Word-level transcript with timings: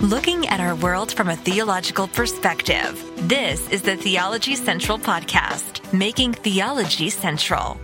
looking 0.00 0.46
at 0.46 0.60
our 0.60 0.76
world 0.76 1.12
from 1.12 1.28
a 1.28 1.34
theological 1.34 2.06
perspective. 2.06 3.04
This 3.28 3.68
is 3.70 3.82
the 3.82 3.96
Theology 3.96 4.54
Central 4.54 4.96
Podcast, 4.96 5.92
making 5.92 6.34
theology 6.34 7.10
central. 7.10 7.80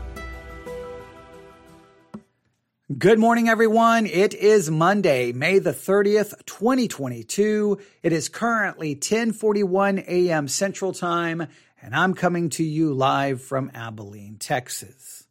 Good 2.96 3.18
morning, 3.18 3.48
everyone. 3.48 4.06
It 4.06 4.32
is 4.32 4.70
Monday, 4.70 5.32
May 5.32 5.58
the 5.58 5.72
30th, 5.72 6.46
2022. 6.46 7.78
It 8.04 8.12
is 8.12 8.28
currently 8.28 8.94
1041 8.94 10.04
a.m. 10.06 10.46
Central 10.46 10.92
Time, 10.92 11.48
and 11.82 11.96
I'm 11.96 12.14
coming 12.14 12.50
to 12.50 12.62
you 12.62 12.94
live 12.94 13.42
from 13.42 13.72
Abilene, 13.74 14.36
Texas. 14.38 15.26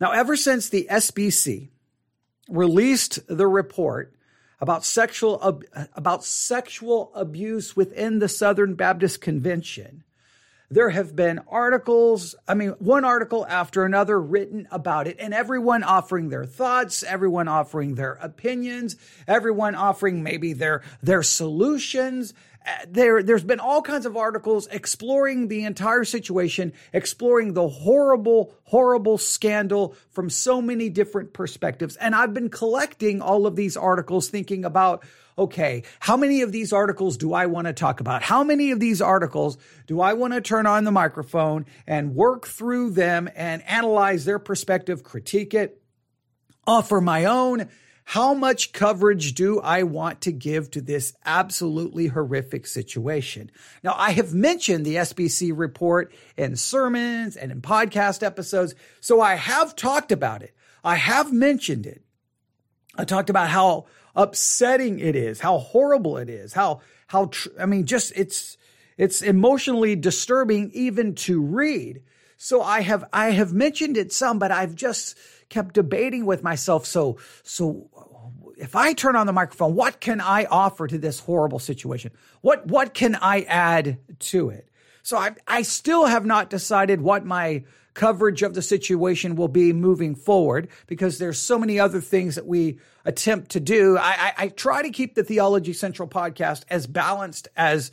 Now, 0.00 0.12
ever 0.12 0.36
since 0.36 0.68
the 0.68 0.86
SBC 0.88 1.70
released 2.48 3.26
the 3.26 3.48
report 3.48 4.14
about 4.62 4.84
sexual 4.84 5.60
about 5.94 6.24
sexual 6.24 7.10
abuse 7.14 7.76
within 7.76 8.20
the 8.20 8.28
Southern 8.28 8.74
Baptist 8.74 9.20
Convention. 9.20 10.04
There 10.70 10.88
have 10.88 11.14
been 11.14 11.40
articles, 11.48 12.34
I 12.48 12.54
mean, 12.54 12.70
one 12.78 13.04
article 13.04 13.44
after 13.46 13.84
another 13.84 14.18
written 14.18 14.66
about 14.70 15.06
it, 15.06 15.16
and 15.18 15.34
everyone 15.34 15.82
offering 15.82 16.30
their 16.30 16.46
thoughts, 16.46 17.02
everyone 17.02 17.46
offering 17.46 17.96
their 17.96 18.12
opinions, 18.14 18.96
everyone 19.28 19.74
offering 19.74 20.22
maybe 20.22 20.54
their 20.54 20.82
their 21.02 21.22
solutions 21.22 22.32
there, 22.88 23.22
there's 23.22 23.44
been 23.44 23.60
all 23.60 23.82
kinds 23.82 24.06
of 24.06 24.16
articles 24.16 24.66
exploring 24.68 25.48
the 25.48 25.64
entire 25.64 26.04
situation, 26.04 26.72
exploring 26.92 27.54
the 27.54 27.68
horrible, 27.68 28.54
horrible 28.64 29.18
scandal 29.18 29.96
from 30.10 30.30
so 30.30 30.62
many 30.62 30.88
different 30.88 31.32
perspectives. 31.32 31.96
And 31.96 32.14
I've 32.14 32.34
been 32.34 32.50
collecting 32.50 33.20
all 33.20 33.46
of 33.46 33.56
these 33.56 33.76
articles 33.76 34.28
thinking 34.28 34.64
about, 34.64 35.04
okay, 35.38 35.82
how 36.00 36.16
many 36.16 36.42
of 36.42 36.52
these 36.52 36.72
articles 36.72 37.16
do 37.16 37.32
I 37.32 37.46
want 37.46 37.66
to 37.66 37.72
talk 37.72 38.00
about? 38.00 38.22
How 38.22 38.44
many 38.44 38.70
of 38.70 38.80
these 38.80 39.00
articles 39.00 39.58
do 39.86 40.00
I 40.00 40.12
want 40.12 40.34
to 40.34 40.40
turn 40.40 40.66
on 40.66 40.84
the 40.84 40.92
microphone 40.92 41.66
and 41.86 42.14
work 42.14 42.46
through 42.46 42.90
them 42.90 43.28
and 43.34 43.62
analyze 43.62 44.24
their 44.24 44.38
perspective, 44.38 45.02
critique 45.02 45.54
it, 45.54 45.80
offer 46.66 47.00
my 47.00 47.24
own 47.24 47.68
how 48.04 48.34
much 48.34 48.72
coverage 48.72 49.34
do 49.34 49.60
I 49.60 49.84
want 49.84 50.20
to 50.22 50.32
give 50.32 50.70
to 50.72 50.80
this 50.80 51.14
absolutely 51.24 52.08
horrific 52.08 52.66
situation? 52.66 53.50
Now, 53.82 53.94
I 53.96 54.10
have 54.10 54.34
mentioned 54.34 54.84
the 54.84 54.96
SBC 54.96 55.52
report 55.54 56.12
in 56.36 56.56
sermons 56.56 57.36
and 57.36 57.52
in 57.52 57.62
podcast 57.62 58.22
episodes, 58.22 58.74
so 59.00 59.20
I 59.20 59.36
have 59.36 59.76
talked 59.76 60.12
about 60.12 60.42
it. 60.42 60.54
I 60.84 60.96
have 60.96 61.32
mentioned 61.32 61.86
it. 61.86 62.02
I 62.96 63.04
talked 63.04 63.30
about 63.30 63.48
how 63.48 63.86
upsetting 64.14 64.98
it 64.98 65.16
is, 65.16 65.40
how 65.40 65.58
horrible 65.58 66.18
it 66.18 66.28
is, 66.28 66.52
how, 66.52 66.80
how, 67.06 67.26
tr- 67.26 67.48
I 67.58 67.66
mean, 67.66 67.86
just 67.86 68.12
it's, 68.16 68.58
it's 68.98 69.22
emotionally 69.22 69.96
disturbing 69.96 70.70
even 70.74 71.14
to 71.14 71.40
read. 71.40 72.02
So 72.36 72.60
I 72.60 72.82
have, 72.82 73.04
I 73.12 73.30
have 73.30 73.52
mentioned 73.52 73.96
it 73.96 74.12
some, 74.12 74.38
but 74.38 74.50
I've 74.50 74.74
just 74.74 75.16
kept 75.48 75.74
debating 75.74 76.26
with 76.26 76.42
myself. 76.42 76.86
So, 76.86 77.18
so 77.42 77.88
if 78.62 78.76
I 78.76 78.92
turn 78.92 79.16
on 79.16 79.26
the 79.26 79.32
microphone, 79.32 79.74
what 79.74 79.98
can 79.98 80.20
I 80.20 80.44
offer 80.44 80.86
to 80.86 80.96
this 80.96 81.18
horrible 81.18 81.58
situation? 81.58 82.12
What, 82.42 82.64
what 82.68 82.94
can 82.94 83.16
I 83.16 83.42
add 83.42 83.98
to 84.20 84.50
it? 84.50 84.68
So 85.02 85.16
I, 85.16 85.32
I 85.48 85.62
still 85.62 86.06
have 86.06 86.24
not 86.24 86.48
decided 86.48 87.00
what 87.00 87.26
my 87.26 87.64
coverage 87.94 88.42
of 88.42 88.54
the 88.54 88.62
situation 88.62 89.34
will 89.34 89.48
be 89.48 89.72
moving 89.72 90.14
forward 90.14 90.68
because 90.86 91.18
there's 91.18 91.38
so 91.38 91.58
many 91.58 91.80
other 91.80 92.00
things 92.00 92.36
that 92.36 92.46
we 92.46 92.78
attempt 93.04 93.50
to 93.50 93.60
do. 93.60 93.98
I, 93.98 94.10
I, 94.10 94.32
I 94.38 94.48
try 94.48 94.80
to 94.82 94.90
keep 94.90 95.16
the 95.16 95.24
Theology 95.24 95.72
Central 95.72 96.06
podcast 96.06 96.62
as 96.70 96.86
balanced 96.86 97.48
as 97.56 97.90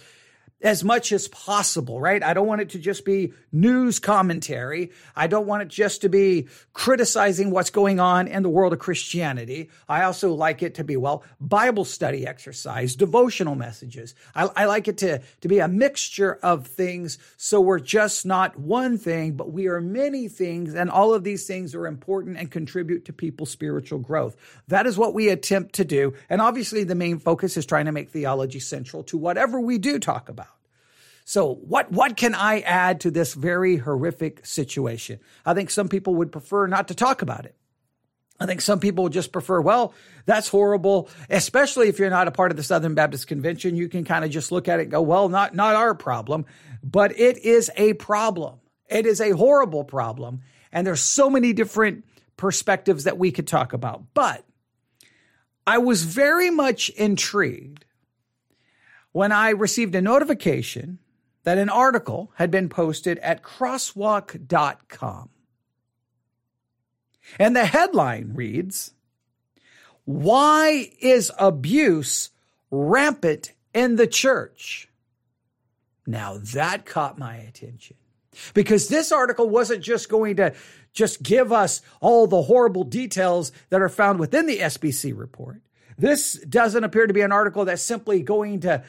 as 0.62 0.84
much 0.84 1.12
as 1.12 1.28
possible, 1.30 2.02
right? 2.02 2.22
I 2.22 2.34
don't 2.34 2.48
want 2.48 2.62
it 2.62 2.70
to 2.72 2.80
just 2.80 3.06
be 3.06 3.34
news 3.52 3.98
commentary. 4.00 4.92
I 5.16 5.28
don't 5.28 5.48
want 5.48 5.64
it 5.64 5.70
just 5.70 6.02
to 6.02 6.10
be 6.10 6.48
criticizing 6.74 7.52
what's 7.52 7.70
going 7.70 8.00
on 8.00 8.28
in 8.28 8.44
the 8.44 8.50
world 8.50 8.74
of 8.74 8.80
Christianity. 8.80 9.70
I 9.88 10.04
also 10.04 10.34
like 10.34 10.62
it 10.62 10.76
to 10.76 10.84
be, 10.84 10.98
well, 10.98 11.24
Bible 11.40 11.86
study 11.86 12.28
exercise, 12.28 12.96
devotional 12.96 13.56
messages. 13.56 14.16
I, 14.36 14.50
I 14.56 14.66
like 14.66 14.90
it 14.90 14.98
to, 14.98 15.22
to 15.42 15.48
be 15.48 15.60
a 15.60 15.68
mixture 15.68 16.38
of 16.44 16.68
things. 16.68 17.18
So 17.38 17.62
we're 17.62 17.80
just 17.80 18.26
not 18.26 18.60
one 18.60 18.98
thing, 18.98 19.34
but 19.34 19.54
we 19.54 19.68
are 19.68 19.80
many 19.80 20.28
things. 20.28 20.74
And 20.76 20.90
all 20.90 21.14
of 21.14 21.24
these 21.24 21.48
things 21.48 21.74
are 21.74 21.88
important 21.88 22.38
and 22.38 22.52
contribute 22.52 23.06
to 23.06 23.14
people's 23.14 23.50
spiritual 23.50 24.00
growth. 24.00 24.36
That 24.68 24.86
is 24.86 24.98
what 24.98 25.14
we 25.14 25.30
attempt 25.30 25.76
to 25.76 25.86
do. 25.86 26.14
And 26.30 26.42
obviously 26.42 26.84
the 26.84 26.96
main 26.96 27.18
focus 27.18 27.56
is 27.56 27.66
trying 27.66 27.86
to 27.86 27.94
make 27.94 28.10
theology 28.10 28.60
central 28.60 29.04
to 29.04 29.18
whatever 29.18 29.62
we 29.62 29.78
do 29.78 30.00
talk 30.00 30.28
about. 30.28 30.49
So 31.30 31.54
what, 31.54 31.92
what 31.92 32.18
can 32.18 32.34
I 32.34 32.62
add 32.62 33.02
to 33.02 33.12
this 33.12 33.36
very 33.36 33.78
horrific 33.78 34.44
situation? 34.48 35.20
I 35.46 35.54
think 35.54 35.70
some 35.70 35.88
people 35.88 36.16
would 36.16 36.32
prefer 36.32 36.66
not 36.66 36.88
to 36.88 36.96
talk 36.96 37.22
about 37.22 37.46
it. 37.46 37.56
I 38.40 38.48
think 38.48 38.62
some 38.62 38.80
people 38.80 39.10
just 39.10 39.32
prefer, 39.32 39.62
well, 39.62 39.94
that's 40.26 40.48
horrible, 40.48 41.08
especially 41.30 41.88
if 41.88 42.00
you're 42.00 42.10
not 42.10 42.28
a 42.28 42.32
part 42.32 42.50
of 42.50 42.58
the 42.58 42.64
Southern 42.64 42.96
Baptist 42.96 43.28
Convention. 43.28 43.76
You 43.76 43.90
can 43.90 44.06
kind 44.06 44.26
of 44.26 44.32
just 44.32 44.52
look 44.52 44.68
at 44.68 44.80
it 44.80 44.84
and 44.84 44.92
go, 44.92 45.04
well, 45.04 45.30
not, 45.30 45.54
not 45.54 45.76
our 45.76 45.94
problem, 45.94 46.48
but 46.82 47.12
it 47.20 47.38
is 47.38 47.70
a 47.78 47.94
problem. 47.94 48.60
It 48.88 49.06
is 49.06 49.22
a 49.22 49.30
horrible 49.30 49.84
problem. 49.84 50.42
And 50.72 50.88
there's 50.88 51.02
so 51.04 51.30
many 51.30 51.54
different 51.54 52.06
perspectives 52.38 53.04
that 53.04 53.20
we 53.20 53.32
could 53.32 53.46
talk 53.48 53.74
about. 53.74 54.16
But 54.16 54.44
I 55.68 55.78
was 55.78 56.06
very 56.06 56.50
much 56.50 56.90
intrigued 56.90 57.86
when 59.12 59.32
I 59.32 59.52
received 59.52 59.94
a 59.94 60.02
notification 60.02 60.98
that 61.50 61.58
an 61.58 61.68
article 61.68 62.32
had 62.36 62.52
been 62.52 62.70
posted 62.70 63.18
at 63.24 63.42
crosswalk.com. 63.42 65.30
And 67.40 67.56
the 67.56 67.66
headline 67.66 68.34
reads 68.36 68.94
Why 70.06 70.92
is 71.00 71.32
abuse 71.40 72.30
rampant 72.70 73.54
in 73.74 73.96
the 73.96 74.06
church? 74.06 74.90
Now 76.06 76.38
that 76.54 76.86
caught 76.86 77.18
my 77.18 77.38
attention 77.38 77.98
because 78.54 78.88
this 78.88 79.12
article 79.12 79.50
wasn't 79.50 79.84
just 79.84 80.08
going 80.08 80.36
to 80.36 80.54
just 80.94 81.24
give 81.24 81.52
us 81.52 81.82
all 82.00 82.28
the 82.28 82.44
horrible 82.44 82.84
details 82.84 83.52
that 83.70 83.82
are 83.82 83.90
found 83.90 84.20
within 84.20 84.46
the 84.46 84.60
SBC 84.60 85.18
report. 85.18 85.64
This 85.98 86.34
doesn't 86.34 86.84
appear 86.84 87.08
to 87.08 87.14
be 87.14 87.22
an 87.22 87.32
article 87.32 87.66
that's 87.66 87.82
simply 87.82 88.22
going 88.22 88.60
to 88.60 88.84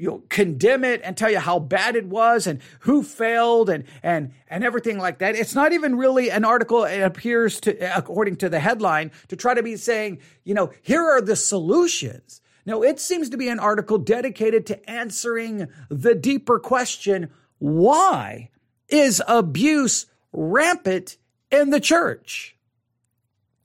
you 0.00 0.06
know, 0.06 0.22
condemn 0.30 0.82
it 0.82 1.02
and 1.04 1.14
tell 1.14 1.30
you 1.30 1.38
how 1.38 1.58
bad 1.58 1.94
it 1.94 2.06
was 2.06 2.46
and 2.46 2.60
who 2.80 3.02
failed 3.02 3.68
and 3.68 3.84
and 4.02 4.32
and 4.48 4.64
everything 4.64 4.96
like 4.96 5.18
that. 5.18 5.36
It's 5.36 5.54
not 5.54 5.74
even 5.74 5.98
really 5.98 6.30
an 6.30 6.42
article. 6.42 6.84
It 6.84 7.02
appears 7.02 7.60
to, 7.60 7.96
according 7.96 8.36
to 8.36 8.48
the 8.48 8.60
headline, 8.60 9.10
to 9.28 9.36
try 9.36 9.52
to 9.52 9.62
be 9.62 9.76
saying, 9.76 10.20
you 10.42 10.54
know, 10.54 10.72
here 10.80 11.02
are 11.02 11.20
the 11.20 11.36
solutions. 11.36 12.40
No, 12.64 12.82
it 12.82 12.98
seems 12.98 13.28
to 13.28 13.36
be 13.36 13.48
an 13.48 13.60
article 13.60 13.98
dedicated 13.98 14.64
to 14.66 14.90
answering 14.90 15.68
the 15.90 16.14
deeper 16.14 16.58
question: 16.58 17.28
Why 17.58 18.48
is 18.88 19.22
abuse 19.28 20.06
rampant 20.32 21.18
in 21.50 21.68
the 21.68 21.80
church? 21.80 22.56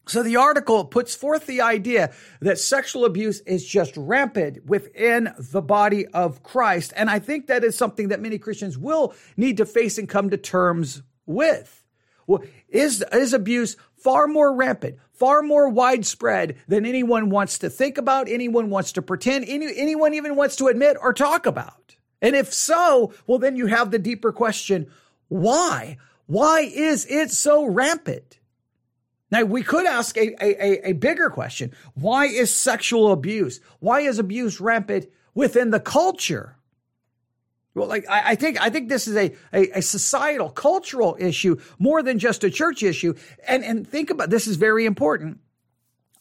So 0.08 0.22
the 0.22 0.36
article 0.36 0.86
puts 0.86 1.16
forth 1.16 1.48
the 1.48 1.62
idea 1.62 2.14
that 2.40 2.60
sexual 2.60 3.06
abuse 3.06 3.40
is 3.42 3.66
just 3.66 3.98
rampant 3.98 4.66
within 4.66 5.34
the 5.38 5.62
body 5.62 6.06
of 6.08 6.44
Christ. 6.44 6.94
And 6.96 7.10
I 7.10 7.20
think 7.20 7.48
that 7.48 7.64
is 7.64 7.78
something 7.78 8.10
that 8.10 8.22
many 8.22 8.38
Christians 8.38 8.78
will 8.78 9.16
need 9.36 9.58
to 9.58 9.66
face 9.66 9.98
and 9.98 10.08
come 10.08 10.30
to 10.30 10.38
terms 10.38 11.02
with. 11.26 11.84
Well, 12.28 12.44
is, 12.70 13.04
is 13.12 13.34
abuse 13.34 13.78
far 13.98 14.28
more 14.28 14.54
rampant, 14.54 14.98
far 15.14 15.42
more 15.42 15.70
widespread 15.70 16.58
than 16.68 16.86
anyone 16.86 17.30
wants 17.30 17.58
to 17.60 17.70
think 17.70 17.98
about, 17.98 18.30
anyone 18.30 18.70
wants 18.70 18.92
to 18.94 19.02
pretend, 19.02 19.46
any, 19.48 19.68
anyone 19.76 20.14
even 20.14 20.36
wants 20.36 20.56
to 20.58 20.68
admit 20.68 20.98
or 21.02 21.14
talk 21.14 21.46
about? 21.46 21.96
And 22.22 22.36
if 22.36 22.54
so, 22.54 23.14
well, 23.26 23.40
then 23.40 23.56
you 23.56 23.68
have 23.68 23.92
the 23.92 24.00
deeper 24.00 24.32
question, 24.32 24.92
why? 25.28 25.98
Why 26.28 26.62
is 26.62 27.06
it 27.08 27.32
so 27.32 27.66
rampant? 27.66 28.40
Now, 29.36 29.44
we 29.44 29.64
could 29.64 29.86
ask 29.86 30.16
a, 30.16 30.34
a, 30.42 30.92
a, 30.92 30.94
bigger 30.94 31.30
question. 31.30 31.74
Why 31.94 32.28
is 32.28 32.54
sexual 32.54 33.12
abuse? 33.12 33.60
Why 33.80 34.00
is 34.00 34.18
abuse 34.18 34.62
rampant 34.62 35.08
within 35.34 35.72
the 35.72 35.80
culture? 35.82 36.56
Well, 37.74 37.90
like, 37.90 38.10
I, 38.10 38.32
I 38.32 38.36
think, 38.36 38.62
I 38.62 38.70
think 38.70 38.88
this 38.88 39.10
is 39.10 39.18
a, 39.18 39.36
a, 39.52 39.80
a, 39.80 39.82
societal, 39.82 40.50
cultural 40.50 41.18
issue 41.20 41.58
more 41.80 42.02
than 42.02 42.18
just 42.18 42.46
a 42.46 42.50
church 42.50 42.82
issue. 42.82 43.14
And, 43.46 43.66
and 43.66 43.86
think 43.86 44.10
about, 44.10 44.30
this 44.30 44.48
is 44.48 44.56
very 44.56 44.86
important. 44.86 45.42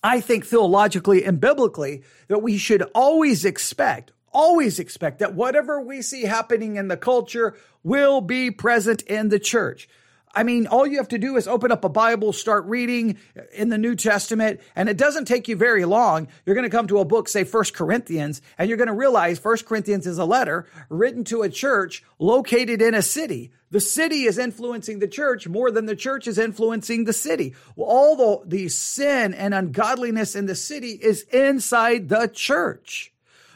I 0.02 0.20
think 0.20 0.44
theologically 0.44 1.24
and 1.24 1.40
biblically 1.40 2.02
that 2.26 2.42
we 2.42 2.58
should 2.58 2.82
always 2.96 3.44
expect, 3.44 4.10
always 4.32 4.80
expect 4.80 5.20
that 5.20 5.34
whatever 5.34 5.80
we 5.80 6.02
see 6.02 6.22
happening 6.22 6.74
in 6.74 6.88
the 6.88 6.96
culture 6.96 7.56
will 7.84 8.20
be 8.20 8.50
present 8.50 9.02
in 9.02 9.28
the 9.28 9.38
church. 9.38 9.88
I 10.34 10.42
mean, 10.42 10.66
all 10.66 10.86
you 10.86 10.98
have 10.98 11.08
to 11.08 11.18
do 11.18 11.36
is 11.36 11.46
open 11.46 11.70
up 11.70 11.84
a 11.84 11.88
Bible, 11.88 12.32
start 12.32 12.64
reading 12.66 13.18
in 13.52 13.68
the 13.68 13.78
New 13.78 13.94
Testament, 13.94 14.60
and 14.74 14.88
it 14.88 14.96
doesn't 14.96 15.26
take 15.26 15.48
you 15.48 15.56
very 15.56 15.84
long. 15.84 16.28
You're 16.44 16.54
going 16.54 16.68
to 16.68 16.76
come 16.76 16.86
to 16.88 16.98
a 16.98 17.04
book, 17.04 17.28
say 17.28 17.44
First 17.44 17.74
Corinthians, 17.74 18.42
and 18.58 18.68
you're 18.68 18.78
going 18.78 18.88
to 18.88 18.94
realize 18.94 19.38
First 19.38 19.66
Corinthians 19.66 20.06
is 20.06 20.18
a 20.18 20.24
letter 20.24 20.66
written 20.88 21.24
to 21.24 21.42
a 21.42 21.48
church 21.48 22.02
located 22.18 22.82
in 22.82 22.94
a 22.94 23.02
city. 23.02 23.52
The 23.70 23.80
city 23.80 24.24
is 24.24 24.38
influencing 24.38 25.00
the 25.00 25.08
church 25.08 25.48
more 25.48 25.70
than 25.70 25.86
the 25.86 25.96
church 25.96 26.28
is 26.28 26.38
influencing 26.38 27.04
the 27.04 27.12
city. 27.12 27.54
Well, 27.74 27.88
all 27.88 28.16
the, 28.16 28.48
the 28.48 28.68
sin 28.68 29.34
and 29.34 29.52
ungodliness 29.52 30.36
in 30.36 30.46
the 30.46 30.54
city 30.54 30.90
is 30.90 31.22
inside 31.32 32.08
the 32.08 32.28
church. 32.28 33.12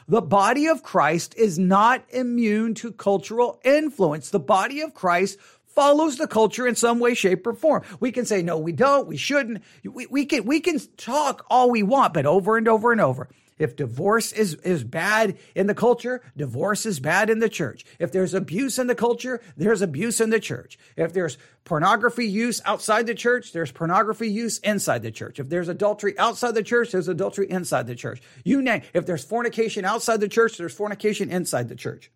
The 0.09 0.21
body 0.21 0.67
of 0.67 0.81
Christ 0.81 1.35
is 1.37 1.59
not 1.59 2.03
immune 2.09 2.73
to 2.75 2.91
cultural 2.91 3.61
influence. 3.63 4.31
The 4.31 4.39
body 4.39 4.81
of 4.81 4.95
Christ 4.95 5.37
follows 5.69 6.17
the 6.17 6.27
culture 6.27 6.67
in 6.67 6.75
some 6.75 6.99
way, 6.99 7.13
shape, 7.13 7.45
or 7.47 7.53
form. 7.53 7.83
We 7.99 8.11
can 8.11 8.25
say, 8.25 8.41
no, 8.41 8.57
we 8.57 8.71
don't, 8.71 9.07
we 9.07 9.17
shouldn't. 9.17 9.63
We, 9.83 10.05
we 10.07 10.25
can, 10.25 10.45
we 10.45 10.59
can 10.59 10.79
talk 10.97 11.45
all 11.49 11.69
we 11.69 11.83
want, 11.83 12.13
but 12.13 12.25
over 12.25 12.57
and 12.57 12.67
over 12.67 12.91
and 12.91 13.01
over. 13.01 13.29
If 13.59 13.75
divorce 13.75 14.31
is, 14.31 14.55
is 14.55 14.85
bad 14.85 15.37
in 15.53 15.67
the 15.67 15.75
culture, 15.75 16.21
divorce 16.35 16.85
is 16.85 17.01
bad 17.01 17.29
in 17.29 17.39
the 17.39 17.49
church. 17.49 17.83
If 17.99 18.13
there's 18.13 18.33
abuse 18.33 18.79
in 18.79 18.87
the 18.87 18.95
culture, 18.95 19.41
there's 19.57 19.81
abuse 19.81 20.21
in 20.21 20.29
the 20.29 20.39
church. 20.39 20.79
If 20.95 21.11
there's 21.11 21.37
pornography 21.65 22.25
use 22.25 22.61
outside 22.63 23.05
the 23.05 23.13
church, 23.13 23.51
there's 23.51 23.71
pornography 23.71 24.29
use 24.29 24.59
inside 24.59 25.03
the 25.03 25.11
church. 25.11 25.41
If 25.41 25.49
there's 25.49 25.67
adultery 25.67 26.17
outside 26.17 26.55
the 26.55 26.63
church, 26.63 26.93
there's 26.93 27.09
adultery 27.09 27.51
inside 27.51 27.85
the 27.85 27.95
church. 27.95 28.21
You 28.45 28.61
name, 28.61 28.81
if 28.93 29.05
there's 29.05 29.25
fornication 29.25 29.83
outside 29.83 30.21
the 30.21 30.29
church, 30.29 30.57
there's 30.57 30.73
fornication 30.73 31.29
inside 31.29 31.67
the 31.67 31.75
church. 31.75 32.11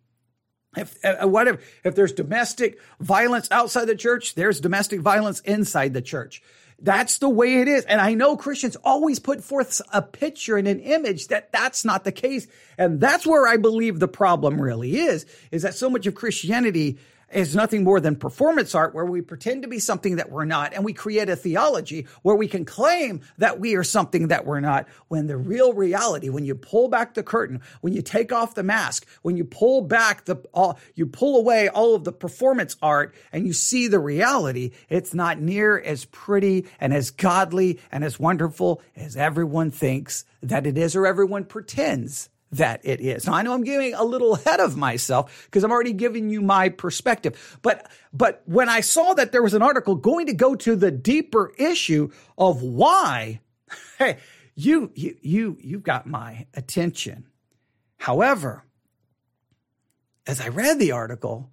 If 0.76 0.96
uh, 1.04 1.26
whatever, 1.26 1.60
if 1.84 1.94
there's 1.94 2.12
domestic 2.12 2.78
violence 3.00 3.48
outside 3.50 3.86
the 3.86 3.96
church, 3.96 4.34
there's 4.34 4.60
domestic 4.60 5.00
violence 5.00 5.40
inside 5.40 5.94
the 5.94 6.02
church. 6.02 6.42
That's 6.80 7.18
the 7.18 7.28
way 7.28 7.60
it 7.60 7.68
is. 7.68 7.84
And 7.84 8.00
I 8.00 8.14
know 8.14 8.36
Christians 8.36 8.76
always 8.84 9.18
put 9.18 9.42
forth 9.42 9.80
a 9.92 10.02
picture 10.02 10.56
and 10.56 10.66
an 10.66 10.80
image 10.80 11.28
that 11.28 11.52
that's 11.52 11.84
not 11.84 12.04
the 12.04 12.12
case. 12.12 12.46
And 12.76 13.00
that's 13.00 13.26
where 13.26 13.46
I 13.46 13.56
believe 13.56 14.00
the 14.00 14.08
problem 14.08 14.60
really 14.60 14.98
is, 14.98 15.24
is 15.50 15.62
that 15.62 15.74
so 15.74 15.88
much 15.88 16.06
of 16.06 16.14
Christianity 16.14 16.98
is 17.34 17.56
nothing 17.56 17.84
more 17.84 18.00
than 18.00 18.16
performance 18.16 18.74
art 18.74 18.94
where 18.94 19.04
we 19.04 19.20
pretend 19.20 19.62
to 19.62 19.68
be 19.68 19.78
something 19.78 20.16
that 20.16 20.30
we're 20.30 20.44
not 20.44 20.72
and 20.72 20.84
we 20.84 20.92
create 20.92 21.28
a 21.28 21.36
theology 21.36 22.06
where 22.22 22.36
we 22.36 22.46
can 22.46 22.64
claim 22.64 23.20
that 23.38 23.58
we 23.58 23.74
are 23.74 23.84
something 23.84 24.28
that 24.28 24.46
we're 24.46 24.60
not 24.60 24.86
when 25.08 25.26
the 25.26 25.36
real 25.36 25.72
reality 25.72 26.28
when 26.28 26.44
you 26.44 26.54
pull 26.54 26.88
back 26.88 27.14
the 27.14 27.22
curtain 27.22 27.60
when 27.80 27.92
you 27.92 28.02
take 28.02 28.32
off 28.32 28.54
the 28.54 28.62
mask 28.62 29.06
when 29.22 29.36
you 29.36 29.44
pull 29.44 29.82
back 29.82 30.24
the 30.24 30.36
all 30.52 30.78
you 30.94 31.06
pull 31.06 31.36
away 31.36 31.68
all 31.68 31.94
of 31.94 32.04
the 32.04 32.12
performance 32.12 32.76
art 32.80 33.14
and 33.32 33.46
you 33.46 33.52
see 33.52 33.88
the 33.88 33.98
reality 33.98 34.70
it's 34.88 35.12
not 35.12 35.40
near 35.40 35.78
as 35.78 36.04
pretty 36.06 36.66
and 36.80 36.94
as 36.94 37.10
godly 37.10 37.80
and 37.90 38.04
as 38.04 38.18
wonderful 38.18 38.80
as 38.96 39.16
everyone 39.16 39.70
thinks 39.70 40.24
that 40.42 40.66
it 40.66 40.78
is 40.78 40.94
or 40.94 41.06
everyone 41.06 41.44
pretends 41.44 42.28
that 42.56 42.80
it 42.84 43.00
is. 43.00 43.26
Now 43.26 43.34
I 43.34 43.42
know 43.42 43.52
I'm 43.52 43.64
getting 43.64 43.94
a 43.94 44.04
little 44.04 44.34
ahead 44.34 44.60
of 44.60 44.76
myself 44.76 45.46
because 45.46 45.64
I'm 45.64 45.72
already 45.72 45.92
giving 45.92 46.30
you 46.30 46.40
my 46.40 46.68
perspective. 46.68 47.58
But 47.62 47.90
but 48.12 48.42
when 48.46 48.68
I 48.68 48.80
saw 48.80 49.14
that 49.14 49.32
there 49.32 49.42
was 49.42 49.54
an 49.54 49.62
article 49.62 49.94
going 49.94 50.26
to 50.26 50.34
go 50.34 50.54
to 50.56 50.76
the 50.76 50.90
deeper 50.90 51.52
issue 51.58 52.10
of 52.38 52.62
why, 52.62 53.40
hey, 53.98 54.18
you 54.54 54.90
you 54.94 55.16
you 55.20 55.58
you've 55.60 55.82
got 55.82 56.06
my 56.06 56.46
attention. 56.54 57.26
However, 57.98 58.64
as 60.26 60.40
I 60.40 60.48
read 60.48 60.78
the 60.78 60.92
article, 60.92 61.50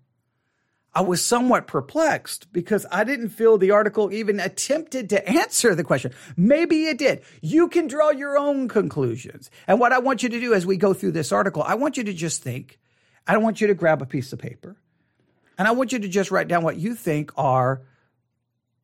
I 0.93 1.01
was 1.01 1.23
somewhat 1.23 1.67
perplexed 1.67 2.51
because 2.51 2.85
I 2.91 3.05
didn't 3.05 3.29
feel 3.29 3.57
the 3.57 3.71
article 3.71 4.11
even 4.11 4.39
attempted 4.39 5.09
to 5.09 5.29
answer 5.29 5.73
the 5.73 5.85
question. 5.85 6.13
Maybe 6.35 6.85
it 6.85 6.97
did. 6.97 7.21
You 7.41 7.69
can 7.69 7.88
draw 7.88 8.09
your 8.09 8.38
own 8.38 8.67
conclusions. 8.67 9.49
And 9.67 9.79
what 9.79 9.93
I 9.93 9.99
want 9.99 10.21
you 10.21 10.29
to 10.29 10.39
do 10.39 10.53
as 10.53 10.65
we 10.65 10.75
go 10.75 10.93
through 10.93 11.13
this 11.13 11.31
article, 11.31 11.63
I 11.63 11.75
want 11.75 11.95
you 11.95 12.03
to 12.03 12.13
just 12.13 12.43
think. 12.43 12.77
I 13.25 13.33
don't 13.33 13.43
want 13.43 13.61
you 13.61 13.67
to 13.67 13.73
grab 13.73 14.01
a 14.01 14.05
piece 14.05 14.33
of 14.33 14.39
paper. 14.39 14.75
And 15.57 15.67
I 15.67 15.71
want 15.71 15.93
you 15.93 15.99
to 15.99 16.07
just 16.07 16.31
write 16.31 16.47
down 16.47 16.63
what 16.63 16.77
you 16.77 16.95
think 16.95 17.31
are 17.38 17.83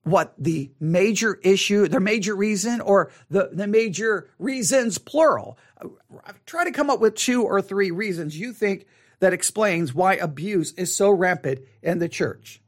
what 0.08 0.34
the 0.38 0.72
major 0.80 1.38
issue, 1.44 1.88
the 1.88 2.00
major 2.00 2.34
reason, 2.34 2.80
or 2.80 3.12
the, 3.30 3.50
the 3.52 3.68
major 3.68 4.30
reasons, 4.40 4.98
plural. 4.98 5.58
Try 6.46 6.64
to 6.64 6.72
come 6.72 6.90
up 6.90 7.02
with 7.02 7.16
two 7.16 7.44
or 7.44 7.62
three 7.62 7.92
reasons 7.92 8.40
you 8.40 8.54
think 8.54 8.86
that 9.20 9.34
explains 9.34 9.94
why 9.94 10.16
abuse 10.16 10.74
is 10.74 10.96
so 10.96 11.10
rampant 11.10 11.60
in 11.82 12.00
the 12.00 12.10
church. 12.10 12.62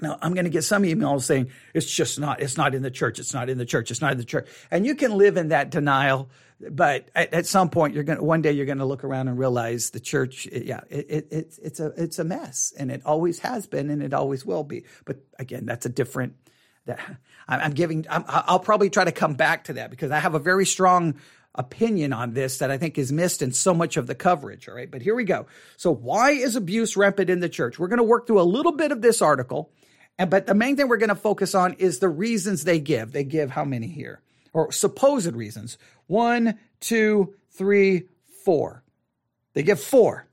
Now, 0.00 0.18
I'm 0.22 0.34
going 0.34 0.44
to 0.44 0.50
get 0.50 0.62
some 0.62 0.84
emails 0.84 1.22
saying 1.22 1.50
it's 1.74 1.90
just 1.90 2.20
not, 2.20 2.40
it's 2.40 2.56
not 2.56 2.74
in 2.74 2.82
the 2.82 2.90
church. 2.90 3.18
It's 3.18 3.34
not 3.34 3.48
in 3.48 3.58
the 3.58 3.64
church. 3.64 3.90
It's 3.90 4.00
not 4.00 4.12
in 4.12 4.18
the 4.18 4.24
church. 4.24 4.48
And 4.70 4.86
you 4.86 4.94
can 4.94 5.16
live 5.16 5.36
in 5.36 5.48
that 5.48 5.70
denial. 5.70 6.30
But 6.70 7.08
at, 7.14 7.34
at 7.34 7.46
some 7.46 7.68
point, 7.68 7.94
you're 7.94 8.04
going 8.04 8.18
to, 8.18 8.24
one 8.24 8.42
day 8.42 8.52
you're 8.52 8.66
going 8.66 8.78
to 8.78 8.84
look 8.84 9.04
around 9.04 9.28
and 9.28 9.38
realize 9.38 9.90
the 9.90 10.00
church, 10.00 10.46
yeah, 10.46 10.80
it, 10.88 11.06
it, 11.08 11.28
it's, 11.30 11.58
it's 11.58 11.80
a, 11.80 11.86
it's 11.96 12.18
a 12.18 12.24
mess 12.24 12.72
and 12.78 12.90
it 12.90 13.02
always 13.04 13.40
has 13.40 13.66
been 13.66 13.90
and 13.90 14.02
it 14.02 14.14
always 14.14 14.44
will 14.44 14.64
be. 14.64 14.84
But 15.04 15.18
again, 15.38 15.66
that's 15.66 15.86
a 15.86 15.88
different, 15.88 16.34
that 16.86 17.00
I'm 17.48 17.72
giving, 17.72 18.06
i 18.10 18.22
I'll 18.26 18.58
probably 18.60 18.90
try 18.90 19.04
to 19.04 19.12
come 19.12 19.34
back 19.34 19.64
to 19.64 19.74
that 19.74 19.90
because 19.90 20.10
I 20.10 20.18
have 20.18 20.34
a 20.34 20.38
very 20.38 20.66
strong 20.66 21.16
opinion 21.58 22.12
on 22.12 22.32
this 22.32 22.58
that 22.58 22.70
I 22.70 22.78
think 22.78 22.96
is 22.96 23.12
missed 23.12 23.42
in 23.42 23.52
so 23.52 23.74
much 23.74 23.96
of 23.96 24.06
the 24.06 24.14
coverage. 24.14 24.68
All 24.68 24.74
right. 24.74 24.90
But 24.90 25.02
here 25.02 25.14
we 25.14 25.24
go. 25.24 25.46
So 25.76 25.92
why 25.92 26.30
is 26.30 26.56
abuse 26.56 26.96
rampant 26.96 27.28
in 27.28 27.40
the 27.40 27.48
church? 27.48 27.78
We're 27.78 27.88
going 27.88 27.98
to 27.98 28.04
work 28.04 28.26
through 28.26 28.40
a 28.40 28.42
little 28.42 28.72
bit 28.72 28.92
of 28.92 29.02
this 29.02 29.20
article. 29.20 29.70
And, 30.18 30.30
but 30.30 30.46
the 30.46 30.54
main 30.54 30.76
thing 30.76 30.88
we're 30.88 30.96
going 30.96 31.08
to 31.08 31.16
focus 31.16 31.54
on 31.54 31.74
is 31.74 31.98
the 31.98 32.08
reasons 32.08 32.64
they 32.64 32.78
give. 32.78 33.12
They 33.12 33.24
give 33.24 33.50
how 33.50 33.64
many 33.64 33.88
here? 33.88 34.22
Or 34.52 34.72
supposed 34.72 35.34
reasons. 35.34 35.76
One, 36.06 36.58
two, 36.80 37.34
three, 37.50 38.04
four. 38.44 38.84
They 39.54 39.64
give 39.64 39.80
four. 39.80 40.26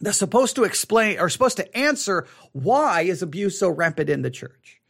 They're 0.00 0.12
supposed 0.12 0.56
to 0.56 0.64
explain 0.64 1.20
or 1.20 1.28
supposed 1.28 1.58
to 1.58 1.76
answer 1.76 2.26
why 2.50 3.02
is 3.02 3.22
abuse 3.22 3.58
so 3.60 3.68
rampant 3.70 4.10
in 4.10 4.22
the 4.22 4.30
church. 4.30 4.80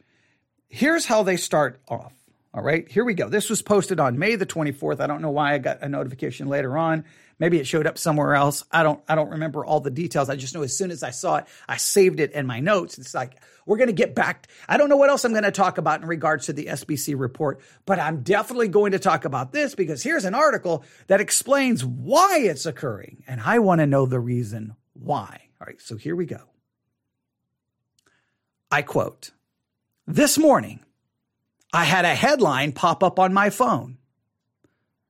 Here's 0.67 1.05
how 1.05 1.21
they 1.21 1.37
start 1.37 1.79
off. 1.87 2.13
All 2.55 2.61
right, 2.61 2.87
here 2.87 3.03
we 3.03 3.15
go. 3.15 3.29
This 3.29 3.49
was 3.49 3.63
posted 3.63 3.99
on 3.99 4.19
May 4.19 4.35
the 4.35 4.45
24th. 4.45 4.99
I 4.99 5.07
don't 5.07 5.23
know 5.23 5.31
why 5.31 5.55
I 5.55 5.57
got 5.57 5.81
a 5.81 5.89
notification 5.89 6.47
later 6.47 6.77
on. 6.77 7.03
Maybe 7.39 7.57
it 7.59 7.65
showed 7.65 7.87
up 7.87 7.97
somewhere 7.97 8.35
else. 8.35 8.63
I 8.71 8.83
don't 8.83 9.01
I 9.07 9.15
don't 9.15 9.31
remember 9.31 9.65
all 9.65 9.79
the 9.79 9.89
details. 9.89 10.29
I 10.29 10.35
just 10.35 10.53
know 10.53 10.61
as 10.61 10.77
soon 10.77 10.91
as 10.91 11.01
I 11.01 11.09
saw 11.09 11.37
it, 11.37 11.45
I 11.67 11.77
saved 11.77 12.19
it 12.19 12.31
in 12.33 12.45
my 12.45 12.59
notes. 12.59 12.99
It's 12.99 13.15
like 13.15 13.41
we're 13.65 13.77
going 13.77 13.87
to 13.87 13.93
get 13.93 14.13
back. 14.13 14.47
I 14.69 14.77
don't 14.77 14.87
know 14.87 14.97
what 14.97 15.09
else 15.09 15.25
I'm 15.25 15.31
going 15.31 15.43
to 15.45 15.51
talk 15.51 15.79
about 15.79 16.01
in 16.01 16.07
regards 16.07 16.45
to 16.45 16.53
the 16.53 16.67
SBC 16.67 17.19
report, 17.19 17.59
but 17.87 17.97
I'm 17.97 18.21
definitely 18.21 18.67
going 18.67 18.91
to 18.91 18.99
talk 18.99 19.25
about 19.25 19.51
this 19.51 19.73
because 19.73 20.03
here's 20.03 20.25
an 20.25 20.35
article 20.35 20.83
that 21.07 21.21
explains 21.21 21.83
why 21.83 22.37
it's 22.37 22.67
occurring 22.67 23.23
and 23.27 23.41
I 23.41 23.59
want 23.59 23.79
to 23.79 23.87
know 23.87 24.05
the 24.05 24.19
reason 24.19 24.75
why. 24.93 25.49
All 25.59 25.65
right, 25.65 25.81
so 25.81 25.97
here 25.97 26.15
we 26.15 26.27
go. 26.27 26.51
I 28.69 28.83
quote, 28.83 29.31
"This 30.05 30.37
morning 30.37 30.82
I 31.73 31.85
had 31.85 32.05
a 32.05 32.13
headline 32.13 32.71
pop 32.71 33.03
up 33.03 33.19
on 33.19 33.33
my 33.33 33.49
phone. 33.49 33.97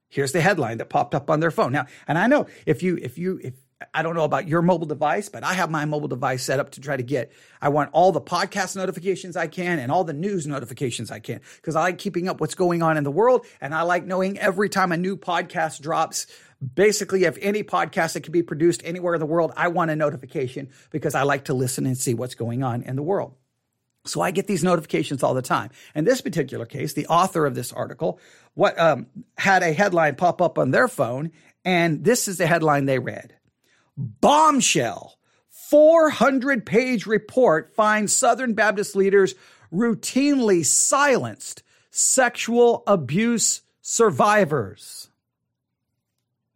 Here's 0.07 0.31
the 0.31 0.41
headline 0.41 0.77
that 0.77 0.89
popped 0.89 1.13
up 1.13 1.29
on 1.29 1.41
their 1.41 1.51
phone. 1.51 1.73
Now, 1.73 1.87
and 2.07 2.17
I 2.17 2.27
know 2.27 2.47
if 2.65 2.81
you, 2.83 2.97
if 3.01 3.17
you, 3.17 3.39
if 3.43 3.55
I 3.93 4.01
don't 4.03 4.15
know 4.15 4.23
about 4.23 4.47
your 4.47 4.61
mobile 4.61 4.85
device, 4.85 5.27
but 5.27 5.43
I 5.43 5.53
have 5.53 5.69
my 5.69 5.85
mobile 5.85 6.07
device 6.07 6.43
set 6.43 6.59
up 6.59 6.69
to 6.71 6.81
try 6.81 6.95
to 6.95 7.03
get, 7.03 7.33
I 7.61 7.69
want 7.69 7.89
all 7.91 8.11
the 8.11 8.21
podcast 8.21 8.75
notifications 8.75 9.35
I 9.35 9.47
can 9.47 9.79
and 9.79 9.91
all 9.91 10.03
the 10.03 10.13
news 10.13 10.47
notifications 10.47 11.11
I 11.11 11.19
can 11.19 11.41
because 11.57 11.75
I 11.75 11.81
like 11.81 11.97
keeping 11.97 12.29
up 12.29 12.39
what's 12.39 12.55
going 12.55 12.81
on 12.81 12.95
in 12.95 13.03
the 13.03 13.11
world. 13.11 13.45
And 13.59 13.73
I 13.73 13.81
like 13.81 14.05
knowing 14.05 14.37
every 14.39 14.69
time 14.69 14.91
a 14.91 14.97
new 14.97 15.17
podcast 15.17 15.81
drops, 15.81 16.27
basically 16.75 17.25
if 17.25 17.37
any 17.41 17.63
podcast 17.63 18.13
that 18.13 18.21
can 18.21 18.31
be 18.31 18.43
produced 18.43 18.81
anywhere 18.85 19.15
in 19.15 19.19
the 19.19 19.25
world, 19.25 19.51
I 19.57 19.67
want 19.69 19.91
a 19.91 19.95
notification 19.95 20.69
because 20.91 21.15
I 21.15 21.23
like 21.23 21.45
to 21.45 21.53
listen 21.53 21.85
and 21.85 21.97
see 21.97 22.13
what's 22.13 22.35
going 22.35 22.63
on 22.63 22.83
in 22.83 22.95
the 22.95 23.03
world. 23.03 23.35
So 24.05 24.21
I 24.21 24.31
get 24.31 24.47
these 24.47 24.63
notifications 24.63 25.23
all 25.23 25.33
the 25.33 25.41
time. 25.41 25.69
In 25.95 26.03
this 26.03 26.21
particular 26.21 26.65
case, 26.65 26.93
the 26.93 27.07
author 27.07 27.45
of 27.45 27.55
this 27.55 27.71
article 27.71 28.19
what 28.53 28.77
um, 28.79 29.07
had 29.37 29.63
a 29.63 29.73
headline 29.73 30.15
pop 30.15 30.41
up 30.41 30.57
on 30.57 30.71
their 30.71 30.87
phone, 30.87 31.31
and 31.65 32.03
this 32.03 32.27
is 32.27 32.37
the 32.37 32.47
headline 32.47 32.85
they 32.85 32.99
read: 32.99 33.35
"Bombshell: 33.97 35.17
400 35.49 36.65
page 36.65 37.05
report 37.05 37.73
finds 37.73 38.13
Southern 38.13 38.53
Baptist 38.53 38.95
leaders 38.95 39.35
routinely 39.73 40.65
silenced 40.65 41.63
sexual 41.89 42.83
abuse 42.85 43.61
survivors." 43.81 45.09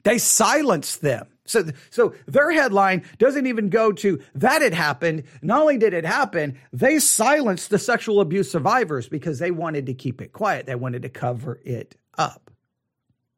They 0.03 0.19
silenced 0.19 1.01
them. 1.01 1.27
So, 1.47 1.65
so 1.89 2.13
their 2.27 2.51
headline 2.51 3.03
doesn't 3.17 3.47
even 3.47 3.69
go 3.69 3.91
to 3.93 4.21
that 4.35 4.61
it 4.61 4.73
happened. 4.73 5.23
Not 5.41 5.61
only 5.61 5.77
did 5.77 5.93
it 5.93 6.05
happen, 6.05 6.59
they 6.71 6.99
silenced 6.99 7.69
the 7.69 7.79
sexual 7.79 8.21
abuse 8.21 8.51
survivors 8.51 9.09
because 9.09 9.39
they 9.39 9.49
wanted 9.49 9.87
to 9.87 9.93
keep 9.93 10.21
it 10.21 10.33
quiet. 10.33 10.65
They 10.65 10.75
wanted 10.75 11.01
to 11.03 11.09
cover 11.09 11.59
it 11.63 11.95
up. 12.17 12.51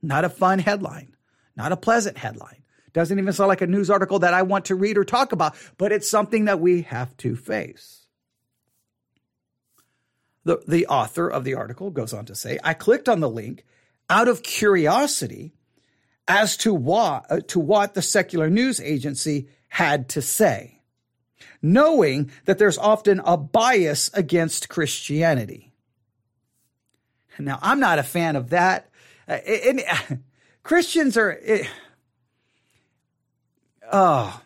Not 0.02 0.26
a 0.26 0.30
fun 0.30 0.60
headline, 0.60 1.16
not 1.56 1.72
a 1.72 1.78
pleasant 1.78 2.18
headline. 2.18 2.64
Doesn't 2.92 3.20
even 3.20 3.32
sound 3.34 3.50
like 3.50 3.62
a 3.62 3.68
news 3.68 3.90
article 3.90 4.20
that 4.20 4.34
I 4.34 4.42
want 4.42 4.66
to 4.66 4.76
read 4.76 4.98
or 4.98 5.06
talk 5.06 5.32
about, 5.32 5.56
but 5.78 5.92
it's 5.92 6.10
something 6.10 6.46
that 6.46 6.60
we 6.60 6.82
have 6.84 7.16
to 7.18 7.36
face. 7.36 8.08
the, 10.44 10.60
the 10.68 10.88
author 10.88 11.30
of 11.30 11.44
the 11.44 11.54
article 11.54 11.92
goes 11.92 12.14
on 12.14 12.26
to 12.26 12.36
say, 12.36 12.58
I 12.64 12.74
clicked 12.74 13.08
on 13.08 13.20
the 13.20 13.30
link 13.30 13.66
out 14.10 14.28
of 14.28 14.42
curiosity 14.42 15.54
as 16.30 16.56
to 16.58 16.74
what, 16.74 17.26
uh, 17.30 17.40
to 17.48 17.60
what 17.60 17.96
the 17.96 18.04
secular 18.04 18.50
news 18.50 18.80
agency 18.80 19.50
had 19.68 20.08
to 20.10 20.22
say, 20.22 20.80
knowing 21.62 22.32
that 22.46 22.60
there's 22.60 22.78
often 22.78 23.20
a 23.26 23.36
bias 23.36 24.12
against 24.14 24.70
Christianity. 24.70 25.74
Now, 27.40 27.58
I'm 27.62 27.80
not 27.80 28.00
a 28.00 28.04
fan 28.04 28.36
of 28.36 28.52
that. 28.52 28.90
Uh, 29.28 29.34
and, 29.34 29.84
uh, 29.90 30.16
Christians 30.64 31.18
are, 31.18 31.32
it, 31.32 31.68
oh, 33.92 34.42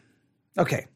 okay. 0.58 0.88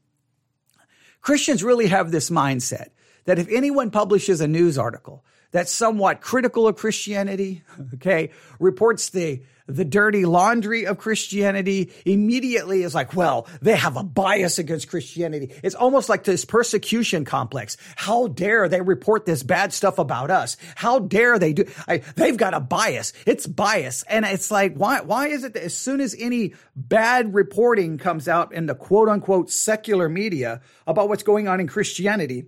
Christians 1.21 1.63
really 1.63 1.87
have 1.87 2.11
this 2.11 2.29
mindset 2.29 2.89
that 3.25 3.39
if 3.39 3.49
anyone 3.49 3.91
publishes 3.91 4.39
a 4.39 4.47
news 4.47 4.77
article 4.77 5.25
that's 5.51 5.71
somewhat 5.71 6.21
critical 6.21 6.65
of 6.67 6.77
Christianity, 6.77 7.63
okay, 7.95 8.29
reports 8.59 9.09
the 9.09 9.41
the 9.67 9.85
dirty 9.85 10.25
laundry 10.25 10.85
of 10.85 10.97
Christianity 10.97 11.91
immediately 12.05 12.83
is 12.83 12.95
like, 12.95 13.15
well, 13.15 13.47
they 13.61 13.75
have 13.75 13.97
a 13.97 14.03
bias 14.03 14.59
against 14.59 14.89
Christianity. 14.89 15.53
It's 15.61 15.75
almost 15.75 16.07
like 16.09 16.23
this 16.23 16.45
persecution 16.45 17.25
complex. 17.25 17.75
How 17.97 18.27
dare 18.27 18.69
they 18.69 18.81
report 18.81 19.25
this 19.25 19.43
bad 19.43 19.73
stuff 19.73 19.99
about 19.99 20.31
us? 20.31 20.55
How 20.75 20.99
dare 20.99 21.37
they 21.37 21.53
do? 21.53 21.65
I, 21.87 21.97
they've 22.15 22.37
got 22.37 22.53
a 22.53 22.61
bias. 22.61 23.11
It's 23.25 23.45
bias. 23.45 24.03
And 24.03 24.25
it's 24.25 24.49
like, 24.49 24.75
why, 24.75 25.01
why 25.01 25.27
is 25.27 25.43
it 25.43 25.53
that 25.53 25.63
as 25.63 25.75
soon 25.75 25.99
as 25.99 26.15
any 26.17 26.53
bad 26.75 27.33
reporting 27.33 27.97
comes 27.97 28.27
out 28.27 28.53
in 28.53 28.67
the 28.67 28.75
quote 28.75 29.09
unquote 29.09 29.51
secular 29.51 30.07
media 30.07 30.61
about 30.87 31.09
what's 31.09 31.23
going 31.23 31.49
on 31.49 31.59
in 31.59 31.67
Christianity, 31.67 32.45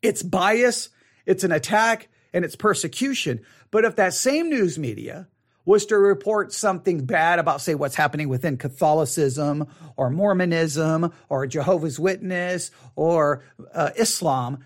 it's 0.00 0.22
bias, 0.22 0.88
it's 1.26 1.44
an 1.44 1.52
attack, 1.52 2.08
and 2.32 2.44
it's 2.44 2.56
persecution. 2.56 3.40
But 3.70 3.84
if 3.84 3.96
that 3.96 4.14
same 4.14 4.48
news 4.48 4.78
media 4.78 5.28
was 5.64 5.86
to 5.86 5.98
report 5.98 6.52
something 6.52 7.04
bad 7.04 7.38
about, 7.38 7.60
say, 7.60 7.74
what's 7.74 7.94
happening 7.94 8.28
within 8.28 8.56
Catholicism 8.56 9.66
or 9.96 10.10
Mormonism 10.10 11.12
or 11.28 11.46
Jehovah's 11.46 11.98
Witness 11.98 12.70
or 12.96 13.42
uh, 13.72 13.90
Islam, 13.96 14.58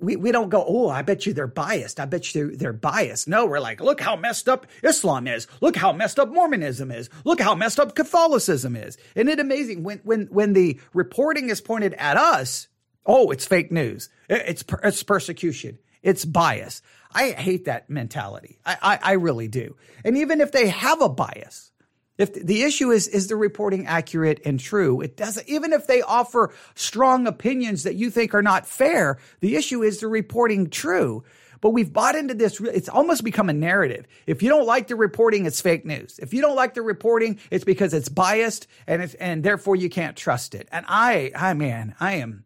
we, 0.00 0.16
we 0.16 0.32
don't 0.32 0.48
go, 0.48 0.64
oh, 0.66 0.88
I 0.88 1.02
bet 1.02 1.26
you 1.26 1.32
they're 1.32 1.46
biased. 1.46 1.98
I 1.98 2.04
bet 2.04 2.34
you 2.34 2.48
they're, 2.48 2.56
they're 2.56 2.72
biased. 2.72 3.26
No, 3.26 3.46
we're 3.46 3.60
like, 3.60 3.80
look 3.80 4.00
how 4.00 4.16
messed 4.16 4.48
up 4.48 4.66
Islam 4.82 5.26
is. 5.26 5.46
Look 5.60 5.76
how 5.76 5.92
messed 5.92 6.18
up 6.18 6.28
Mormonism 6.28 6.90
is. 6.90 7.10
Look 7.24 7.40
how 7.40 7.54
messed 7.54 7.80
up 7.80 7.94
Catholicism 7.94 8.76
is. 8.76 8.96
Isn't 9.14 9.28
it 9.28 9.40
amazing 9.40 9.82
when, 9.82 10.00
when, 10.04 10.26
when 10.26 10.52
the 10.52 10.80
reporting 10.92 11.48
is 11.50 11.60
pointed 11.60 11.94
at 11.94 12.16
us? 12.16 12.68
Oh, 13.06 13.30
it's 13.30 13.46
fake 13.46 13.72
news. 13.72 14.08
It's, 14.28 14.64
it's 14.82 15.02
persecution. 15.02 15.78
It's 16.02 16.24
bias. 16.24 16.82
I 17.14 17.30
hate 17.30 17.66
that 17.66 17.88
mentality. 17.88 18.58
I, 18.66 18.76
I, 18.82 18.98
I 19.02 19.12
really 19.12 19.48
do. 19.48 19.76
And 20.04 20.16
even 20.18 20.40
if 20.40 20.52
they 20.52 20.68
have 20.68 21.00
a 21.00 21.08
bias, 21.08 21.70
if 22.18 22.32
the 22.34 22.62
issue 22.62 22.90
is, 22.90 23.08
is 23.08 23.28
the 23.28 23.36
reporting 23.36 23.86
accurate 23.86 24.40
and 24.44 24.60
true? 24.60 25.00
It 25.00 25.16
doesn't, 25.16 25.48
even 25.48 25.72
if 25.72 25.86
they 25.86 26.02
offer 26.02 26.52
strong 26.74 27.26
opinions 27.26 27.82
that 27.84 27.96
you 27.96 28.10
think 28.10 28.34
are 28.34 28.42
not 28.42 28.66
fair, 28.66 29.18
the 29.40 29.56
issue 29.56 29.82
is 29.82 30.00
the 30.00 30.08
reporting 30.08 30.70
true. 30.70 31.24
But 31.60 31.70
we've 31.70 31.92
bought 31.92 32.14
into 32.14 32.34
this. 32.34 32.60
It's 32.60 32.90
almost 32.90 33.24
become 33.24 33.48
a 33.48 33.54
narrative. 33.54 34.06
If 34.26 34.42
you 34.42 34.50
don't 34.50 34.66
like 34.66 34.88
the 34.88 34.96
reporting, 34.96 35.46
it's 35.46 35.62
fake 35.62 35.86
news. 35.86 36.18
If 36.18 36.34
you 36.34 36.42
don't 36.42 36.54
like 36.54 36.74
the 36.74 36.82
reporting, 36.82 37.38
it's 37.50 37.64
because 37.64 37.94
it's 37.94 38.10
biased 38.10 38.66
and 38.86 39.02
it's, 39.02 39.14
and 39.14 39.42
therefore 39.42 39.74
you 39.74 39.88
can't 39.88 40.16
trust 40.16 40.54
it. 40.54 40.68
And 40.70 40.84
I, 40.88 41.32
I, 41.34 41.54
man, 41.54 41.94
I 41.98 42.16
am, 42.16 42.44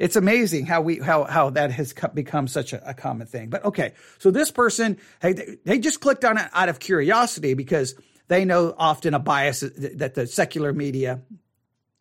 it's 0.00 0.16
amazing 0.16 0.64
how 0.64 0.80
we 0.80 0.98
how 0.98 1.24
how 1.24 1.50
that 1.50 1.70
has 1.72 1.94
become 2.14 2.48
such 2.48 2.72
a, 2.72 2.88
a 2.88 2.94
common 2.94 3.26
thing. 3.26 3.50
But 3.50 3.66
okay, 3.66 3.92
so 4.18 4.30
this 4.30 4.50
person 4.50 4.96
hey, 5.20 5.58
they 5.64 5.78
just 5.78 6.00
clicked 6.00 6.24
on 6.24 6.38
it 6.38 6.48
out 6.54 6.70
of 6.70 6.80
curiosity 6.80 7.52
because 7.52 7.94
they 8.26 8.46
know 8.46 8.74
often 8.78 9.12
a 9.12 9.18
bias 9.18 9.60
that 9.60 10.14
the 10.14 10.26
secular 10.26 10.72
media, 10.72 11.20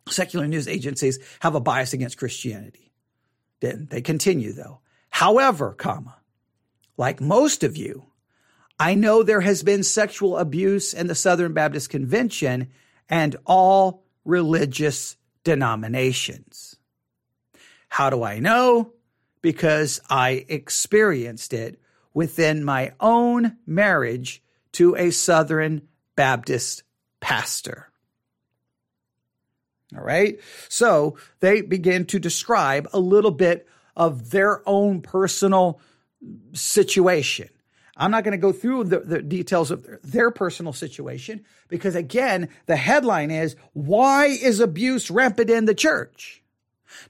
secular 0.07 0.47
news 0.47 0.67
agencies 0.67 1.19
have 1.41 1.55
a 1.55 1.59
bias 1.59 1.91
against 1.91 2.17
Christianity. 2.17 2.93
Then 3.59 3.87
they 3.91 4.01
continue 4.01 4.53
though. 4.53 4.79
However, 5.09 5.73
comma, 5.73 6.15
like 6.95 7.19
most 7.19 7.65
of 7.65 7.75
you, 7.75 8.05
I 8.79 8.95
know 8.95 9.23
there 9.23 9.41
has 9.41 9.61
been 9.61 9.83
sexual 9.83 10.37
abuse 10.37 10.93
in 10.93 11.07
the 11.07 11.15
Southern 11.15 11.51
Baptist 11.51 11.89
Convention 11.89 12.69
and 13.09 13.35
all 13.45 14.05
religious 14.23 15.17
denominations. 15.43 16.68
How 17.89 18.09
do 18.09 18.23
I 18.23 18.39
know? 18.39 18.93
Because 19.41 19.99
I 20.09 20.45
experienced 20.47 21.53
it 21.53 21.81
within 22.13 22.63
my 22.63 22.93
own 22.99 23.57
marriage 23.65 24.41
to 24.73 24.95
a 24.95 25.11
Southern 25.11 25.81
Baptist 26.15 26.83
pastor. 27.19 27.89
All 29.95 30.03
right. 30.03 30.39
So 30.67 31.17
they 31.39 31.61
begin 31.61 32.05
to 32.05 32.19
describe 32.19 32.87
a 32.93 32.99
little 32.99 33.31
bit 33.31 33.67
of 33.95 34.29
their 34.29 34.67
own 34.67 35.01
personal 35.01 35.81
situation. 36.53 37.49
I'm 37.97 38.11
not 38.11 38.23
going 38.23 38.31
to 38.31 38.37
go 38.37 38.53
through 38.53 38.85
the, 38.85 38.99
the, 38.99 39.21
details 39.21 39.71
of 39.71 39.83
their, 39.83 39.99
their 40.03 40.31
personal 40.31 40.71
situation 40.71 41.43
because, 41.67 41.95
again, 41.95 42.47
the 42.65 42.77
headline 42.77 43.29
is 43.29 43.57
Why 43.73 44.27
is 44.27 44.61
abuse 44.61 45.11
rampant 45.11 45.49
in 45.49 45.65
the 45.65 45.75
church? 45.75 46.41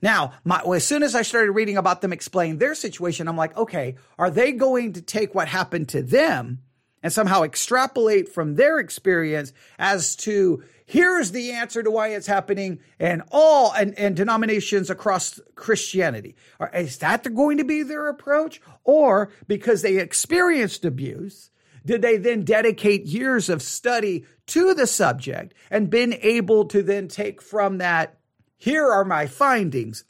Now, 0.02 0.34
my, 0.44 0.62
as 0.76 0.86
soon 0.86 1.04
as 1.04 1.16
I 1.16 1.22
started 1.22 1.52
reading 1.52 1.78
about 1.78 2.02
them 2.02 2.14
explain 2.14 2.58
their 2.58 2.76
situation, 2.76 3.28
I'm 3.28 3.38
like, 3.38 3.56
okay, 3.58 3.96
are 4.18 4.30
they 4.30 4.52
going 4.52 4.94
to 4.94 5.02
take 5.02 5.36
what 5.36 5.48
happened 5.48 5.90
to 5.90 6.02
them 6.02 6.60
and 7.02 7.14
somehow 7.14 7.44
extrapolate 7.44 8.30
from 8.30 8.56
their 8.56 8.80
experience 8.80 9.54
as 9.78 10.16
to 10.18 10.64
here's 10.86 11.32
the 11.32 11.52
answer 11.52 11.84
to 11.84 11.92
why 11.92 12.10
it's 12.10 12.28
happening 12.28 12.80
and 13.00 13.22
all 13.32 13.72
and, 13.74 13.98
and 13.98 14.16
denominations 14.16 14.90
across 14.90 15.40
Christianity? 15.56 16.36
Or 16.60 16.70
is 16.70 16.98
that 16.98 17.34
going 17.34 17.58
to 17.58 17.64
be 17.64 17.84
their 17.84 18.08
approach? 18.08 18.62
Or 18.84 19.32
because 19.48 19.82
they 19.82 19.98
experienced 19.98 20.84
abuse, 20.84 21.52
did 21.86 22.02
they 22.02 22.18
then 22.18 22.44
dedicate 22.44 23.06
years 23.06 23.50
of 23.50 23.62
study 23.62 24.26
to 24.48 24.74
the 24.74 24.88
subject 24.88 25.54
and 25.70 25.90
been 25.90 26.14
able 26.22 26.66
to 26.66 26.84
then 26.84 27.08
take 27.08 27.42
from 27.42 27.78
that 27.78 28.19
here 28.60 28.88
are 28.88 29.06
my 29.06 29.26
findings. 29.26 30.04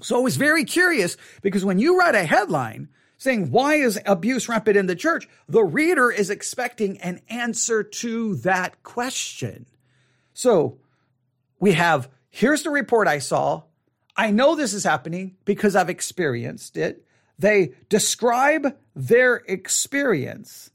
So 0.00 0.16
I 0.16 0.20
was 0.20 0.36
very 0.36 0.64
curious 0.64 1.16
because 1.42 1.64
when 1.64 1.78
you 1.78 1.98
write 1.98 2.14
a 2.14 2.24
headline 2.24 2.88
saying, 3.18 3.50
why 3.50 3.74
is 3.74 4.00
abuse 4.06 4.48
rampant 4.48 4.76
in 4.76 4.86
the 4.86 4.96
church? 4.96 5.28
The 5.48 5.62
reader 5.62 6.10
is 6.10 6.30
expecting 6.30 6.98
an 6.98 7.20
answer 7.28 7.82
to 7.82 8.36
that 8.36 8.82
question. 8.82 9.66
So 10.32 10.78
we 11.60 11.72
have, 11.72 12.08
here's 12.30 12.62
the 12.62 12.70
report 12.70 13.06
I 13.06 13.18
saw. 13.18 13.62
I 14.16 14.30
know 14.30 14.54
this 14.54 14.74
is 14.74 14.84
happening 14.84 15.36
because 15.44 15.76
I've 15.76 15.90
experienced 15.90 16.76
it. 16.76 17.04
They 17.38 17.74
describe 17.88 18.76
their 18.94 19.36
experience. 19.46 20.70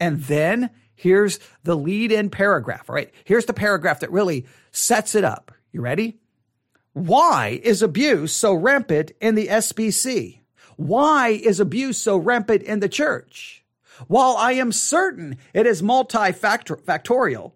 And 0.00 0.22
then 0.24 0.70
here's 0.94 1.38
the 1.64 1.76
lead 1.76 2.12
in 2.12 2.30
paragraph, 2.30 2.88
all 2.88 2.94
right? 2.94 3.12
Here's 3.24 3.46
the 3.46 3.54
paragraph 3.54 4.00
that 4.00 4.12
really 4.12 4.46
sets 4.72 5.14
it 5.14 5.24
up. 5.24 5.52
You 5.72 5.80
ready? 5.80 6.18
Why 6.98 7.60
is 7.62 7.80
abuse 7.80 8.32
so 8.32 8.52
rampant 8.52 9.12
in 9.20 9.36
the 9.36 9.46
SBC? 9.46 10.40
Why 10.74 11.28
is 11.28 11.60
abuse 11.60 11.96
so 11.96 12.16
rampant 12.16 12.62
in 12.62 12.80
the 12.80 12.88
church? 12.88 13.64
While 14.08 14.36
I 14.36 14.52
am 14.52 14.72
certain 14.72 15.38
it 15.54 15.64
is 15.64 15.80
multifactorial, 15.80 17.52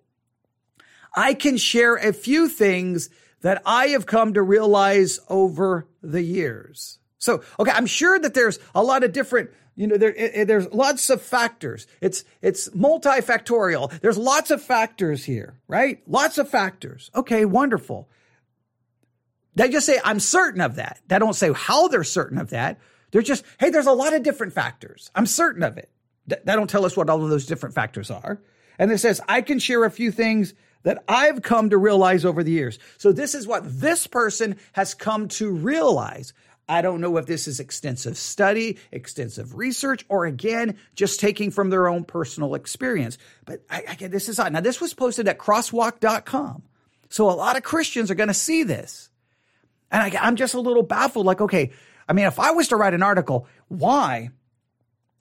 I 1.16 1.34
can 1.34 1.56
share 1.56 1.96
a 1.96 2.12
few 2.12 2.48
things 2.48 3.10
that 3.40 3.62
I 3.66 3.88
have 3.88 4.06
come 4.06 4.34
to 4.34 4.42
realize 4.42 5.18
over 5.28 5.88
the 6.02 6.22
years. 6.22 7.00
So, 7.18 7.42
okay, 7.58 7.72
I'm 7.72 7.86
sure 7.86 8.20
that 8.20 8.34
there's 8.34 8.60
a 8.76 8.82
lot 8.82 9.02
of 9.02 9.12
different, 9.12 9.50
you 9.74 9.88
know, 9.88 9.96
there, 9.96 10.14
it, 10.14 10.46
there's 10.46 10.72
lots 10.72 11.10
of 11.10 11.20
factors. 11.20 11.88
It's, 12.00 12.24
it's 12.42 12.68
multifactorial. 12.70 14.00
There's 14.00 14.18
lots 14.18 14.52
of 14.52 14.62
factors 14.62 15.24
here, 15.24 15.54
right? 15.66 16.00
Lots 16.06 16.38
of 16.38 16.48
factors. 16.48 17.10
Okay, 17.14 17.44
wonderful. 17.44 18.08
They 19.54 19.68
just 19.68 19.86
say, 19.86 20.00
I'm 20.04 20.20
certain 20.20 20.60
of 20.60 20.76
that. 20.76 21.00
They 21.08 21.18
don't 21.18 21.34
say 21.34 21.52
how 21.52 21.88
they're 21.88 22.04
certain 22.04 22.38
of 22.38 22.50
that. 22.50 22.78
They're 23.10 23.22
just, 23.22 23.44
hey, 23.60 23.70
there's 23.70 23.86
a 23.86 23.92
lot 23.92 24.14
of 24.14 24.22
different 24.22 24.54
factors. 24.54 25.10
I'm 25.14 25.26
certain 25.26 25.62
of 25.62 25.76
it. 25.76 25.90
They 26.26 26.36
don't 26.46 26.70
tell 26.70 26.86
us 26.86 26.96
what 26.96 27.10
all 27.10 27.22
of 27.22 27.30
those 27.30 27.46
different 27.46 27.74
factors 27.74 28.10
are. 28.10 28.40
And 28.78 28.90
it 28.90 28.98
says, 28.98 29.20
I 29.28 29.42
can 29.42 29.58
share 29.58 29.84
a 29.84 29.90
few 29.90 30.10
things 30.10 30.54
that 30.84 31.04
I've 31.08 31.42
come 31.42 31.70
to 31.70 31.78
realize 31.78 32.24
over 32.24 32.42
the 32.42 32.50
years. 32.50 32.78
So 32.98 33.12
this 33.12 33.34
is 33.34 33.46
what 33.46 33.62
this 33.64 34.06
person 34.06 34.56
has 34.72 34.94
come 34.94 35.28
to 35.28 35.50
realize. 35.50 36.32
I 36.68 36.80
don't 36.80 37.00
know 37.00 37.16
if 37.16 37.26
this 37.26 37.48
is 37.48 37.60
extensive 37.60 38.16
study, 38.16 38.78
extensive 38.90 39.56
research, 39.56 40.04
or 40.08 40.24
again, 40.24 40.78
just 40.94 41.20
taking 41.20 41.50
from 41.50 41.70
their 41.70 41.88
own 41.88 42.04
personal 42.04 42.54
experience. 42.54 43.18
But 43.44 43.62
I, 43.68 43.84
I, 43.88 44.06
this 44.06 44.28
is 44.28 44.38
odd. 44.38 44.52
Now, 44.52 44.60
this 44.60 44.80
was 44.80 44.94
posted 44.94 45.28
at 45.28 45.38
crosswalk.com. 45.38 46.62
So 47.10 47.28
a 47.28 47.32
lot 47.32 47.56
of 47.56 47.62
Christians 47.62 48.10
are 48.10 48.14
going 48.14 48.28
to 48.28 48.34
see 48.34 48.62
this. 48.62 49.10
And 49.92 50.02
I, 50.02 50.18
I'm 50.20 50.36
just 50.36 50.54
a 50.54 50.60
little 50.60 50.82
baffled 50.82 51.26
like, 51.26 51.40
okay, 51.40 51.70
I 52.08 52.14
mean, 52.14 52.26
if 52.26 52.40
I 52.40 52.50
was 52.50 52.68
to 52.68 52.76
write 52.76 52.94
an 52.94 53.02
article, 53.02 53.46
why 53.68 54.30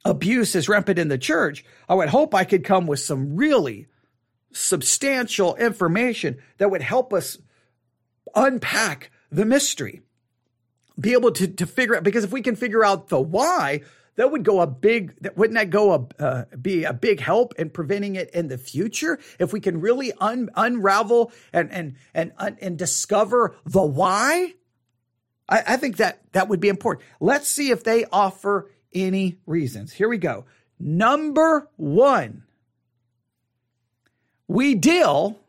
abuse 0.04 0.56
is 0.56 0.68
rampant 0.68 0.98
in 0.98 1.10
the 1.10 1.18
church, 1.18 1.64
I 1.88 1.94
would 1.94 2.10
hope 2.10 2.34
I 2.34 2.46
could 2.46 2.64
come 2.64 2.88
with 2.88 3.00
some 3.00 3.36
really 3.36 3.88
substantial 4.52 5.56
information 5.56 6.40
that 6.58 6.72
would 6.72 6.82
help 6.82 7.14
us 7.14 7.38
unpack 8.34 9.12
the 9.32 9.46
mystery. 9.46 10.02
Be 11.00 11.14
able 11.14 11.32
to, 11.34 11.48
to 11.48 11.66
figure 11.66 11.96
out, 11.96 12.04
because 12.04 12.24
if 12.24 12.32
we 12.32 12.42
can 12.42 12.56
figure 12.56 12.84
out 12.84 13.10
the 13.10 13.20
why, 13.20 13.82
that 14.16 14.32
would 14.32 14.44
go 14.44 14.62
a 14.62 14.68
big 14.68 15.16
wouldn't 15.36 15.58
that 15.58 15.70
go 15.70 15.94
a 15.94 16.24
uh, 16.24 16.46
be 16.62 16.84
a 16.84 16.94
big 16.94 17.20
help 17.20 17.54
in 17.58 17.70
preventing 17.70 18.18
it 18.18 18.30
in 18.32 18.50
the 18.50 18.58
future 18.58 19.18
if 19.40 19.54
we 19.54 19.60
can 19.60 19.80
really 19.80 20.12
un, 20.20 20.50
unravel 20.56 21.32
and 21.54 21.72
and 21.72 21.96
and 22.14 22.34
and 22.38 22.78
discover 22.78 23.56
the 23.66 23.82
why 23.82 24.54
I, 25.48 25.64
I 25.68 25.78
think 25.78 25.98
that 25.98 26.22
that 26.34 26.48
would 26.48 26.60
be 26.60 26.70
important 26.70 27.06
let's 27.20 27.48
see 27.48 27.72
if 27.72 27.84
they 27.84 28.06
offer 28.12 28.70
any 28.94 29.38
reasons 29.46 29.94
here 29.94 30.10
we 30.10 30.18
go 30.18 30.46
number 30.80 31.70
one 31.78 32.44
we 34.48 34.76
deal 34.76 35.40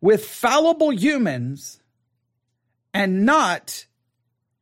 with 0.00 0.24
fallible 0.26 0.90
humans 0.90 1.80
and 2.92 3.26
not 3.26 3.86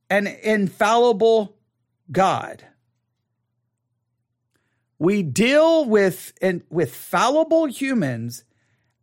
an 0.08 0.26
infallible 0.26 1.56
God. 2.10 2.64
We 4.98 5.22
deal 5.22 5.84
with 5.84 6.32
in, 6.40 6.62
with 6.70 6.94
fallible 6.94 7.66
humans 7.66 8.44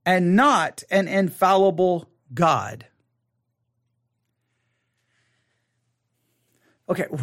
and 0.06 0.36
not 0.36 0.84
an 0.90 1.08
infallible 1.08 2.10
God. 2.34 2.88
Okay. 6.90 7.06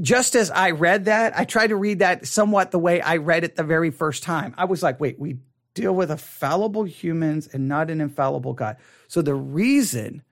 Just 0.00 0.34
as 0.34 0.50
I 0.50 0.72
read 0.72 1.04
that, 1.06 1.38
I 1.38 1.44
tried 1.44 1.68
to 1.68 1.76
read 1.76 2.00
that 2.00 2.26
somewhat 2.26 2.72
the 2.72 2.78
way 2.78 3.00
I 3.00 3.16
read 3.18 3.44
it 3.44 3.56
the 3.56 3.62
very 3.62 3.90
first 3.90 4.22
time. 4.22 4.54
I 4.58 4.64
was 4.64 4.82
like, 4.82 4.98
wait, 5.00 5.18
we 5.18 5.38
deal 5.74 5.94
with 5.94 6.10
a 6.10 6.16
fallible 6.16 6.84
humans 6.84 7.46
and 7.46 7.68
not 7.68 7.90
an 7.90 8.00
infallible 8.00 8.54
God. 8.54 8.76
So 9.06 9.22
the 9.22 9.34
reason 9.36 10.22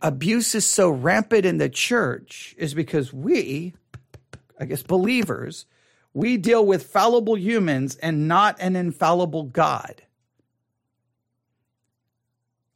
abuse 0.00 0.54
is 0.54 0.66
so 0.66 0.90
rampant 0.90 1.44
in 1.44 1.58
the 1.58 1.68
church 1.68 2.54
is 2.56 2.72
because 2.74 3.12
we, 3.12 3.74
I 4.58 4.64
guess, 4.64 4.82
believers, 4.82 5.66
we 6.14 6.36
deal 6.36 6.64
with 6.64 6.86
fallible 6.86 7.36
humans 7.36 7.96
and 7.96 8.28
not 8.28 8.56
an 8.60 8.76
infallible 8.76 9.44
God. 9.44 10.02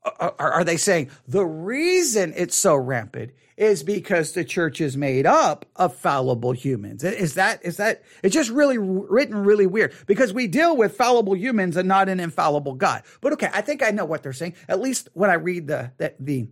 Uh, 0.06 0.30
are, 0.38 0.52
are, 0.52 0.64
they 0.64 0.76
saying 0.76 1.10
the 1.26 1.44
reason 1.44 2.32
it's 2.36 2.54
so 2.54 2.76
rampant 2.76 3.32
is 3.56 3.82
because 3.82 4.32
the 4.32 4.44
church 4.44 4.80
is 4.80 4.96
made 4.96 5.26
up 5.26 5.66
of 5.74 5.96
fallible 5.96 6.52
humans? 6.52 7.02
Is 7.02 7.34
that, 7.34 7.64
is 7.64 7.78
that, 7.78 8.02
it's 8.22 8.34
just 8.34 8.50
really 8.50 8.78
written 8.78 9.36
really 9.44 9.66
weird 9.66 9.94
because 10.06 10.32
we 10.32 10.46
deal 10.46 10.76
with 10.76 10.96
fallible 10.96 11.36
humans 11.36 11.76
and 11.76 11.88
not 11.88 12.08
an 12.08 12.20
infallible 12.20 12.74
God. 12.74 13.02
But 13.20 13.32
okay, 13.32 13.50
I 13.52 13.62
think 13.62 13.82
I 13.82 13.90
know 13.90 14.04
what 14.04 14.22
they're 14.22 14.32
saying. 14.32 14.54
At 14.68 14.80
least 14.80 15.08
when 15.14 15.28
I 15.28 15.34
read 15.34 15.66
the, 15.66 15.90
the, 15.96 16.14
the, 16.20 16.48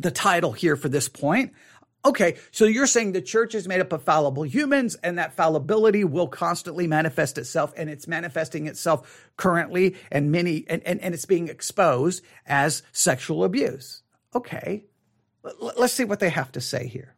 the 0.00 0.10
title 0.10 0.52
here 0.52 0.76
for 0.76 0.88
this 0.88 1.08
point. 1.08 1.52
Okay, 2.06 2.36
so 2.50 2.66
you're 2.66 2.86
saying 2.86 3.12
the 3.12 3.22
church 3.22 3.54
is 3.54 3.66
made 3.66 3.80
up 3.80 3.92
of 3.92 4.02
fallible 4.02 4.42
humans 4.42 4.94
and 5.02 5.18
that 5.18 5.32
fallibility 5.32 6.04
will 6.04 6.28
constantly 6.28 6.86
manifest 6.86 7.38
itself 7.38 7.72
and 7.78 7.88
it's 7.88 8.06
manifesting 8.06 8.66
itself 8.66 9.30
currently 9.38 9.96
and 10.12 10.30
many 10.30 10.66
and, 10.68 10.82
and, 10.84 11.00
and 11.00 11.14
it's 11.14 11.24
being 11.24 11.48
exposed 11.48 12.22
as 12.46 12.82
sexual 12.92 13.42
abuse. 13.42 14.02
Okay, 14.34 14.84
let's 15.78 15.94
see 15.94 16.04
what 16.04 16.20
they 16.20 16.28
have 16.28 16.52
to 16.52 16.60
say 16.60 16.86
here. 16.86 17.14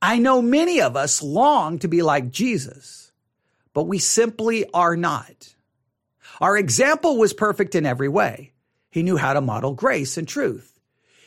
I 0.00 0.18
know 0.18 0.40
many 0.40 0.80
of 0.80 0.96
us 0.96 1.20
long 1.20 1.80
to 1.80 1.88
be 1.88 2.02
like 2.02 2.30
Jesus, 2.30 3.10
but 3.72 3.84
we 3.84 3.98
simply 3.98 4.70
are 4.72 4.96
not. 4.96 5.54
Our 6.40 6.56
example 6.56 7.16
was 7.16 7.32
perfect 7.32 7.74
in 7.74 7.86
every 7.86 8.08
way. 8.08 8.52
He 8.90 9.02
knew 9.02 9.16
how 9.16 9.32
to 9.32 9.40
model 9.40 9.72
grace 9.72 10.16
and 10.16 10.28
truth. 10.28 10.73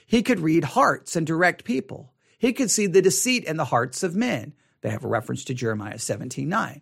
He 0.08 0.24
could 0.24 0.40
read 0.40 0.64
hearts 0.64 1.16
and 1.16 1.28
direct 1.28 1.66
people. 1.66 2.14
He 2.40 2.54
could 2.54 2.72
see 2.72 2.88
the 2.88 3.02
deceit 3.02 3.44
in 3.44 3.58
the 3.58 3.66
hearts 3.66 4.02
of 4.02 4.16
men. 4.16 4.54
They 4.82 4.90
have 4.90 5.04
a 5.04 5.10
reference 5.10 5.44
to 5.46 5.54
Jeremiah 5.54 6.00
17 6.00 6.48
9. 6.48 6.82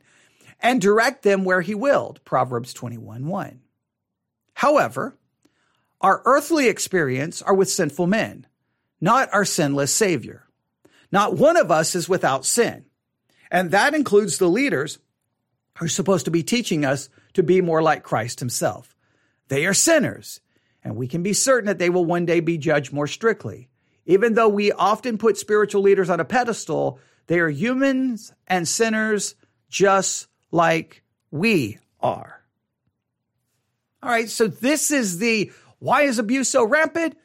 And 0.62 0.80
direct 0.80 1.24
them 1.24 1.44
where 1.44 1.62
he 1.62 1.76
willed. 1.76 2.24
Proverbs 2.24 2.74
21 2.74 3.26
1. 3.26 3.62
However, 4.54 5.18
our 6.00 6.22
earthly 6.24 6.68
experience 6.68 7.42
are 7.42 7.54
with 7.54 7.70
sinful 7.70 8.08
men, 8.08 8.46
not 9.02 9.34
our 9.34 9.44
sinless 9.44 9.94
Savior. 9.94 10.48
Not 11.12 11.36
one 11.36 11.58
of 11.58 11.72
us 11.72 11.96
is 11.96 12.08
without 12.08 12.46
sin. 12.46 12.86
And 13.50 13.72
that 13.72 13.94
includes 13.94 14.38
the 14.38 14.50
leaders 14.50 15.00
who 15.78 15.86
are 15.86 15.90
supposed 15.90 16.26
to 16.26 16.32
be 16.32 16.44
teaching 16.44 16.86
us 16.86 17.10
to 17.34 17.44
be 17.44 17.62
more 17.62 17.82
like 17.82 18.04
Christ 18.04 18.40
himself. 18.40 18.96
They 19.48 19.66
are 19.66 19.74
sinners 19.74 20.42
and 20.86 20.96
we 20.96 21.08
can 21.08 21.24
be 21.24 21.34
certain 21.34 21.66
that 21.66 21.80
they 21.80 21.90
will 21.90 22.06
one 22.06 22.26
day 22.26 22.40
be 22.40 22.60
judged 22.60 22.94
more 22.94 23.08
strictly. 23.08 23.68
Even 24.06 24.36
though 24.36 24.48
we 24.48 24.72
often 24.72 25.18
put 25.18 25.36
spiritual 25.36 25.82
leaders 25.82 26.12
on 26.12 26.20
a 26.20 26.26
pedestal, 26.26 27.00
they 27.26 27.40
are 27.40 27.50
humans 27.50 28.32
and 28.48 28.68
sinners 28.68 29.34
just 29.68 30.28
like 30.52 31.02
we 31.32 31.80
are. 32.00 32.40
All 34.04 34.12
right, 34.12 34.30
so 34.30 34.46
this 34.46 34.92
is 34.92 35.18
the 35.18 35.52
why 35.80 36.04
is 36.04 36.20
abuse 36.20 36.50
so 36.50 36.64
rampant? 36.64 37.18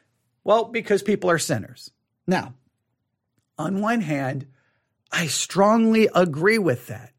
Well, 0.43 0.65
because 0.65 1.03
people 1.03 1.29
are 1.29 1.37
sinners. 1.37 1.91
Now, 2.25 2.55
on 3.59 3.79
one 3.79 4.01
hand, 4.01 4.47
I 5.11 5.27
strongly 5.27 6.09
agree 6.15 6.57
with 6.57 6.87
that, 6.87 7.13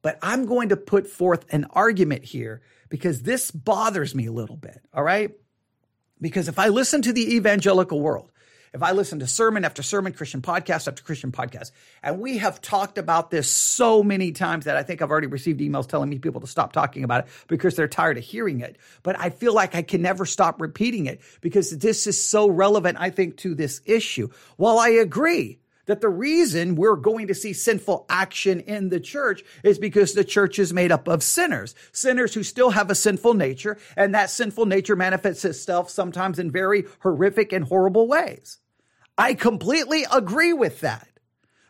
but 0.00 0.18
I'm 0.22 0.46
going 0.46 0.70
to 0.70 0.76
put 0.78 1.06
forth 1.06 1.44
an 1.52 1.66
argument 1.68 2.24
here 2.24 2.62
because 2.88 3.22
this 3.22 3.50
bothers 3.50 4.14
me 4.14 4.24
a 4.24 4.32
little 4.32 4.56
bit. 4.56 4.80
All 4.94 5.04
right. 5.04 5.32
Because 6.22 6.48
if 6.48 6.58
I 6.58 6.68
listen 6.68 7.02
to 7.02 7.12
the 7.12 7.34
evangelical 7.34 8.00
world, 8.00 8.30
if 8.72 8.82
I 8.82 8.92
listen 8.92 9.18
to 9.18 9.26
sermon 9.26 9.66
after 9.66 9.82
sermon, 9.82 10.14
Christian 10.14 10.40
podcast 10.40 10.88
after 10.88 11.02
Christian 11.02 11.30
podcast, 11.30 11.72
and 12.02 12.20
we 12.20 12.38
have 12.38 12.62
talked 12.62 12.96
about 12.96 13.30
this 13.30 13.50
so 13.50 14.02
many 14.02 14.32
times 14.32 14.64
that 14.64 14.76
I 14.76 14.82
think 14.82 15.02
I've 15.02 15.10
already 15.10 15.26
received 15.26 15.60
emails 15.60 15.86
telling 15.86 16.08
me 16.08 16.18
people 16.18 16.40
to 16.40 16.46
stop 16.46 16.72
talking 16.72 17.04
about 17.04 17.24
it 17.24 17.30
because 17.48 17.76
they're 17.76 17.88
tired 17.88 18.16
of 18.16 18.24
hearing 18.24 18.60
it. 18.60 18.78
But 19.02 19.18
I 19.18 19.28
feel 19.28 19.52
like 19.52 19.74
I 19.74 19.82
can 19.82 20.00
never 20.00 20.24
stop 20.24 20.58
repeating 20.58 21.04
it 21.04 21.20
because 21.42 21.76
this 21.76 22.06
is 22.06 22.22
so 22.22 22.48
relevant, 22.48 22.96
I 22.98 23.10
think, 23.10 23.36
to 23.38 23.54
this 23.54 23.82
issue. 23.84 24.30
While 24.56 24.78
I 24.78 24.88
agree 24.88 25.58
that 25.92 26.00
the 26.00 26.08
reason 26.08 26.74
we're 26.74 26.96
going 26.96 27.26
to 27.26 27.34
see 27.34 27.52
sinful 27.52 28.06
action 28.08 28.60
in 28.60 28.88
the 28.88 28.98
church 28.98 29.44
is 29.62 29.78
because 29.78 30.14
the 30.14 30.24
church 30.24 30.58
is 30.58 30.72
made 30.72 30.90
up 30.90 31.06
of 31.06 31.22
sinners, 31.22 31.74
sinners 31.92 32.32
who 32.32 32.42
still 32.42 32.70
have 32.70 32.90
a 32.90 32.94
sinful 32.94 33.34
nature, 33.34 33.76
and 33.94 34.14
that 34.14 34.30
sinful 34.30 34.64
nature 34.64 34.96
manifests 34.96 35.44
itself 35.44 35.90
sometimes 35.90 36.38
in 36.38 36.50
very 36.50 36.84
horrific 37.00 37.52
and 37.52 37.66
horrible 37.66 38.08
ways. 38.08 38.56
I 39.18 39.34
completely 39.34 40.06
agree 40.10 40.54
with 40.54 40.80
that. 40.80 41.06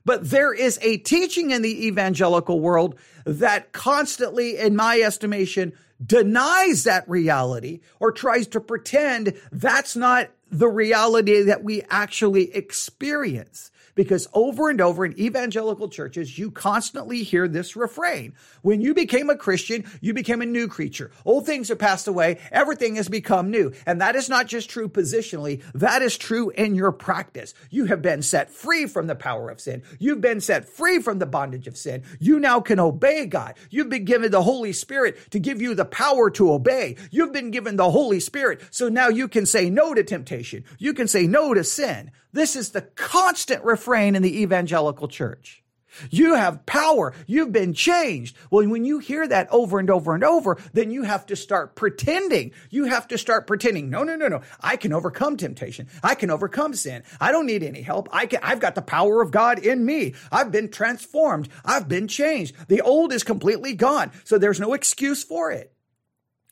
But 0.04 0.30
there 0.30 0.54
is 0.54 0.78
a 0.82 0.98
teaching 0.98 1.50
in 1.50 1.62
the 1.62 1.88
evangelical 1.88 2.60
world 2.60 2.96
that 3.26 3.72
constantly, 3.72 4.56
in 4.56 4.76
my 4.76 5.00
estimation, 5.00 5.72
denies 6.00 6.84
that 6.84 7.08
reality 7.08 7.80
or 7.98 8.12
tries 8.12 8.46
to 8.48 8.60
pretend 8.60 9.34
that's 9.50 9.96
not 9.96 10.30
the 10.52 10.68
reality 10.68 11.42
that 11.42 11.64
we 11.64 11.82
actually 11.90 12.54
experience 12.54 13.72
because 13.94 14.28
over 14.32 14.70
and 14.70 14.80
over 14.80 15.04
in 15.04 15.18
evangelical 15.18 15.88
churches, 15.88 16.38
you 16.38 16.50
constantly 16.50 17.22
hear 17.22 17.48
this 17.48 17.76
refrain. 17.76 18.34
When 18.62 18.80
you 18.80 18.94
became 18.94 19.30
a 19.30 19.36
Christian, 19.36 19.84
you 20.00 20.14
became 20.14 20.42
a 20.42 20.46
new 20.46 20.68
creature. 20.68 21.10
Old 21.24 21.46
things 21.46 21.68
have 21.68 21.78
passed 21.78 22.08
away. 22.08 22.38
Everything 22.50 22.96
has 22.96 23.08
become 23.08 23.50
new. 23.50 23.72
And 23.86 24.00
that 24.00 24.16
is 24.16 24.28
not 24.28 24.46
just 24.46 24.70
true 24.70 24.88
positionally. 24.88 25.62
That 25.74 26.02
is 26.02 26.16
true 26.16 26.50
in 26.50 26.74
your 26.74 26.92
practice. 26.92 27.54
You 27.70 27.86
have 27.86 28.02
been 28.02 28.22
set 28.22 28.50
free 28.50 28.86
from 28.86 29.06
the 29.06 29.14
power 29.14 29.50
of 29.50 29.60
sin. 29.60 29.82
You've 29.98 30.20
been 30.20 30.40
set 30.40 30.68
free 30.68 31.00
from 31.00 31.18
the 31.18 31.26
bondage 31.26 31.66
of 31.66 31.76
sin. 31.76 32.02
You 32.18 32.40
now 32.40 32.60
can 32.60 32.80
obey 32.80 33.26
God. 33.26 33.54
You've 33.70 33.88
been 33.88 34.04
given 34.04 34.30
the 34.30 34.42
Holy 34.42 34.72
Spirit 34.72 35.18
to 35.30 35.38
give 35.38 35.60
you 35.60 35.74
the 35.74 35.84
power 35.84 36.30
to 36.30 36.52
obey. 36.52 36.96
You've 37.10 37.32
been 37.32 37.50
given 37.50 37.76
the 37.76 37.90
Holy 37.90 38.20
Spirit. 38.20 38.62
So 38.70 38.88
now 38.88 39.08
you 39.08 39.28
can 39.28 39.46
say 39.46 39.70
no 39.70 39.94
to 39.94 40.02
temptation. 40.02 40.64
You 40.78 40.94
can 40.94 41.08
say 41.08 41.26
no 41.26 41.54
to 41.54 41.64
sin. 41.64 42.10
This 42.32 42.56
is 42.56 42.70
the 42.70 42.82
constant 42.82 43.64
refrain 43.64 44.16
in 44.16 44.22
the 44.22 44.40
evangelical 44.42 45.08
church. 45.08 45.62
You 46.10 46.34
have 46.34 46.64
power. 46.66 47.12
You've 47.26 47.52
been 47.52 47.74
changed. 47.74 48.36
Well, 48.50 48.66
when 48.66 48.84
you 48.84 48.98
hear 48.98 49.26
that 49.28 49.48
over 49.50 49.78
and 49.78 49.90
over 49.90 50.14
and 50.14 50.24
over, 50.24 50.56
then 50.72 50.90
you 50.90 51.02
have 51.02 51.26
to 51.26 51.36
start 51.36 51.74
pretending. 51.74 52.52
You 52.70 52.84
have 52.84 53.08
to 53.08 53.18
start 53.18 53.46
pretending. 53.46 53.90
No, 53.90 54.02
no, 54.02 54.16
no, 54.16 54.28
no. 54.28 54.40
I 54.60 54.76
can 54.76 54.92
overcome 54.92 55.36
temptation. 55.36 55.88
I 56.02 56.14
can 56.14 56.30
overcome 56.30 56.74
sin. 56.74 57.02
I 57.20 57.30
don't 57.32 57.46
need 57.46 57.62
any 57.62 57.82
help. 57.82 58.08
I 58.10 58.26
can, 58.26 58.40
I've 58.42 58.60
got 58.60 58.74
the 58.74 58.82
power 58.82 59.20
of 59.20 59.30
God 59.30 59.58
in 59.58 59.84
me. 59.84 60.14
I've 60.30 60.50
been 60.50 60.70
transformed. 60.70 61.48
I've 61.64 61.88
been 61.88 62.08
changed. 62.08 62.56
The 62.68 62.80
old 62.80 63.12
is 63.12 63.22
completely 63.22 63.74
gone. 63.74 64.12
So 64.24 64.38
there's 64.38 64.60
no 64.60 64.72
excuse 64.72 65.22
for 65.22 65.52
it. 65.52 65.72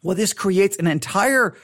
Well, 0.03 0.17
this 0.17 0.33
creates 0.33 0.77
an 0.79 0.87
entire 0.87 1.55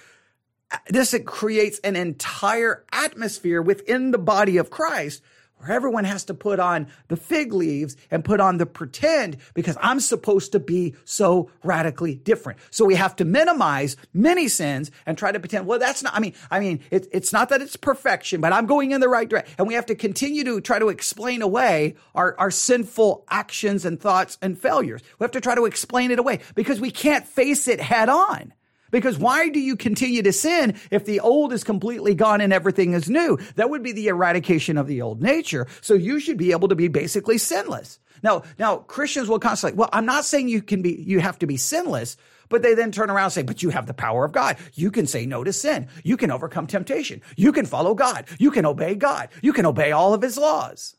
this 0.89 1.15
it 1.15 1.27
creates 1.27 1.79
an 1.81 1.97
entire 1.97 2.85
atmosphere 2.93 3.63
within 3.63 4.11
the 4.11 4.19
body 4.19 4.57
of 4.57 4.71
Christ 4.71 5.23
where 5.59 5.73
everyone 5.73 6.05
has 6.05 6.25
to 6.25 6.35
put 6.35 6.61
on 6.61 6.87
the 7.09 7.17
fig 7.17 7.53
leaves 7.53 7.97
and 8.11 8.25
put 8.25 8.41
on 8.41 8.59
the 8.59 8.67
pretend 8.67 9.39
because 9.55 9.77
I'm 9.81 10.01
supposed 10.01 10.53
to 10.53 10.61
be 10.61 10.95
so 11.05 11.51
radically 11.63 12.15
different. 12.15 12.59
So 12.71 12.85
we 12.85 12.95
have 12.95 13.17
to 13.17 13.25
minimize 13.25 13.97
many 14.13 14.49
sins 14.49 14.91
and 15.07 15.17
try 15.17 15.33
to 15.33 15.41
pretend, 15.41 15.67
well, 15.67 15.79
that's 15.79 16.03
not, 16.03 16.15
I 16.15 16.21
mean, 16.21 16.35
I 16.51 16.61
mean, 16.61 16.81
it, 16.91 17.09
it's 17.11 17.33
not 17.33 17.49
that 17.49 17.63
it's 17.63 17.77
perfection, 17.77 18.41
but 18.41 18.53
I'm 18.53 18.67
going 18.67 18.91
in 18.91 19.01
the 19.01 19.09
right 19.09 19.29
direction. 19.29 19.55
And 19.59 19.67
we 19.67 19.75
have 19.75 19.87
to 19.87 19.95
continue 19.95 20.45
to 20.45 20.61
try 20.61 20.79
to 20.79 20.89
explain 20.89 21.43
away 21.43 21.95
our, 22.15 22.39
our 22.39 22.51
sinful 22.51 23.25
actions 23.29 23.85
and 23.85 23.99
thoughts 23.99 24.37
and 24.43 24.59
failures. 24.59 25.03
We 25.19 25.25
have 25.25 25.33
to 25.33 25.41
try 25.41 25.55
to 25.55 25.65
explain 25.65 26.11
it 26.11 26.19
away 26.19 26.41
because 26.55 26.81
we 26.81 26.91
can't 26.91 27.27
face 27.27 27.67
it 27.67 27.81
head 27.81 28.09
on. 28.09 28.53
Because 28.91 29.19
why 29.19 29.49
do 29.49 29.59
you 29.59 29.77
continue 29.77 30.23
to 30.23 30.33
sin 30.33 30.77
if 30.91 31.05
the 31.05 31.21
old 31.21 31.53
is 31.53 31.65
completely 31.65 32.15
gone 32.15 32.41
and 32.41 32.53
everything 32.53 32.93
is 32.93 33.11
new? 33.11 33.39
That 33.57 33.71
would 33.71 33.83
be 33.83 33.93
the 33.93 34.09
eradication 34.09 34.79
of 34.79 34.87
the 34.87 35.03
old 35.03 35.23
nature. 35.23 35.67
So 35.81 35.95
you 35.95 36.21
should 36.21 36.37
be 36.37 36.53
able 36.53 36.69
to 36.69 36.77
be 36.77 36.89
basically 36.89 37.39
sinless. 37.39 37.99
Now, 38.23 38.43
now 38.59 38.77
Christians 38.79 39.29
will 39.29 39.39
constantly, 39.39 39.79
well, 39.79 39.91
I'm 39.93 40.07
not 40.07 40.25
saying 40.25 40.49
you 40.49 40.63
can 40.63 40.83
be, 40.83 40.93
you 40.93 41.21
have 41.21 41.39
to 41.41 41.47
be 41.47 41.57
sinless, 41.57 42.17
but 42.49 42.63
they 42.63 42.75
then 42.75 42.93
turn 42.93 43.11
around 43.11 43.25
and 43.25 43.33
say, 43.33 43.43
but 43.43 43.63
you 43.63 43.71
have 43.71 43.87
the 43.87 43.95
power 43.95 44.25
of 44.25 44.33
God. 44.33 44.57
You 44.75 44.91
can 44.91 45.07
say 45.07 45.27
no 45.27 45.43
to 45.45 45.53
sin. 45.53 45.89
You 46.05 46.17
can 46.17 46.31
overcome 46.31 46.67
temptation. 46.67 47.23
You 47.37 47.53
can 47.53 47.67
follow 47.67 47.95
God. 47.95 48.27
You 48.39 48.51
can 48.51 48.67
obey 48.67 48.95
God. 48.95 49.29
You 49.43 49.53
can 49.53 49.67
obey 49.67 49.93
all 49.93 50.15
of 50.15 50.23
his 50.23 50.39
laws. 50.39 50.97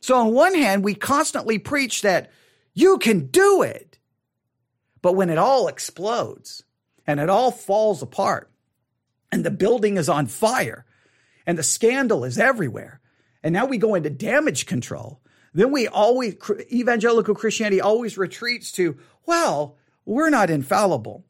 So 0.00 0.16
on 0.16 0.34
one 0.34 0.54
hand, 0.54 0.82
we 0.82 0.94
constantly 0.94 1.58
preach 1.58 2.02
that 2.02 2.30
you 2.74 2.98
can 2.98 3.26
do 3.26 3.62
it. 3.62 3.98
But 5.00 5.14
when 5.14 5.30
it 5.30 5.38
all 5.38 5.68
explodes, 5.68 6.64
and 7.06 7.20
it 7.20 7.30
all 7.30 7.50
falls 7.50 8.02
apart 8.02 8.50
and 9.32 9.44
the 9.44 9.50
building 9.50 9.96
is 9.96 10.08
on 10.08 10.26
fire 10.26 10.84
and 11.46 11.58
the 11.58 11.62
scandal 11.62 12.24
is 12.24 12.38
everywhere. 12.38 13.00
And 13.42 13.52
now 13.52 13.66
we 13.66 13.78
go 13.78 13.94
into 13.94 14.10
damage 14.10 14.66
control. 14.66 15.20
Then 15.54 15.72
we 15.72 15.88
always, 15.88 16.36
evangelical 16.70 17.34
Christianity 17.34 17.80
always 17.80 18.16
retreats 18.16 18.70
to, 18.72 18.98
well, 19.26 19.76
we're 20.04 20.30
not 20.30 20.50
infallible. 20.50 21.24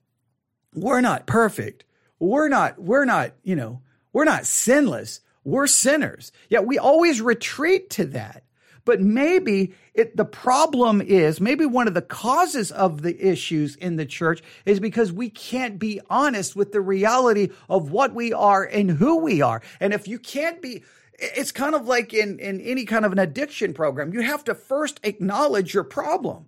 We're 0.75 1.01
not 1.01 1.27
perfect. 1.27 1.85
We're 2.19 2.49
not, 2.49 2.81
we're 2.81 3.05
not, 3.05 3.33
you 3.43 3.57
know, 3.57 3.81
we're 4.13 4.25
not 4.25 4.47
sinless. 4.47 5.21
We're 5.45 5.67
sinners. 5.67 6.33
Yet 6.49 6.67
we 6.67 6.79
always 6.79 7.21
retreat 7.21 7.91
to 7.91 8.05
that. 8.07 8.45
But 8.85 9.01
maybe 9.01 9.75
it, 9.95 10.17
the 10.17 10.25
problem 10.25 11.01
is, 11.01 11.41
maybe 11.41 11.65
one 11.67 11.87
of 11.87 11.95
the 11.95 12.03
causes 12.03 12.73
of 12.73 13.03
the 13.03 13.17
issues 13.25 13.77
in 13.77 13.97
the 13.97 14.07
church 14.07 14.43
is 14.67 14.81
because 14.81 15.13
we 15.13 15.31
can't 15.31 15.79
be 15.79 16.01
honest 16.11 16.57
with 16.57 16.73
the 16.73 16.81
reality 16.81 17.51
of 17.69 17.91
what 17.91 18.13
we 18.15 18.33
are 18.33 18.65
and 18.65 18.91
who 18.91 19.19
we 19.19 19.41
are. 19.41 19.63
And 19.79 19.93
if 19.93 20.09
you 20.09 20.19
can't 20.19 20.61
be, 20.61 20.83
it's 21.19 21.53
kind 21.53 21.77
of 21.77 21.87
like 21.87 22.13
in, 22.13 22.41
in 22.41 22.61
any 22.61 22.85
kind 22.85 23.05
of 23.05 23.13
an 23.13 23.21
addiction 23.21 23.73
program. 23.73 24.13
You 24.13 24.23
have 24.23 24.45
to 24.45 24.55
first 24.55 24.99
acknowledge 25.05 25.73
your 25.73 25.85
problem, 25.85 26.47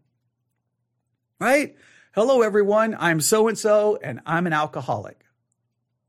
right? 1.39 1.77
Hello, 2.15 2.43
everyone. 2.43 2.97
I'm 2.99 3.21
so 3.21 3.47
and 3.47 3.59
so, 3.59 3.99
and 4.03 4.21
I'm 4.27 4.49
an 4.49 4.53
alcoholic. 4.53 5.25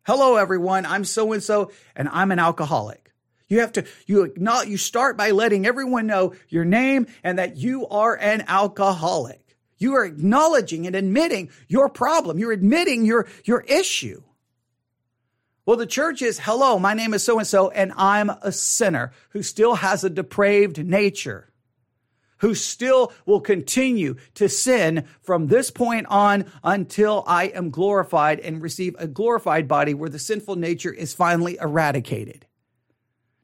Hello, 0.07 0.37
everyone. 0.37 0.85
I'm 0.85 1.03
so 1.03 1.33
and 1.33 1.43
so, 1.43 1.71
and 1.95 2.09
I'm 2.11 2.31
an 2.31 2.39
alcoholic. 2.39 3.04
You 3.47 3.59
have 3.59 3.73
to, 3.73 3.85
you 4.07 4.23
acknowledge, 4.23 4.69
you 4.69 4.77
start 4.77 5.17
by 5.17 5.31
letting 5.31 5.65
everyone 5.65 6.07
know 6.07 6.33
your 6.49 6.65
name 6.65 7.07
and 7.23 7.37
that 7.37 7.57
you 7.57 7.87
are 7.87 8.17
an 8.17 8.43
alcoholic. 8.47 9.57
You 9.77 9.95
are 9.95 10.05
acknowledging 10.05 10.87
and 10.87 10.95
admitting 10.95 11.49
your 11.67 11.89
problem. 11.89 12.39
You're 12.39 12.53
admitting 12.53 13.05
your, 13.05 13.27
your 13.43 13.61
issue. 13.61 14.23
Well, 15.65 15.77
the 15.77 15.85
church 15.85 16.21
is, 16.21 16.39
hello, 16.39 16.79
my 16.79 16.93
name 16.93 17.13
is 17.13 17.23
so 17.23 17.37
and 17.39 17.47
so, 17.47 17.69
and 17.69 17.91
I'm 17.97 18.29
a 18.29 18.51
sinner 18.51 19.11
who 19.29 19.43
still 19.43 19.75
has 19.75 20.03
a 20.03 20.09
depraved 20.09 20.83
nature, 20.83 21.51
who 22.39 22.55
still 22.55 23.11
will 23.25 23.41
continue 23.41 24.15
to 24.35 24.47
sin 24.47 25.05
from 25.21 25.47
this 25.47 25.71
point 25.71 26.05
on 26.07 26.45
until 26.63 27.23
I 27.27 27.45
am 27.45 27.71
glorified 27.71 28.39
and 28.39 28.61
receive 28.61 28.95
a 28.99 29.07
glorified 29.07 29.67
body 29.67 29.93
where 29.93 30.09
the 30.09 30.19
sinful 30.19 30.55
nature 30.55 30.93
is 30.93 31.13
finally 31.13 31.57
eradicated. 31.59 32.45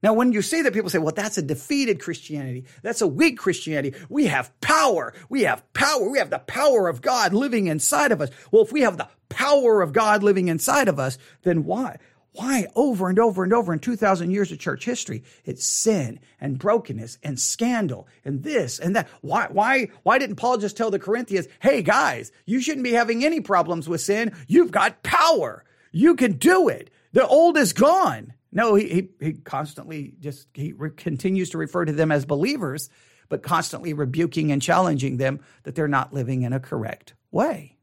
Now, 0.03 0.13
when 0.13 0.31
you 0.31 0.41
say 0.41 0.61
that, 0.63 0.73
people 0.73 0.89
say, 0.89 0.97
well, 0.97 1.13
that's 1.15 1.37
a 1.37 1.43
defeated 1.43 2.01
Christianity. 2.01 2.65
That's 2.81 3.01
a 3.01 3.07
weak 3.07 3.37
Christianity. 3.37 3.95
We 4.09 4.25
have 4.27 4.59
power. 4.59 5.13
We 5.29 5.43
have 5.43 5.71
power. 5.73 6.09
We 6.09 6.17
have 6.17 6.31
the 6.31 6.39
power 6.39 6.87
of 6.87 7.01
God 7.01 7.33
living 7.33 7.67
inside 7.67 8.11
of 8.11 8.21
us. 8.21 8.29
Well, 8.51 8.63
if 8.63 8.71
we 8.71 8.81
have 8.81 8.97
the 8.97 9.09
power 9.29 9.81
of 9.81 9.93
God 9.93 10.23
living 10.23 10.47
inside 10.47 10.87
of 10.87 10.99
us, 10.99 11.17
then 11.43 11.65
why? 11.65 11.97
Why 12.33 12.67
over 12.75 13.09
and 13.09 13.19
over 13.19 13.43
and 13.43 13.53
over 13.53 13.73
in 13.73 13.79
2000 13.79 14.31
years 14.31 14.51
of 14.51 14.59
church 14.59 14.85
history? 14.85 15.23
It's 15.43 15.65
sin 15.65 16.19
and 16.39 16.57
brokenness 16.57 17.17
and 17.23 17.39
scandal 17.39 18.07
and 18.23 18.41
this 18.41 18.79
and 18.79 18.95
that. 18.95 19.09
Why, 19.19 19.47
why, 19.51 19.89
why 20.03 20.17
didn't 20.17 20.37
Paul 20.37 20.57
just 20.57 20.77
tell 20.77 20.91
the 20.91 20.99
Corinthians, 20.99 21.47
Hey 21.59 21.81
guys, 21.81 22.31
you 22.45 22.61
shouldn't 22.61 22.85
be 22.85 22.93
having 22.93 23.25
any 23.25 23.41
problems 23.41 23.89
with 23.89 23.99
sin. 23.99 24.33
You've 24.47 24.71
got 24.71 25.03
power. 25.03 25.65
You 25.91 26.15
can 26.15 26.33
do 26.33 26.69
it. 26.69 26.89
The 27.11 27.27
old 27.27 27.57
is 27.57 27.73
gone. 27.73 28.33
No, 28.51 28.75
he, 28.75 28.87
he, 28.89 29.09
he 29.25 29.33
constantly 29.33 30.13
just, 30.19 30.47
he 30.53 30.73
re- 30.73 30.91
continues 30.91 31.51
to 31.51 31.57
refer 31.57 31.85
to 31.85 31.93
them 31.93 32.11
as 32.11 32.25
believers, 32.25 32.89
but 33.29 33.43
constantly 33.43 33.93
rebuking 33.93 34.51
and 34.51 34.61
challenging 34.61 35.17
them 35.17 35.39
that 35.63 35.75
they're 35.75 35.87
not 35.87 36.13
living 36.13 36.41
in 36.41 36.51
a 36.51 36.59
correct 36.59 37.13
way. 37.31 37.77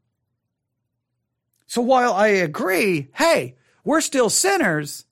So 1.65 1.81
while 1.81 2.13
I 2.13 2.27
agree, 2.27 3.09
hey, 3.13 3.55
we're 3.83 4.01
still 4.01 4.29
sinners, 4.29 5.05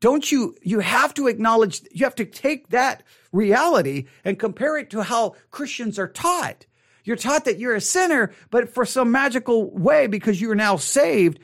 don't 0.00 0.30
you, 0.30 0.54
you 0.62 0.80
have 0.80 1.12
to 1.14 1.26
acknowledge, 1.26 1.82
you 1.92 2.06
have 2.06 2.14
to 2.16 2.24
take 2.24 2.68
that 2.68 3.02
reality 3.32 4.06
and 4.24 4.38
compare 4.38 4.78
it 4.78 4.90
to 4.90 5.02
how 5.02 5.34
Christians 5.50 5.98
are 5.98 6.08
taught. 6.08 6.66
You're 7.04 7.16
taught 7.16 7.46
that 7.46 7.58
you're 7.58 7.74
a 7.74 7.80
sinner, 7.80 8.32
but 8.50 8.68
for 8.68 8.84
some 8.84 9.10
magical 9.10 9.70
way, 9.70 10.06
because 10.06 10.40
you're 10.40 10.54
now 10.54 10.76
saved, 10.76 11.40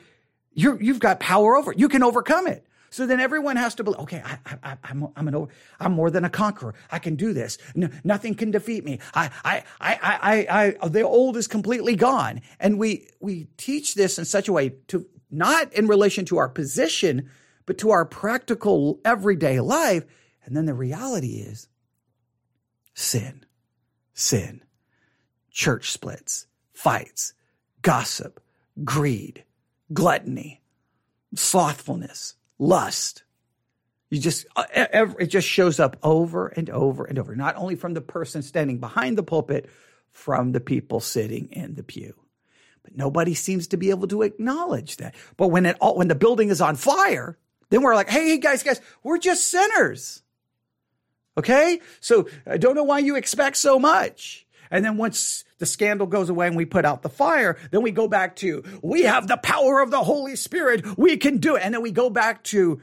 you're, 0.53 0.81
you've 0.81 0.99
got 0.99 1.19
power 1.19 1.55
over 1.55 1.73
it. 1.73 1.79
You 1.79 1.89
can 1.89 2.03
overcome 2.03 2.47
it. 2.47 2.65
So 2.89 3.05
then 3.05 3.19
everyone 3.19 3.57
has 3.57 3.75
to 3.75 3.83
believe, 3.83 3.99
okay, 4.01 4.23
I, 4.63 4.77
am 4.85 5.07
I'm, 5.15 5.27
an, 5.27 5.47
I'm 5.79 5.93
more 5.93 6.09
than 6.09 6.23
a 6.23 6.29
conqueror. 6.29 6.75
I 6.91 6.99
can 6.99 7.15
do 7.15 7.33
this. 7.33 7.57
No, 7.75 7.89
nothing 8.03 8.35
can 8.35 8.51
defeat 8.51 8.85
me. 8.85 8.99
I, 9.13 9.29
I, 9.43 9.63
I, 9.81 10.45
I, 10.49 10.75
I, 10.81 10.87
the 10.87 11.01
old 11.01 11.37
is 11.37 11.47
completely 11.47 11.95
gone. 11.95 12.41
And 12.59 12.79
we, 12.79 13.09
we 13.19 13.47
teach 13.57 13.95
this 13.95 14.17
in 14.17 14.25
such 14.25 14.47
a 14.47 14.53
way 14.53 14.69
to 14.87 15.05
not 15.29 15.73
in 15.73 15.87
relation 15.87 16.25
to 16.25 16.37
our 16.37 16.49
position, 16.49 17.29
but 17.65 17.77
to 17.79 17.91
our 17.91 18.05
practical 18.05 18.99
everyday 19.03 19.59
life. 19.59 20.05
And 20.45 20.55
then 20.55 20.65
the 20.65 20.73
reality 20.73 21.37
is 21.37 21.67
sin, 22.93 23.45
sin, 24.13 24.61
church 25.51 25.91
splits, 25.91 26.47
fights, 26.73 27.33
gossip, 27.81 28.41
greed, 28.83 29.43
gluttony, 29.93 30.61
slothfulness, 31.35 32.35
lust. 32.57 33.23
You 34.09 34.19
just, 34.19 34.45
uh, 34.55 34.65
it 35.19 35.27
just 35.27 35.47
shows 35.47 35.79
up 35.79 35.97
over 36.03 36.47
and 36.47 36.69
over 36.69 37.05
and 37.05 37.17
over, 37.17 37.35
not 37.35 37.55
only 37.55 37.75
from 37.75 37.93
the 37.93 38.01
person 38.01 38.43
standing 38.43 38.79
behind 38.79 39.17
the 39.17 39.23
pulpit, 39.23 39.69
from 40.11 40.51
the 40.51 40.59
people 40.59 40.99
sitting 40.99 41.49
in 41.51 41.75
the 41.75 41.83
pew. 41.83 42.13
But 42.83 42.95
nobody 42.95 43.33
seems 43.33 43.67
to 43.67 43.77
be 43.77 43.89
able 43.89 44.07
to 44.09 44.21
acknowledge 44.21 44.97
that. 44.97 45.15
But 45.37 45.47
when 45.47 45.65
it 45.65 45.75
all, 45.81 45.97
when 45.97 46.07
the 46.07 46.15
building 46.15 46.49
is 46.49 46.61
on 46.61 46.75
fire, 46.75 47.37
then 47.69 47.81
we're 47.81 47.95
like, 47.95 48.09
hey, 48.09 48.37
guys, 48.37 48.63
guys, 48.63 48.79
we're 49.03 49.17
just 49.17 49.47
sinners. 49.47 50.21
Okay? 51.37 51.81
So 51.99 52.29
I 52.47 52.57
don't 52.57 52.75
know 52.75 52.83
why 52.83 52.99
you 52.99 53.15
expect 53.15 53.57
so 53.57 53.79
much. 53.79 54.44
And 54.75 54.83
then 54.83 54.97
once 54.97 55.45
the 55.57 55.65
scandal 55.65 56.05
goes 56.05 56.29
away 56.29 56.47
and 56.47 56.55
we 56.57 56.65
put 56.65 56.83
out 56.83 57.01
the 57.01 57.07
fire, 57.07 57.57
then 57.71 57.81
we 57.81 57.91
go 57.91 58.09
back 58.09 58.35
to, 58.37 58.61
we 58.83 59.03
have 59.03 59.25
the 59.25 59.37
power 59.37 59.79
of 59.79 59.89
the 59.89 60.03
Holy 60.03 60.35
Spirit. 60.35 60.97
We 60.97 61.15
can 61.15 61.37
do 61.37 61.55
it. 61.55 61.61
And 61.63 61.73
then 61.73 61.81
we 61.81 61.91
go 61.91 62.09
back 62.09 62.43
to 62.45 62.81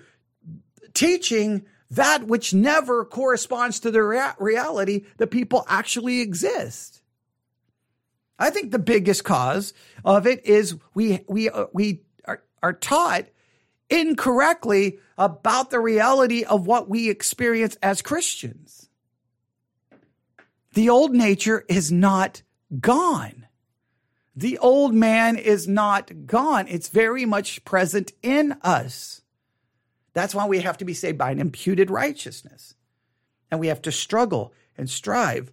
teaching 0.95 1.67
that 1.91 2.25
which 2.27 2.55
never 2.55 3.05
corresponds 3.05 3.81
to 3.81 3.91
the 3.91 4.03
rea- 4.03 4.33
reality 4.39 5.05
that 5.19 5.27
people 5.27 5.67
actually 5.69 6.23
exist. 6.23 7.03
I 8.39 8.49
think 8.49 8.71
the 8.71 8.79
biggest 8.79 9.23
cause 9.23 9.75
of 10.03 10.27
it 10.27 10.47
is 10.47 10.77
we, 10.95 11.21
we, 11.29 11.51
uh, 11.51 11.67
we 11.75 12.05
are, 12.25 12.43
are 12.63 12.73
taught 12.73 13.27
incorrectly 13.91 14.99
about 15.19 15.69
the 15.69 15.79
reality 15.79 16.45
of 16.45 16.67
what 16.67 16.89
we 16.89 17.11
experience 17.11 17.77
as 17.83 18.01
Christians. 18.01 18.89
The 20.73 20.89
old 20.89 21.13
nature 21.13 21.65
is 21.69 21.93
not 21.93 22.43
gone. 22.81 23.47
The 24.35 24.59
old 24.59 24.95
man 24.95 25.37
is 25.37 25.69
not 25.69 26.27
gone. 26.27 26.67
It's 26.69 26.89
very 26.89 27.27
much 27.27 27.65
present 27.65 28.13
in 28.23 28.57
us. 28.63 29.21
That's 30.15 30.35
why 30.35 30.47
we 30.47 30.61
have 30.61 30.79
to 30.79 30.85
be 30.85 30.95
saved 30.95 31.19
by 31.19 31.31
an 31.31 31.41
imputed 31.41 31.91
righteousness. 31.91 32.75
And 33.51 33.61
we 33.61 33.67
have 33.67 33.83
to 33.83 33.93
struggle 33.93 34.55
and 34.79 34.89
strive, 34.89 35.53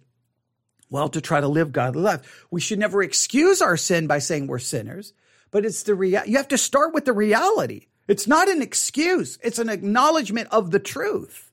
well, 0.88 1.10
to 1.10 1.20
try 1.20 1.40
to 1.40 1.48
live 1.48 1.72
godly 1.72 2.00
life. 2.00 2.46
We 2.50 2.62
should 2.62 2.78
never 2.78 3.02
excuse 3.02 3.60
our 3.60 3.76
sin 3.76 4.06
by 4.06 4.18
saying 4.18 4.46
we're 4.46 4.58
sinners, 4.58 5.12
but 5.50 5.66
it's 5.66 5.82
the 5.82 5.94
real, 5.94 6.24
you 6.24 6.38
have 6.38 6.48
to 6.48 6.58
start 6.58 6.94
with 6.94 7.04
the 7.04 7.12
reality. 7.12 7.88
It's 8.08 8.26
not 8.26 8.48
an 8.48 8.62
excuse. 8.62 9.38
It's 9.42 9.58
an 9.58 9.68
acknowledgement 9.68 10.48
of 10.50 10.70
the 10.70 10.80
truth. 10.80 11.52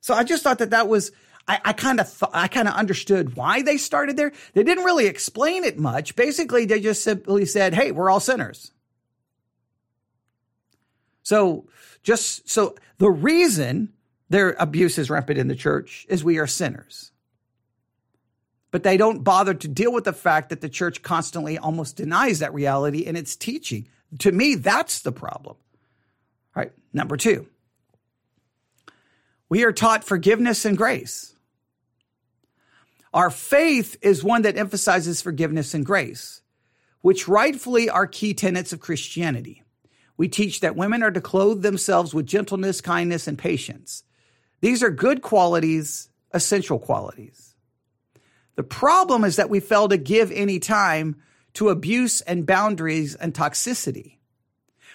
So 0.00 0.14
I 0.14 0.22
just 0.22 0.44
thought 0.44 0.58
that 0.58 0.70
that 0.70 0.88
was, 0.88 1.10
I, 1.48 1.72
kind 1.72 2.00
of, 2.00 2.24
I 2.32 2.48
kind 2.48 2.66
of 2.66 2.74
understood 2.74 3.36
why 3.36 3.62
they 3.62 3.76
started 3.76 4.16
there. 4.16 4.32
They 4.54 4.64
didn't 4.64 4.84
really 4.84 5.06
explain 5.06 5.62
it 5.62 5.78
much. 5.78 6.16
Basically, 6.16 6.64
they 6.64 6.80
just 6.80 7.04
simply 7.04 7.46
said, 7.46 7.72
Hey, 7.72 7.92
we're 7.92 8.10
all 8.10 8.18
sinners. 8.18 8.72
So 11.22 11.68
just 12.02 12.48
so 12.48 12.74
the 12.98 13.10
reason 13.10 13.92
their 14.28 14.56
abuse 14.58 14.98
is 14.98 15.08
rampant 15.08 15.38
in 15.38 15.48
the 15.48 15.54
church 15.54 16.06
is 16.08 16.24
we 16.24 16.38
are 16.38 16.46
sinners. 16.46 17.12
But 18.72 18.82
they 18.82 18.96
don't 18.96 19.22
bother 19.22 19.54
to 19.54 19.68
deal 19.68 19.92
with 19.92 20.04
the 20.04 20.12
fact 20.12 20.48
that 20.48 20.60
the 20.60 20.68
church 20.68 21.02
constantly 21.02 21.58
almost 21.58 21.96
denies 21.96 22.40
that 22.40 22.52
reality 22.52 23.06
in 23.06 23.14
its 23.14 23.36
teaching. 23.36 23.88
To 24.20 24.32
me, 24.32 24.56
that's 24.56 25.00
the 25.00 25.12
problem. 25.12 25.56
All 26.54 26.62
right, 26.62 26.72
number 26.92 27.16
two, 27.16 27.46
we 29.48 29.64
are 29.64 29.72
taught 29.72 30.02
forgiveness 30.02 30.64
and 30.64 30.76
grace. 30.76 31.35
Our 33.16 33.30
faith 33.30 33.96
is 34.02 34.22
one 34.22 34.42
that 34.42 34.58
emphasizes 34.58 35.22
forgiveness 35.22 35.72
and 35.72 35.86
grace, 35.86 36.42
which 37.00 37.26
rightfully 37.26 37.88
are 37.88 38.06
key 38.06 38.34
tenets 38.34 38.74
of 38.74 38.80
Christianity. 38.80 39.62
We 40.18 40.28
teach 40.28 40.60
that 40.60 40.76
women 40.76 41.02
are 41.02 41.10
to 41.10 41.22
clothe 41.22 41.62
themselves 41.62 42.12
with 42.12 42.26
gentleness, 42.26 42.82
kindness, 42.82 43.26
and 43.26 43.38
patience. 43.38 44.04
These 44.60 44.82
are 44.82 44.90
good 44.90 45.22
qualities, 45.22 46.10
essential 46.34 46.78
qualities. 46.78 47.54
The 48.54 48.62
problem 48.62 49.24
is 49.24 49.36
that 49.36 49.48
we 49.48 49.60
fail 49.60 49.88
to 49.88 49.96
give 49.96 50.30
any 50.30 50.58
time 50.58 51.16
to 51.54 51.70
abuse 51.70 52.20
and 52.20 52.44
boundaries 52.44 53.14
and 53.14 53.32
toxicity. 53.32 54.18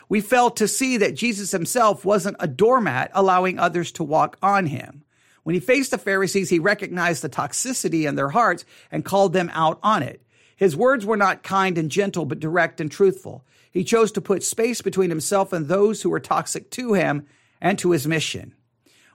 We 0.09 0.21
fail 0.21 0.51
to 0.51 0.67
see 0.67 0.97
that 0.97 1.15
Jesus 1.15 1.49
himself 1.49 2.05
wasn't 2.05 2.37
a 2.39 2.47
doormat 2.47 3.09
allowing 3.15 3.57
others 3.57 3.91
to 3.93 4.03
walk 4.03 4.37
on 4.43 4.67
him. 4.67 5.05
When 5.43 5.55
he 5.55 5.59
faced 5.59 5.91
the 5.91 5.97
Pharisees, 5.97 6.49
he 6.49 6.59
recognized 6.59 7.23
the 7.23 7.29
toxicity 7.29 8.07
in 8.07 8.15
their 8.15 8.29
hearts 8.29 8.65
and 8.91 9.05
called 9.05 9.33
them 9.33 9.49
out 9.53 9.79
on 9.81 10.03
it. 10.03 10.21
His 10.55 10.75
words 10.75 11.05
were 11.05 11.17
not 11.17 11.43
kind 11.43 11.77
and 11.77 11.89
gentle, 11.89 12.25
but 12.25 12.39
direct 12.39 12.79
and 12.79 12.91
truthful. 12.91 13.43
He 13.71 13.83
chose 13.83 14.11
to 14.11 14.21
put 14.21 14.43
space 14.43 14.81
between 14.81 15.09
himself 15.09 15.53
and 15.53 15.67
those 15.67 16.01
who 16.01 16.09
were 16.09 16.19
toxic 16.19 16.69
to 16.71 16.93
him 16.93 17.25
and 17.59 17.79
to 17.79 17.91
his 17.91 18.07
mission. 18.07 18.53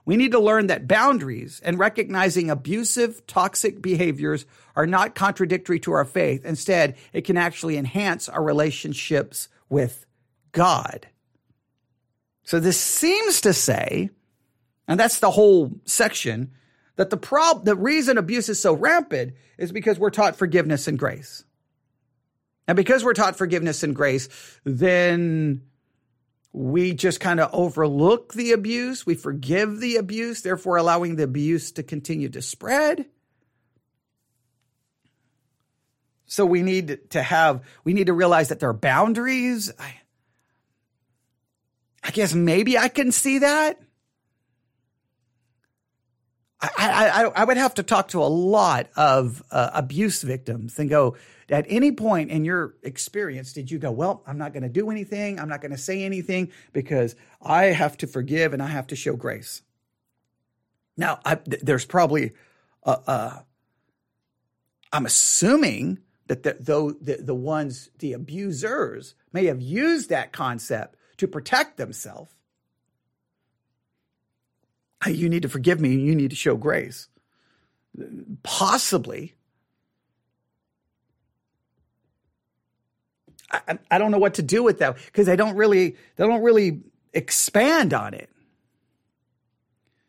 We 0.03 0.17
need 0.17 0.31
to 0.31 0.39
learn 0.39 0.67
that 0.67 0.87
boundaries 0.87 1.61
and 1.63 1.77
recognizing 1.77 2.49
abusive, 2.49 3.27
toxic 3.27 3.81
behaviors 3.81 4.45
are 4.75 4.87
not 4.87 5.15
contradictory 5.15 5.79
to 5.81 5.91
our 5.91 6.05
faith. 6.05 6.45
Instead, 6.45 6.95
it 7.13 7.25
can 7.25 7.37
actually 7.37 7.77
enhance 7.77 8.29
our 8.29 8.41
relationships 8.41 9.49
with 9.69 10.05
God. 10.53 11.07
So 12.43 12.61
this 12.61 12.79
seems 12.79 13.41
to 13.41 13.51
say, 13.53 14.09
and 14.87 14.99
that's 14.99 15.19
the 15.19 15.31
whole 15.31 15.79
section, 15.85 16.51
that 16.95 17.09
the 17.09 17.17
problem, 17.17 17.65
the 17.65 17.75
reason 17.75 18.17
abuse 18.17 18.49
is 18.49 18.59
so 18.59 18.73
rampant 18.73 19.33
is 19.57 19.71
because 19.71 19.99
we're 19.99 20.09
taught 20.09 20.35
forgiveness 20.35 20.87
and 20.87 20.97
grace. 20.97 21.43
And 22.67 22.75
because 22.75 23.03
we're 23.03 23.13
taught 23.13 23.37
forgiveness 23.37 23.83
and 23.83 23.95
grace, 23.95 24.27
then 24.63 25.61
we 26.51 26.93
just 26.93 27.19
kind 27.19 27.39
of 27.39 27.49
overlook 27.53 28.33
the 28.33 28.51
abuse. 28.51 29.05
We 29.05 29.15
forgive 29.15 29.79
the 29.79 29.97
abuse, 29.97 30.41
therefore 30.41 30.77
allowing 30.77 31.15
the 31.15 31.23
abuse 31.23 31.71
to 31.73 31.83
continue 31.83 32.29
to 32.29 32.41
spread. 32.41 33.05
So 36.25 36.45
we 36.45 36.61
need 36.61 37.11
to 37.11 37.21
have, 37.21 37.63
we 37.83 37.93
need 37.93 38.07
to 38.07 38.13
realize 38.13 38.49
that 38.49 38.59
there 38.59 38.69
are 38.69 38.73
boundaries. 38.73 39.71
I, 39.79 39.93
I 42.03 42.11
guess 42.11 42.33
maybe 42.33 42.77
I 42.77 42.89
can 42.89 43.13
see 43.13 43.39
that. 43.39 43.79
I, 46.59 46.69
I, 46.77 47.23
I 47.41 47.43
would 47.43 47.57
have 47.57 47.75
to 47.75 47.83
talk 47.83 48.09
to 48.09 48.23
a 48.23 48.25
lot 48.25 48.89
of 48.95 49.43
uh, 49.51 49.69
abuse 49.73 50.23
victims 50.23 50.79
and 50.79 50.89
go, 50.89 51.15
at 51.49 51.65
any 51.69 51.91
point 51.91 52.31
in 52.31 52.43
your 52.43 52.75
experience, 52.83 53.53
did 53.53 53.69
you 53.69 53.77
go, 53.77 53.91
well, 53.91 54.23
I'm 54.25 54.37
not 54.37 54.53
going 54.53 54.63
to 54.63 54.69
do 54.69 54.89
anything. 54.89 55.39
I'm 55.39 55.49
not 55.49 55.61
going 55.61 55.71
to 55.71 55.77
say 55.77 56.03
anything 56.03 56.51
because 56.73 57.15
I 57.41 57.65
have 57.65 57.95
to 57.97 58.07
forgive 58.07 58.53
and 58.53 58.61
I 58.61 58.67
have 58.67 58.87
to 58.87 58.95
show 58.95 59.15
grace. 59.15 59.61
Now, 60.97 61.19
I, 61.23 61.37
there's 61.45 61.85
probably, 61.85 62.33
uh, 62.83 62.97
uh, 63.05 63.39
I'm 64.91 65.05
assuming 65.05 65.99
that 66.25 66.43
the, 66.43 66.57
though 66.59 66.91
the, 66.91 67.17
the 67.17 67.35
ones, 67.35 67.89
the 67.99 68.13
abusers 68.13 69.13
may 69.31 69.45
have 69.45 69.61
used 69.61 70.09
that 70.09 70.33
concept 70.33 70.97
to 71.17 71.27
protect 71.27 71.77
themselves 71.77 72.33
you 75.05 75.29
need 75.29 75.43
to 75.43 75.49
forgive 75.49 75.79
me 75.79 75.93
and 75.93 76.05
you 76.05 76.15
need 76.15 76.31
to 76.31 76.35
show 76.35 76.55
grace. 76.55 77.07
Possibly. 78.43 79.35
I, 83.51 83.79
I 83.91 83.97
don't 83.97 84.11
know 84.11 84.17
what 84.17 84.35
to 84.35 84.41
do 84.41 84.63
with 84.63 84.79
that 84.79 84.97
because 85.05 85.25
they 85.25 85.35
don't 85.35 85.55
really 85.55 85.95
they 86.15 86.27
don't 86.27 86.41
really 86.41 86.81
expand 87.13 87.93
on 87.93 88.13
it. 88.13 88.29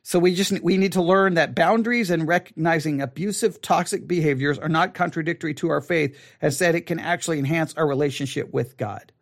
So 0.03 0.18
we 0.18 0.35
just 0.35 0.61
we 0.62 0.79
need 0.79 0.92
to 0.92 1.03
learn 1.03 1.35
that 1.35 1.55
boundaries 1.55 2.11
and 2.11 2.27
recognizing 2.27 3.03
abusive 3.03 3.61
toxic 3.61 4.09
behaviors 4.09 4.59
are 4.59 4.68
not 4.68 4.94
contradictory 4.94 5.55
to 5.55 5.68
our 5.68 5.83
faith 5.83 6.18
as 6.40 6.59
that 6.61 6.74
it 6.74 6.87
can 6.87 6.98
actually 6.98 7.38
enhance 7.38 7.74
our 7.74 7.87
relationship 7.87 8.53
with 8.53 8.77
God. 8.79 9.12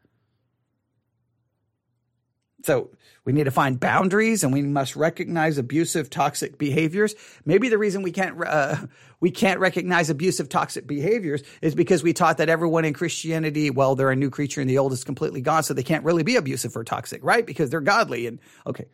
So 2.67 2.91
we 3.25 3.33
need 3.33 3.45
to 3.45 3.53
find 3.53 3.79
boundaries 3.79 4.43
and 4.43 4.53
we 4.53 4.61
must 4.61 4.97
recognize 4.97 5.57
abusive 5.57 6.11
toxic 6.11 6.59
behaviors. 6.59 7.15
Maybe 7.45 7.69
the 7.69 7.79
reason 7.79 8.03
we 8.03 8.11
can't 8.11 8.45
uh, 8.45 8.87
we 9.21 9.31
can't 9.31 9.61
recognize 9.61 10.11
abusive 10.11 10.49
toxic 10.49 10.85
behaviors 10.85 11.45
is 11.63 11.77
because 11.77 12.03
we 12.03 12.13
taught 12.13 12.39
that 12.39 12.49
everyone 12.49 12.85
in 12.85 12.93
Christianity, 12.93 13.71
well, 13.71 13.95
they're 13.95 14.11
a 14.11 14.17
new 14.17 14.31
creature 14.31 14.61
and 14.61 14.69
the 14.69 14.79
old 14.79 14.93
is 14.93 15.05
completely 15.05 15.41
gone, 15.41 15.63
so 15.63 15.75
they 15.75 15.85
can't 15.85 16.05
really 16.05 16.25
be 16.25 16.35
abusive 16.35 16.77
or 16.77 16.83
toxic, 16.83 17.25
right? 17.25 17.47
Because 17.47 17.71
they're 17.71 17.81
godly 17.81 18.27
and 18.27 18.41
okay. 18.67 18.87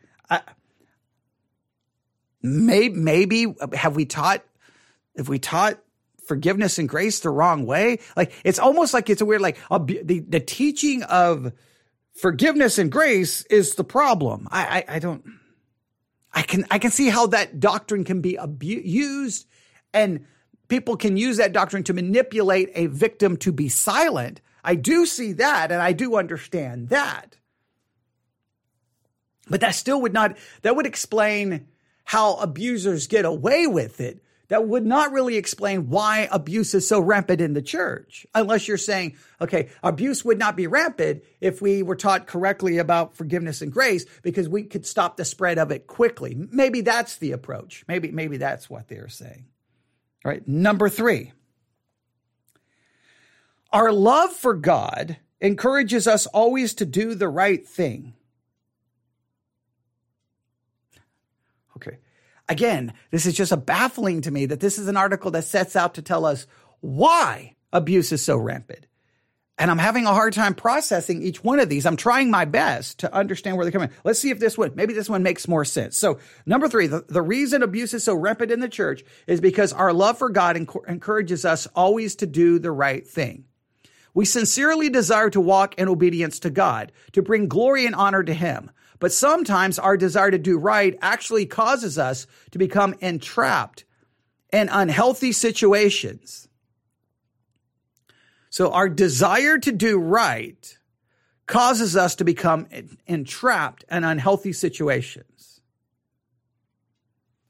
Maybe 2.42 2.94
maybe 2.94 3.54
have 3.72 3.96
we 3.96 4.04
taught 4.04 4.44
if 5.14 5.30
we 5.30 5.38
taught 5.38 5.78
forgiveness 6.26 6.78
and 6.78 6.90
grace 6.90 7.20
the 7.20 7.30
wrong 7.30 7.64
way? 7.64 8.00
Like 8.18 8.35
it's 8.44 8.58
almost 8.58 8.92
like 8.92 9.08
it's 9.08 9.22
a 9.22 9.24
weird 9.24 9.40
like 9.40 9.56
the 9.70 10.22
the 10.28 10.40
teaching 10.40 11.04
of 11.04 11.54
forgiveness 12.14 12.79
and 12.79 12.90
grace 12.90 13.42
is 13.46 13.75
the 13.75 13.85
problem. 13.85 14.48
I, 14.51 14.85
I, 14.88 14.96
I 14.96 14.98
don't, 14.98 15.25
I 16.33 16.42
can, 16.42 16.66
I 16.70 16.79
can 16.79 16.90
see 16.90 17.09
how 17.09 17.27
that 17.29 17.61
doctrine 17.61 18.05
can 18.05 18.20
be 18.20 18.37
abused 18.37 19.46
and 19.92 20.27
people 20.68 20.96
can 20.96 21.16
use 21.16 21.37
that 21.37 21.53
doctrine 21.53 21.85
to 21.85 21.92
manipulate 21.92 22.70
a 22.75 22.87
victim 22.87 23.37
to 23.38 23.53
be 23.53 23.68
silent. 23.68 24.40
I 24.64 24.75
do 24.75 25.07
see 25.07 25.33
that 25.35 25.72
and 25.72 25.83
I 25.83 25.92
do 25.92 26.16
understand 26.16 26.88
that. 26.88 27.37
But 29.48 29.61
that 29.61 29.75
still 29.75 30.01
would 30.03 30.14
not, 30.14 30.38
that 30.62 30.77
would 30.77 30.87
explain 30.87 31.66
how 32.05 32.37
abusers 32.37 33.07
get 33.07 33.25
away 33.25 33.66
with 33.66 34.01
it 34.01 34.22
that 34.52 34.68
would 34.68 34.84
not 34.84 35.12
really 35.12 35.38
explain 35.38 35.88
why 35.88 36.28
abuse 36.30 36.74
is 36.74 36.86
so 36.86 37.00
rampant 37.00 37.40
in 37.40 37.54
the 37.54 37.62
church. 37.62 38.26
Unless 38.34 38.68
you're 38.68 38.76
saying, 38.76 39.16
okay, 39.40 39.70
abuse 39.82 40.26
would 40.26 40.38
not 40.38 40.56
be 40.56 40.66
rampant 40.66 41.24
if 41.40 41.62
we 41.62 41.82
were 41.82 41.96
taught 41.96 42.26
correctly 42.26 42.76
about 42.76 43.16
forgiveness 43.16 43.62
and 43.62 43.72
grace 43.72 44.04
because 44.20 44.50
we 44.50 44.64
could 44.64 44.84
stop 44.84 45.16
the 45.16 45.24
spread 45.24 45.56
of 45.56 45.70
it 45.70 45.86
quickly. 45.86 46.36
Maybe 46.36 46.82
that's 46.82 47.16
the 47.16 47.32
approach. 47.32 47.82
Maybe, 47.88 48.10
maybe 48.10 48.36
that's 48.36 48.68
what 48.68 48.88
they're 48.88 49.08
saying. 49.08 49.46
All 50.22 50.30
right. 50.30 50.46
Number 50.46 50.90
three. 50.90 51.32
Our 53.72 53.90
love 53.90 54.34
for 54.34 54.52
God 54.52 55.16
encourages 55.40 56.06
us 56.06 56.26
always 56.26 56.74
to 56.74 56.84
do 56.84 57.14
the 57.14 57.30
right 57.30 57.66
thing. 57.66 58.12
Again, 62.52 62.92
this 63.10 63.24
is 63.24 63.32
just 63.32 63.50
a 63.50 63.56
baffling 63.56 64.20
to 64.20 64.30
me 64.30 64.44
that 64.44 64.60
this 64.60 64.78
is 64.78 64.86
an 64.86 64.98
article 64.98 65.30
that 65.30 65.44
sets 65.44 65.74
out 65.74 65.94
to 65.94 66.02
tell 66.02 66.26
us 66.26 66.46
why 66.80 67.56
abuse 67.72 68.12
is 68.12 68.22
so 68.22 68.36
rampant. 68.36 68.86
And 69.56 69.70
I'm 69.70 69.78
having 69.78 70.04
a 70.04 70.12
hard 70.12 70.34
time 70.34 70.54
processing 70.54 71.22
each 71.22 71.42
one 71.42 71.60
of 71.60 71.70
these. 71.70 71.86
I'm 71.86 71.96
trying 71.96 72.30
my 72.30 72.44
best 72.44 72.98
to 72.98 73.14
understand 73.14 73.56
where 73.56 73.64
they're 73.64 73.72
coming. 73.72 73.88
Let's 74.04 74.18
see 74.18 74.28
if 74.28 74.38
this 74.38 74.58
one, 74.58 74.72
maybe 74.74 74.92
this 74.92 75.08
one 75.08 75.22
makes 75.22 75.48
more 75.48 75.64
sense. 75.64 75.96
So, 75.96 76.18
number 76.44 76.68
three, 76.68 76.88
the, 76.88 77.06
the 77.08 77.22
reason 77.22 77.62
abuse 77.62 77.94
is 77.94 78.04
so 78.04 78.14
rampant 78.14 78.52
in 78.52 78.60
the 78.60 78.68
church 78.68 79.02
is 79.26 79.40
because 79.40 79.72
our 79.72 79.94
love 79.94 80.18
for 80.18 80.28
God 80.28 80.56
enc- 80.56 80.88
encourages 80.88 81.46
us 81.46 81.66
always 81.74 82.16
to 82.16 82.26
do 82.26 82.58
the 82.58 82.72
right 82.72 83.06
thing. 83.06 83.44
We 84.12 84.26
sincerely 84.26 84.90
desire 84.90 85.30
to 85.30 85.40
walk 85.40 85.78
in 85.78 85.88
obedience 85.88 86.40
to 86.40 86.50
God, 86.50 86.92
to 87.12 87.22
bring 87.22 87.48
glory 87.48 87.86
and 87.86 87.94
honor 87.94 88.22
to 88.22 88.34
Him. 88.34 88.70
But 89.02 89.12
sometimes 89.12 89.80
our 89.80 89.96
desire 89.96 90.30
to 90.30 90.38
do 90.38 90.56
right 90.56 90.96
actually 91.02 91.44
causes 91.44 91.98
us 91.98 92.28
to 92.52 92.58
become 92.58 92.94
entrapped 93.00 93.84
in 94.52 94.68
unhealthy 94.68 95.32
situations. 95.32 96.46
So 98.48 98.70
our 98.70 98.88
desire 98.88 99.58
to 99.58 99.72
do 99.72 99.98
right 99.98 100.78
causes 101.48 101.96
us 101.96 102.14
to 102.14 102.24
become 102.24 102.68
entrapped 103.08 103.84
in 103.90 104.04
unhealthy 104.04 104.52
situations. 104.52 105.60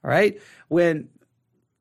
All 0.03 0.11
right. 0.11 0.41
When 0.69 1.11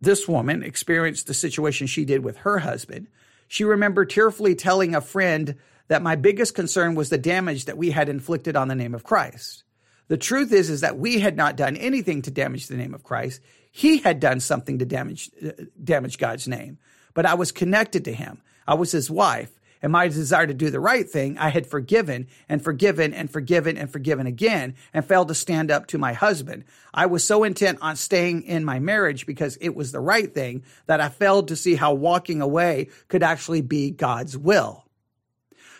this 0.01 0.27
woman 0.27 0.63
experienced 0.63 1.27
the 1.27 1.34
situation 1.34 1.88
she 1.88 2.03
did 2.03 2.25
with 2.25 2.36
her 2.39 2.60
husband, 2.60 3.07
she 3.47 3.63
remembered 3.63 4.10
tearfully 4.10 4.53
telling 4.53 4.95
a 4.95 4.99
friend 4.99 5.55
that 5.91 6.01
my 6.01 6.15
biggest 6.15 6.56
concern 6.56 6.95
was 6.95 7.10
the 7.10 7.17
damage 7.17 7.65
that 7.65 7.77
we 7.77 7.91
had 7.91 8.08
inflicted 8.08 8.56
on 8.56 8.69
the 8.69 8.75
name 8.75 8.95
of 8.95 9.04
Christ. 9.04 9.65
The 10.08 10.15
truth 10.15 10.54
is, 10.54 10.69
is 10.69 10.80
that 10.80 10.97
we 10.97 11.19
had 11.19 11.36
not 11.36 11.58
done 11.58 11.75
anything 11.75 12.21
to 12.21 12.32
damage 12.32 12.67
the 12.67 12.77
name 12.77 12.93
of 12.93 13.04
Christ. 13.04 13.41
He 13.71 13.97
had 13.97 14.21
done 14.21 14.39
something 14.39 14.80
to 14.80 14.86
damage, 14.86 15.30
uh, 15.45 15.51
damage 15.84 16.17
God's 16.17 16.47
name, 16.47 16.77
but 17.13 17.25
I 17.25 17.34
was 17.34 17.51
connected 17.51 18.06
to 18.06 18.13
him. 18.13 18.41
I 18.65 18.75
was 18.75 18.93
his 18.93 19.12
wife 19.12 19.51
and 19.82 19.91
my 19.91 20.08
desire 20.08 20.47
to 20.47 20.54
do 20.54 20.69
the 20.69 20.80
right 20.80 21.10
thing, 21.10 21.38
I 21.38 21.49
had 21.49 21.67
forgiven 21.67 22.27
and 22.47 22.63
forgiven 22.63 23.13
and 23.13 23.30
forgiven 23.30 23.77
and 23.77 23.91
forgiven 23.91 24.27
again 24.27 24.75
and 24.93 25.04
failed 25.04 25.27
to 25.30 25.36
stand 25.36 25.71
up 25.71 25.88
to 25.88 25.97
my 25.97 26.13
husband. 26.13 26.65
I 26.93 27.08
was 27.08 27.25
so 27.25 27.43
intent 27.43 27.80
on 27.82 27.95
staying 27.95 28.43
in 28.43 28.63
my 28.63 28.80
marriage 28.80 29.25
because 29.25 29.58
it 29.60 29.75
was 29.75 29.91
the 29.91 29.99
right 29.99 30.34
thing 30.34 30.63
that 30.86 31.01
I 31.01 31.10
failed 31.10 31.47
to 31.49 31.56
see 31.56 31.75
how 31.75 31.93
walking 31.93 32.41
away 32.41 32.89
could 33.08 33.23
actually 33.23 33.62
be 33.62 33.91
God's 33.91 34.38
will. 34.38 34.86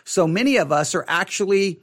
So 0.04 0.26
many 0.26 0.56
of 0.56 0.72
us 0.72 0.94
are 0.94 1.04
actually 1.08 1.80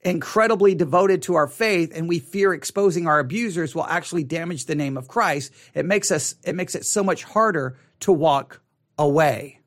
incredibly 0.00 0.74
devoted 0.74 1.22
to 1.22 1.34
our 1.34 1.46
faith 1.46 1.90
and 1.94 2.08
we 2.08 2.18
fear 2.18 2.52
exposing 2.52 3.06
our 3.06 3.18
abusers 3.18 3.74
will 3.74 3.86
actually 3.86 4.22
damage 4.22 4.66
the 4.66 4.74
name 4.74 4.96
of 4.96 5.08
Christ. 5.08 5.52
It 5.72 5.86
makes 5.86 6.10
us, 6.10 6.34
it 6.44 6.54
makes 6.54 6.74
it 6.74 6.84
so 6.84 7.02
much 7.02 7.24
harder 7.24 7.78
to 8.00 8.12
walk 8.12 8.60
away. 8.98 9.60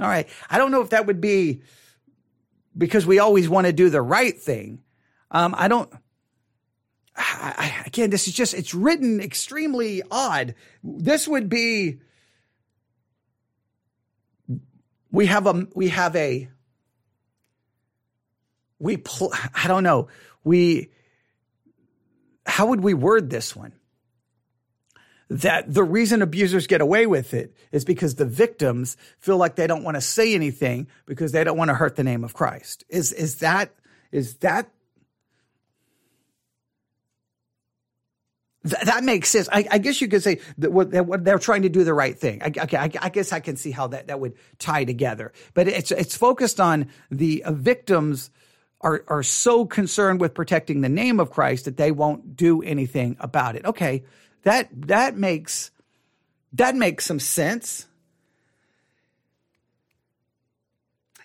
All 0.00 0.08
right. 0.08 0.28
I 0.48 0.58
don't 0.58 0.70
know 0.70 0.80
if 0.80 0.90
that 0.90 1.06
would 1.06 1.20
be 1.20 1.62
because 2.76 3.06
we 3.06 3.18
always 3.18 3.48
want 3.48 3.66
to 3.66 3.72
do 3.72 3.90
the 3.90 4.02
right 4.02 4.36
thing. 4.38 4.82
Um, 5.30 5.54
I 5.56 5.68
don't. 5.68 5.92
I, 7.16 7.84
again, 7.86 8.10
this 8.10 8.26
is 8.26 8.34
just, 8.34 8.54
it's 8.54 8.74
written 8.74 9.20
extremely 9.20 10.02
odd. 10.10 10.56
This 10.82 11.28
would 11.28 11.48
be, 11.48 12.00
we 15.14 15.26
have 15.26 15.46
a, 15.46 15.66
we 15.74 15.88
have 15.88 16.16
a, 16.16 16.48
we, 18.78 18.96
pl- 18.96 19.32
I 19.54 19.68
don't 19.68 19.84
know, 19.84 20.08
we, 20.42 20.90
how 22.44 22.66
would 22.66 22.80
we 22.80 22.94
word 22.94 23.30
this 23.30 23.54
one? 23.54 23.72
that 25.30 25.72
the 25.72 25.82
reason 25.82 26.20
abusers 26.20 26.66
get 26.66 26.80
away 26.80 27.06
with 27.06 27.32
it 27.32 27.56
is 27.72 27.84
because 27.84 28.16
the 28.16 28.26
victims 28.26 28.96
feel 29.18 29.36
like 29.38 29.56
they 29.56 29.66
don't 29.66 29.82
want 29.82 29.96
to 29.96 30.00
say 30.00 30.34
anything 30.34 30.86
because 31.06 31.32
they 31.32 31.42
don't 31.42 31.56
want 31.56 31.70
to 31.70 31.74
hurt 31.74 31.96
the 31.96 32.04
name 32.04 32.24
of 32.24 32.34
Christ. 32.34 32.84
Is 32.88 33.10
is 33.10 33.36
that 33.36 33.74
is 34.12 34.34
that 34.36 34.68
Th- 38.68 38.82
that 38.82 39.04
makes 39.04 39.28
sense. 39.28 39.48
I, 39.52 39.66
I, 39.70 39.78
guess 39.78 40.00
you 40.00 40.08
could 40.08 40.22
say 40.22 40.40
that 40.58 40.72
what, 40.72 40.92
what, 41.06 41.24
they're 41.24 41.38
trying 41.38 41.62
to 41.62 41.68
do 41.68 41.84
the 41.84 41.92
right 41.92 42.18
thing. 42.18 42.42
I, 42.42 42.46
okay, 42.46 42.76
I, 42.76 42.90
I, 43.00 43.08
guess 43.10 43.32
I 43.32 43.40
can 43.40 43.56
see 43.56 43.70
how 43.70 43.88
that, 43.88 44.06
that 44.06 44.20
would 44.20 44.34
tie 44.58 44.84
together. 44.84 45.32
But 45.52 45.68
it's 45.68 45.90
it's 45.90 46.16
focused 46.16 46.60
on 46.60 46.88
the 47.10 47.44
uh, 47.44 47.52
victims 47.52 48.30
are 48.80 49.04
are 49.08 49.22
so 49.22 49.66
concerned 49.66 50.20
with 50.20 50.34
protecting 50.34 50.80
the 50.80 50.88
name 50.88 51.20
of 51.20 51.30
Christ 51.30 51.66
that 51.66 51.76
they 51.76 51.92
won't 51.92 52.36
do 52.36 52.62
anything 52.62 53.16
about 53.20 53.54
it. 53.56 53.66
Okay, 53.66 54.04
that 54.44 54.68
that 54.86 55.16
makes 55.16 55.70
that 56.54 56.74
makes 56.74 57.04
some 57.04 57.20
sense. 57.20 57.86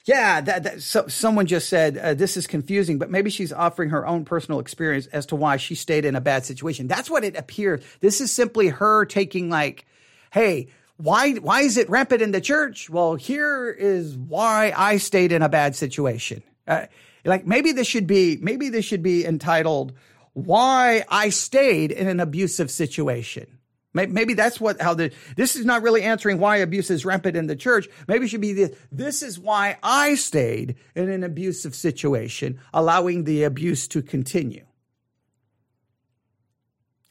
Yeah, 0.09 0.41
that, 0.41 0.63
that 0.63 0.81
so, 0.81 1.05
someone 1.05 1.45
just 1.45 1.69
said 1.69 1.95
uh, 1.95 2.15
this 2.15 2.35
is 2.35 2.47
confusing, 2.47 2.97
but 2.97 3.11
maybe 3.11 3.29
she's 3.29 3.53
offering 3.53 3.91
her 3.91 4.07
own 4.07 4.25
personal 4.25 4.59
experience 4.59 5.05
as 5.05 5.27
to 5.27 5.35
why 5.35 5.57
she 5.57 5.75
stayed 5.75 6.03
in 6.03 6.15
a 6.15 6.21
bad 6.21 6.45
situation. 6.45 6.87
That's 6.87 7.11
what 7.11 7.23
it 7.23 7.35
appears. 7.35 7.83
This 7.99 8.19
is 8.19 8.31
simply 8.31 8.69
her 8.69 9.05
taking 9.05 9.51
like, 9.51 9.85
"Hey, 10.31 10.69
why 10.97 11.33
why 11.33 11.61
is 11.61 11.77
it 11.77 11.91
rampant 11.91 12.23
in 12.23 12.31
the 12.31 12.41
church?" 12.41 12.89
Well, 12.89 13.13
here 13.13 13.69
is 13.69 14.17
why 14.17 14.73
I 14.75 14.97
stayed 14.97 15.31
in 15.31 15.43
a 15.43 15.49
bad 15.49 15.75
situation. 15.75 16.41
Uh, 16.67 16.87
like 17.23 17.45
maybe 17.45 17.71
this 17.71 17.85
should 17.85 18.07
be 18.07 18.39
maybe 18.41 18.69
this 18.69 18.85
should 18.85 19.03
be 19.03 19.23
entitled 19.27 19.93
why 20.33 21.05
I 21.07 21.29
stayed 21.29 21.91
in 21.91 22.07
an 22.07 22.19
abusive 22.19 22.71
situation. 22.71 23.58
Maybe 23.93 24.35
that's 24.35 24.61
what 24.61 24.79
how 24.81 24.93
the 24.93 25.11
this 25.35 25.55
is 25.55 25.65
not 25.65 25.81
really 25.81 26.03
answering 26.03 26.37
why 26.37 26.57
abuse 26.57 26.91
is 26.91 27.05
rampant 27.05 27.35
in 27.35 27.47
the 27.47 27.55
church. 27.55 27.87
Maybe 28.07 28.25
it 28.25 28.29
should 28.29 28.41
be 28.41 28.53
this. 28.53 28.77
This 28.91 29.23
is 29.23 29.39
why 29.39 29.77
I 29.81 30.13
stayed 30.15 30.75
in 30.95 31.09
an 31.09 31.23
abusive 31.23 31.73
situation, 31.73 32.59
allowing 32.71 33.23
the 33.23 33.43
abuse 33.43 33.87
to 33.89 34.03
continue. 34.03 34.65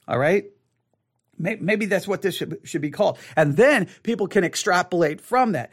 All 0.06 0.18
right. 0.18 0.44
Maybe 1.40 1.86
that's 1.86 2.08
what 2.08 2.22
this 2.22 2.34
should, 2.34 2.58
should 2.64 2.80
be 2.80 2.90
called. 2.90 3.16
And 3.36 3.56
then 3.56 3.86
people 4.02 4.26
can 4.26 4.42
extrapolate 4.42 5.20
from 5.20 5.52
that 5.52 5.70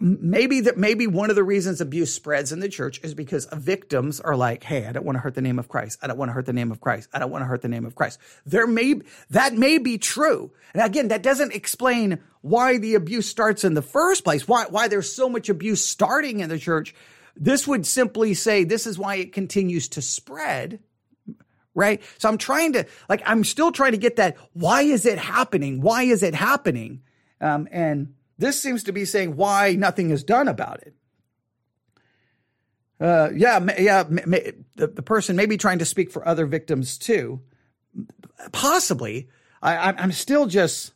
maybe 0.00 0.62
that 0.62 0.78
maybe 0.78 1.06
one 1.06 1.30
of 1.30 1.36
the 1.36 1.44
reasons 1.44 1.80
abuse 1.80 2.12
spreads 2.12 2.52
in 2.52 2.60
the 2.60 2.68
church 2.68 3.00
is 3.02 3.14
because 3.14 3.46
victims 3.52 4.20
are 4.20 4.36
like, 4.36 4.64
"Hey, 4.64 4.86
I 4.86 4.92
don't 4.92 5.04
want 5.04 5.16
to 5.16 5.20
hurt 5.20 5.34
the 5.34 5.42
name 5.42 5.58
of 5.58 5.68
Christ. 5.68 5.98
I 6.02 6.06
don't 6.06 6.16
want 6.16 6.30
to 6.30 6.32
hurt 6.32 6.46
the 6.46 6.52
name 6.52 6.72
of 6.72 6.80
Christ. 6.80 7.08
I 7.12 7.18
don't 7.18 7.30
want 7.30 7.42
to 7.42 7.46
hurt 7.46 7.62
the 7.62 7.68
name 7.68 7.84
of 7.84 7.94
Christ." 7.94 8.18
There 8.46 8.66
may 8.66 9.00
that 9.30 9.54
may 9.54 9.78
be 9.78 9.98
true, 9.98 10.52
and 10.74 10.82
again, 10.82 11.08
that 11.08 11.22
doesn't 11.22 11.54
explain 11.54 12.18
why 12.40 12.78
the 12.78 12.94
abuse 12.94 13.28
starts 13.28 13.64
in 13.64 13.74
the 13.74 13.82
first 13.82 14.24
place. 14.24 14.48
Why 14.48 14.64
why 14.68 14.88
there's 14.88 15.12
so 15.12 15.28
much 15.28 15.48
abuse 15.48 15.84
starting 15.84 16.40
in 16.40 16.48
the 16.48 16.58
church. 16.58 16.94
This 17.36 17.66
would 17.66 17.86
simply 17.86 18.34
say 18.34 18.64
this 18.64 18.86
is 18.86 18.98
why 18.98 19.16
it 19.16 19.32
continues 19.32 19.88
to 19.90 20.02
spread. 20.02 20.80
Right. 21.72 22.02
So 22.18 22.28
I'm 22.28 22.36
trying 22.36 22.72
to, 22.72 22.84
like, 23.08 23.22
I'm 23.24 23.44
still 23.44 23.70
trying 23.70 23.92
to 23.92 23.98
get 23.98 24.16
that. 24.16 24.36
Why 24.54 24.82
is 24.82 25.06
it 25.06 25.18
happening? 25.18 25.80
Why 25.80 26.02
is 26.02 26.24
it 26.24 26.34
happening? 26.34 27.02
Um, 27.40 27.68
and 27.70 28.14
this 28.40 28.60
seems 28.60 28.82
to 28.84 28.92
be 28.92 29.04
saying 29.04 29.36
why 29.36 29.74
nothing 29.74 30.10
is 30.10 30.24
done 30.24 30.48
about 30.48 30.82
it. 30.82 30.94
Uh, 33.00 33.30
yeah, 33.34 33.58
yeah. 33.78 34.02
the, 34.02 34.86
the 34.86 35.02
person 35.02 35.36
may 35.36 35.46
be 35.46 35.56
trying 35.56 35.78
to 35.78 35.84
speak 35.84 36.10
for 36.10 36.26
other 36.26 36.46
victims 36.46 36.98
too. 36.98 37.40
Possibly. 38.52 39.28
I, 39.62 39.92
I'm 39.92 40.12
still 40.12 40.46
just. 40.46 40.92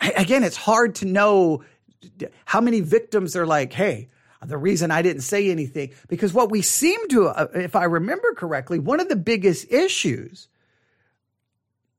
Again, 0.00 0.44
it's 0.44 0.56
hard 0.56 0.96
to 0.96 1.06
know 1.06 1.64
how 2.44 2.60
many 2.60 2.80
victims 2.80 3.36
are 3.36 3.46
like, 3.46 3.72
hey, 3.72 4.08
the 4.44 4.58
reason 4.58 4.90
I 4.90 5.02
didn't 5.02 5.22
say 5.22 5.50
anything, 5.50 5.92
because 6.08 6.32
what 6.32 6.50
we 6.50 6.60
seem 6.62 7.08
to, 7.10 7.28
uh, 7.28 7.46
if 7.54 7.76
I 7.76 7.84
remember 7.84 8.34
correctly, 8.34 8.80
one 8.80 8.98
of 8.98 9.08
the 9.08 9.16
biggest 9.16 9.70
issues 9.70 10.48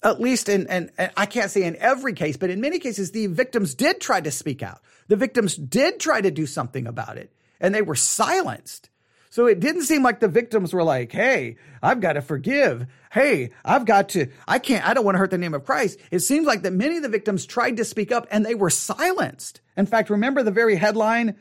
at 0.04 0.20
least 0.20 0.50
in, 0.50 0.68
and 0.68 0.92
I 1.16 1.26
can't 1.26 1.50
say 1.50 1.64
in 1.64 1.76
every 1.78 2.14
case, 2.14 2.38
but 2.38 2.50
in 2.50 2.62
many 2.62 2.80
cases, 2.80 3.12
the 3.12 3.28
victims 3.28 3.74
did 3.74 4.02
try 4.02 4.22
to 4.22 4.32
speak 4.32 4.62
out. 4.62 4.82
The 5.08 5.16
victims 5.16 5.56
did 5.56 6.00
try 6.00 6.22
to 6.22 6.32
do 6.32 6.46
something 6.46 6.88
about 6.88 7.18
it 7.18 7.32
and 7.60 7.74
they 7.74 7.82
were 7.82 7.96
silenced. 7.96 8.90
So 9.30 9.48
it 9.48 9.60
didn't 9.60 9.84
seem 9.84 10.04
like 10.04 10.20
the 10.20 10.28
victims 10.28 10.74
were 10.74 10.84
like, 10.84 11.12
Hey, 11.12 11.56
I've 11.82 12.02
got 12.02 12.14
to 12.14 12.22
forgive. 12.22 12.86
Hey, 13.12 13.50
I've 13.66 13.86
got 13.86 14.10
to, 14.10 14.28
I 14.48 14.60
can't, 14.60 14.88
I 14.88 14.94
don't 14.94 15.06
want 15.06 15.16
to 15.16 15.20
hurt 15.20 15.32
the 15.32 15.40
name 15.40 15.56
of 15.56 15.66
Christ. 15.66 15.98
It 16.12 16.20
seems 16.20 16.46
like 16.46 16.62
that 16.64 16.74
many 16.74 16.98
of 16.98 17.04
the 17.04 17.10
victims 17.10 17.46
tried 17.46 17.78
to 17.78 17.86
speak 17.86 18.12
up 18.12 18.28
and 18.30 18.46
they 18.46 18.54
were 18.54 18.70
silenced. 18.70 19.62
In 19.76 19.88
fact, 19.88 20.12
remember 20.12 20.44
the 20.44 20.52
very 20.52 20.76
headline, 20.76 21.36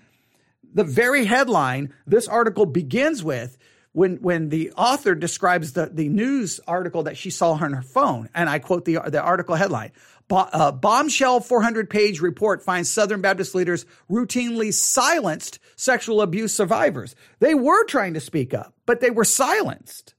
the 0.72 0.85
very 0.85 1.27
headline 1.27 1.92
this 2.07 2.29
article 2.29 2.64
begins 2.64 3.22
with 3.22 3.59
when 3.92 4.16
when 4.16 4.48
the 4.48 4.72
author 4.72 5.14
describes 5.14 5.72
the 5.72 5.87
the 5.92 6.09
news 6.09 6.61
article 6.66 7.05
that 7.05 7.16
she 7.16 7.31
saw 7.31 7.52
on 7.52 7.72
her 7.72 7.83
phone, 7.83 8.28
and 8.35 8.48
I 8.48 8.59
quote 8.59 8.85
the 8.85 8.98
the 9.07 9.20
article 9.20 9.55
headline: 9.55 9.92
uh, 10.31 10.72
"Bombshell 10.72 11.40
400 11.40 11.90
page 11.90 12.20
report 12.20 12.62
finds 12.62 12.90
Southern 12.90 13.20
Baptist 13.20 13.55
leaders 13.55 13.85
routinely 14.11 14.72
silenced 14.72 15.59
sexual 15.76 16.22
abuse 16.22 16.55
survivors. 16.55 17.14
They 17.40 17.55
were 17.55 17.85
trying 17.85 18.14
to 18.14 18.20
speak 18.20 18.55
up, 18.55 18.74
but 18.87 19.00
they 19.00 19.11
were 19.11 19.24
silenced." 19.24 20.12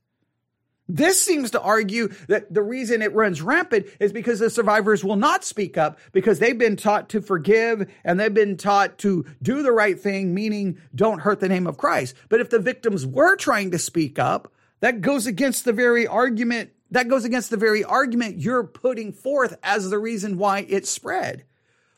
This 0.90 1.24
seems 1.24 1.52
to 1.52 1.62
argue 1.62 2.10
that 2.28 2.54
the 2.54 2.62
reason 2.62 3.02
it 3.02 3.14
runs 3.14 3.42
rampant 3.42 3.88
is 4.02 4.12
because 4.12 4.40
the 4.40 4.50
survivors 4.50 5.04
will 5.04 5.16
not 5.16 5.46
speak 5.46 5.78
up 5.78 5.98
because 6.12 6.40
they've 6.40 6.58
been 6.58 6.76
taught 6.76 7.08
to 7.10 7.22
forgive 7.22 7.90
and 8.04 8.20
they've 8.20 8.34
been 8.34 8.58
taught 8.58 8.98
to 9.00 9.26
do 9.42 9.64
the 9.64 9.72
right 9.72 9.98
thing, 9.98 10.34
meaning 10.34 10.78
don't 10.94 11.22
hurt 11.22 11.40
the 11.40 11.48
name 11.48 11.68
of 11.68 11.78
Christ. 11.78 12.16
But 12.28 12.42
if 12.42 12.50
the 12.50 12.60
victims 12.60 13.06
were 13.06 13.38
trying 13.38 13.72
to 13.72 13.80
speak 13.80 14.20
up, 14.20 14.52
that 14.82 15.00
goes 15.00 15.26
against 15.26 15.64
the 15.64 15.72
very 15.72 16.06
argument, 16.06 16.72
that 16.92 17.08
goes 17.08 17.24
against 17.24 17.50
the 17.50 17.58
very 17.58 17.86
argument 17.86 18.40
you're 18.40 18.66
putting 18.66 19.14
forth 19.14 19.58
as 19.64 19.90
the 19.90 20.00
reason 20.00 20.38
why 20.38 20.66
it 20.68 20.86
spread. 20.86 21.46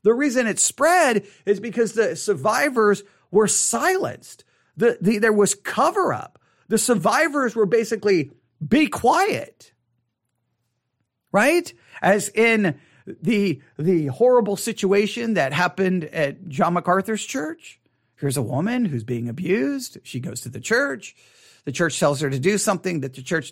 The 0.04 0.14
reason 0.14 0.46
it 0.46 0.60
spread 0.60 1.26
is 1.48 1.60
because 1.60 1.94
the 1.94 2.16
survivors 2.16 3.02
were 3.32 3.48
silenced. 3.48 4.44
The, 4.78 5.00
the, 5.02 5.18
there 5.18 5.34
was 5.34 5.56
cover 5.56 6.14
up. 6.14 6.40
The 6.68 6.78
survivors 6.78 7.56
were 7.56 7.66
basically 7.66 8.32
be 8.66 8.88
quiet. 8.88 9.72
Right? 11.32 11.74
As 12.01 12.30
in 12.30 12.80
the, 13.06 13.62
the 13.78 14.08
horrible 14.08 14.56
situation 14.56 15.34
that 15.36 15.53
happened 15.53 16.06
at 16.06 16.47
John 16.47 16.74
MacArthur's 16.74 17.26
church. 17.26 17.80
Here's 18.18 18.38
a 18.38 18.41
woman 18.41 18.86
who's 18.86 19.03
being 19.03 19.28
abused. 19.28 19.97
She 20.03 20.20
goes 20.20 20.41
to 20.41 20.49
the 20.49 20.62
church. 20.62 21.16
The 21.66 21.72
church 21.72 21.99
tells 21.99 22.22
her 22.22 22.30
to 22.30 22.39
do 22.39 22.59
something 22.59 23.01
that 23.01 23.16
the 23.16 23.24
church, 23.24 23.51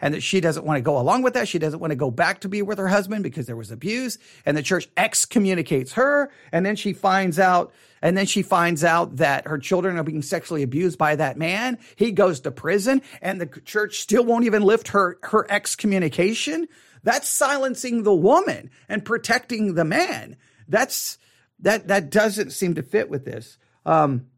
and 0.00 0.14
that 0.14 0.22
she 0.22 0.40
doesn't 0.40 0.64
want 0.64 0.78
to 0.78 0.82
go 0.82 0.98
along 0.98 1.22
with 1.22 1.34
that. 1.34 1.46
She 1.46 1.58
doesn't 1.58 1.78
want 1.78 1.90
to 1.90 1.96
go 1.96 2.10
back 2.10 2.40
to 2.40 2.48
be 2.48 2.62
with 2.62 2.78
her 2.78 2.88
husband 2.88 3.22
because 3.22 3.46
there 3.46 3.56
was 3.56 3.70
abuse. 3.70 4.18
And 4.46 4.56
the 4.56 4.62
church 4.62 4.88
excommunicates 4.96 5.92
her. 5.92 6.30
And 6.52 6.64
then 6.64 6.74
she 6.74 6.94
finds 6.94 7.38
out, 7.38 7.72
and 8.00 8.16
then 8.16 8.24
she 8.24 8.42
finds 8.42 8.82
out 8.82 9.16
that 9.16 9.46
her 9.46 9.58
children 9.58 9.98
are 9.98 10.02
being 10.02 10.22
sexually 10.22 10.62
abused 10.62 10.96
by 10.96 11.16
that 11.16 11.36
man. 11.36 11.78
He 11.96 12.12
goes 12.12 12.40
to 12.40 12.50
prison 12.50 13.02
and 13.20 13.38
the 13.38 13.46
church 13.46 14.00
still 14.00 14.24
won't 14.24 14.46
even 14.46 14.62
lift 14.62 14.88
her, 14.88 15.18
her 15.24 15.46
excommunication. 15.50 16.66
That's 17.02 17.28
silencing 17.28 18.04
the 18.04 18.14
woman 18.14 18.70
and 18.88 19.04
protecting 19.04 19.74
the 19.74 19.84
man. 19.84 20.36
That's, 20.66 21.18
that, 21.58 21.88
that 21.88 22.10
doesn't 22.10 22.52
seem 22.52 22.76
to 22.76 22.82
fit 22.82 23.10
with 23.10 23.26
this. 23.26 23.58
Um, 23.84 24.29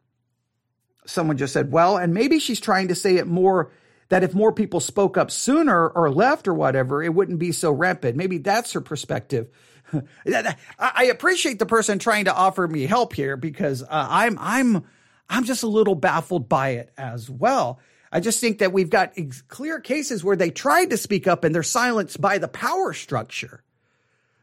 someone 1.07 1.37
just 1.37 1.53
said, 1.53 1.73
well, 1.73 1.97
and 1.97 2.15
maybe 2.15 2.39
she's 2.39 2.61
trying 2.61 2.89
to 2.89 2.95
say 2.95 3.17
it 3.17 3.27
more 3.27 3.71
that 4.09 4.23
if 4.23 4.35
more 4.35 4.53
people 4.53 4.81
spoke 4.81 5.17
up 5.17 5.31
sooner 5.31 5.89
or 5.89 6.11
left 6.11 6.47
or 6.47 6.55
whatever, 6.55 7.03
it 7.03 7.15
wouldn't 7.15 7.39
be 7.39 7.51
so 7.51 7.73
rampant. 7.73 8.17
Maybe 8.17 8.39
that's 8.39 8.73
her 8.73 8.81
perspective. 8.81 9.49
I 10.79 11.05
appreciate 11.05 11.59
the 11.59 11.67
person 11.67 11.99
trying 11.99 12.27
to 12.27 12.35
offer 12.35 12.69
me 12.69 12.87
help 12.87 13.15
here 13.15 13.37
because 13.37 13.83
uh, 13.83 13.87
I'm 13.91 14.39
I'm 14.39 14.85
I'm 15.29 15.45
just 15.45 15.63
a 15.63 15.69
little 15.69 15.95
baffled 15.95 16.49
by 16.49 16.71
it 16.71 16.93
as 16.99 17.31
well. 17.31 17.81
I 18.13 18.21
just 18.21 18.41
think 18.41 18.59
that 18.59 18.73
we've 18.73 18.91
got 18.91 19.15
clear 19.49 19.81
cases 19.81 20.23
where 20.23 20.37
they 20.37 20.51
tried 20.51 20.91
to 20.91 20.99
speak 20.99 21.27
up 21.27 21.45
and 21.45 21.55
they're 21.55 21.63
silenced 21.63 22.21
by 22.21 22.37
the 22.37 22.49
power 22.49 22.93
structure. 22.93 23.63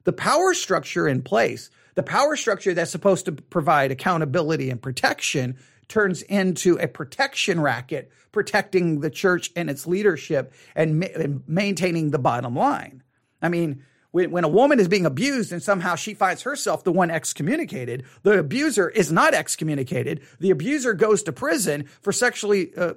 The 0.05 0.14
power 0.14 0.55
structure 0.55 1.07
in 1.07 1.22
place, 1.22 1.70
the 1.93 2.01
power 2.01 2.36
structure 2.36 2.74
that's 2.74 2.89
supposed 2.89 3.26
to 3.26 3.34
provide 3.34 3.91
accountability 3.91 4.72
and 4.72 4.82
protection 4.82 5.57
turns 5.89 6.21
into 6.21 6.77
a 6.77 6.87
protection 6.87 7.59
racket 7.59 8.11
protecting 8.31 9.01
the 9.01 9.09
church 9.09 9.51
and 9.55 9.69
its 9.69 9.85
leadership 9.85 10.53
and, 10.75 10.99
ma- 10.99 11.07
and 11.15 11.43
maintaining 11.47 12.11
the 12.11 12.19
bottom 12.19 12.55
line. 12.55 13.03
I 13.41 13.49
mean, 13.49 13.83
when, 14.11 14.31
when 14.31 14.43
a 14.43 14.49
woman 14.49 14.79
is 14.79 14.87
being 14.87 15.05
abused 15.05 15.51
and 15.51 15.61
somehow 15.61 15.95
she 15.95 16.13
finds 16.13 16.43
herself 16.43 16.83
the 16.83 16.91
one 16.91 17.11
excommunicated, 17.11 18.05
the 18.23 18.39
abuser 18.39 18.89
is 18.89 19.11
not 19.11 19.33
excommunicated. 19.33 20.21
The 20.39 20.51
abuser 20.51 20.93
goes 20.93 21.23
to 21.23 21.31
prison 21.31 21.89
for 22.01 22.13
sexually 22.13 22.71
uh, 22.75 22.93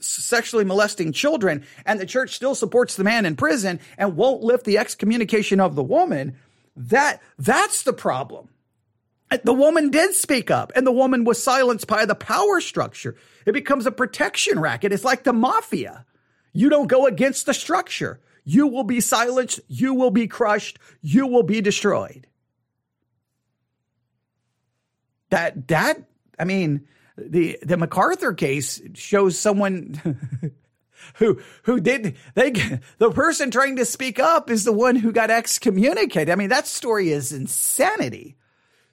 sexually 0.00 0.64
molesting 0.64 1.12
children, 1.12 1.64
and 1.84 1.98
the 1.98 2.06
church 2.06 2.34
still 2.34 2.54
supports 2.54 2.94
the 2.94 3.02
man 3.02 3.26
in 3.26 3.34
prison 3.34 3.80
and 3.96 4.16
won't 4.16 4.42
lift 4.42 4.64
the 4.64 4.78
excommunication 4.78 5.58
of 5.60 5.74
the 5.74 5.82
woman. 5.82 6.36
That 6.76 7.20
that's 7.38 7.82
the 7.82 7.92
problem. 7.92 8.48
The 9.44 9.52
woman 9.52 9.90
did 9.90 10.14
speak 10.14 10.50
up 10.50 10.72
and 10.74 10.86
the 10.86 10.92
woman 10.92 11.24
was 11.24 11.42
silenced 11.42 11.86
by 11.86 12.06
the 12.06 12.14
power 12.14 12.60
structure. 12.60 13.16
It 13.44 13.52
becomes 13.52 13.86
a 13.86 13.90
protection 13.92 14.58
racket. 14.58 14.92
It's 14.92 15.04
like 15.04 15.24
the 15.24 15.32
mafia. 15.32 16.06
You 16.52 16.70
don't 16.70 16.86
go 16.86 17.06
against 17.06 17.46
the 17.46 17.52
structure. 17.52 18.20
You 18.44 18.66
will 18.66 18.84
be 18.84 19.00
silenced. 19.00 19.60
You 19.68 19.92
will 19.92 20.10
be 20.10 20.26
crushed. 20.26 20.78
You 21.02 21.26
will 21.26 21.42
be 21.42 21.60
destroyed. 21.60 22.26
That, 25.28 25.68
that, 25.68 26.02
I 26.38 26.44
mean, 26.44 26.86
the, 27.18 27.58
the 27.62 27.76
MacArthur 27.76 28.32
case 28.32 28.80
shows 28.94 29.38
someone 29.38 30.00
who 31.14 31.40
who 31.64 31.80
did 31.80 32.16
they 32.34 32.50
the 32.98 33.10
person 33.10 33.50
trying 33.50 33.76
to 33.76 33.84
speak 33.84 34.18
up 34.18 34.50
is 34.50 34.64
the 34.64 34.72
one 34.72 34.96
who 34.96 35.12
got 35.12 35.30
excommunicated. 35.30 36.30
I 36.30 36.36
mean, 36.36 36.48
that 36.48 36.66
story 36.66 37.10
is 37.10 37.32
insanity. 37.32 38.36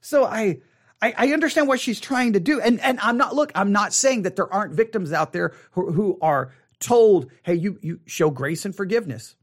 So 0.05 0.23
I, 0.23 0.59
I, 1.01 1.15
I 1.17 1.33
understand 1.33 1.67
what 1.67 1.79
she's 1.79 1.99
trying 1.99 2.33
to 2.33 2.39
do. 2.39 2.61
And, 2.61 2.79
and 2.81 2.99
I'm 2.99 3.17
not, 3.17 3.33
look, 3.33 3.51
I'm 3.55 3.71
not 3.71 3.91
saying 3.91 4.21
that 4.21 4.35
there 4.35 4.51
aren't 4.53 4.73
victims 4.73 5.11
out 5.11 5.33
there 5.33 5.53
who, 5.71 5.91
who 5.91 6.19
are 6.21 6.53
told, 6.79 7.31
hey, 7.41 7.55
you, 7.55 7.79
you 7.81 7.99
show 8.05 8.29
grace 8.29 8.65
and 8.65 8.75
forgiveness. 8.75 9.35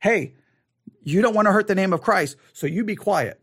Hey, 0.00 0.34
you 1.02 1.20
don't 1.20 1.34
want 1.34 1.46
to 1.46 1.52
hurt 1.52 1.66
the 1.66 1.74
name 1.74 1.92
of 1.92 2.00
Christ, 2.00 2.36
so 2.52 2.68
you 2.68 2.84
be 2.84 2.94
quiet. 2.94 3.40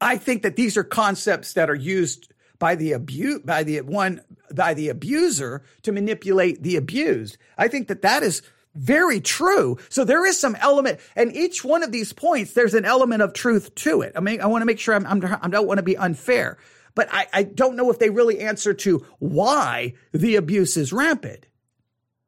I 0.00 0.16
think 0.16 0.42
that 0.42 0.56
these 0.56 0.76
are 0.76 0.82
concepts 0.82 1.52
that 1.52 1.70
are 1.70 1.74
used 1.74 2.32
by 2.58 2.74
the 2.74 2.92
abuse 2.92 3.40
by 3.44 3.62
the 3.62 3.80
one 3.82 4.22
by 4.54 4.74
the 4.74 4.88
abuser 4.88 5.62
to 5.82 5.92
manipulate 5.92 6.62
the 6.62 6.76
abused. 6.76 7.36
I 7.56 7.68
think 7.68 7.88
that 7.88 8.02
that 8.02 8.22
is 8.22 8.42
very 8.74 9.20
true. 9.20 9.78
So 9.88 10.04
there 10.04 10.26
is 10.26 10.38
some 10.38 10.56
element, 10.56 11.00
and 11.14 11.34
each 11.34 11.64
one 11.64 11.82
of 11.82 11.92
these 11.92 12.12
points, 12.12 12.52
there's 12.52 12.74
an 12.74 12.84
element 12.84 13.22
of 13.22 13.32
truth 13.32 13.74
to 13.76 14.02
it. 14.02 14.12
I 14.16 14.20
mean, 14.20 14.40
I 14.40 14.46
want 14.46 14.62
to 14.62 14.66
make 14.66 14.78
sure 14.78 14.94
I'm, 14.94 15.06
I'm 15.06 15.24
I 15.42 15.48
don't 15.48 15.66
want 15.66 15.78
to 15.78 15.84
be 15.84 15.96
unfair, 15.96 16.58
but 16.94 17.08
I, 17.12 17.26
I 17.32 17.42
don't 17.44 17.76
know 17.76 17.90
if 17.90 17.98
they 17.98 18.10
really 18.10 18.40
answer 18.40 18.74
to 18.74 19.04
why 19.18 19.94
the 20.12 20.36
abuse 20.36 20.76
is 20.76 20.92
rampant, 20.92 21.46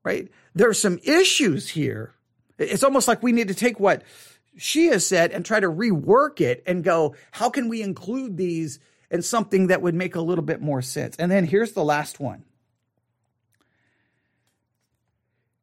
right? 0.05 0.29
There 0.55 0.69
are 0.69 0.75
some 0.75 0.99
issues 1.03 1.69
here. 1.69 2.15
It's 2.59 2.85
almost 2.85 3.09
like 3.09 3.23
we 3.23 3.33
need 3.33 3.49
to 3.49 3.55
take 3.55 3.79
what 3.79 4.03
she 4.57 4.87
has 4.87 5.07
said 5.07 5.33
and 5.33 5.45
try 5.45 5.61
to 5.61 5.69
rework 5.69 6.41
it 6.41 6.63
and 6.67 6.83
go, 6.83 7.15
how 7.31 7.51
can 7.51 7.69
we 7.69 7.83
include 7.83 8.37
these 8.37 8.79
in 9.11 9.21
something 9.23 9.67
that 9.67 9.83
would 9.83 9.95
make 9.95 10.15
a 10.15 10.21
little 10.21 10.45
bit 10.45 10.63
more 10.63 10.81
sense? 10.81 11.17
And 11.17 11.31
then 11.31 11.45
here's 11.45 11.73
the 11.73 11.85
last 11.85 12.19
one. 12.19 12.45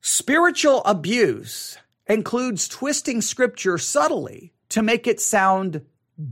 Spiritual 0.05 0.81
abuse 0.83 1.77
includes 2.07 2.67
twisting 2.67 3.21
scripture 3.21 3.77
subtly 3.77 4.51
to 4.67 4.81
make 4.81 5.07
it 5.07 5.21
sound 5.21 5.85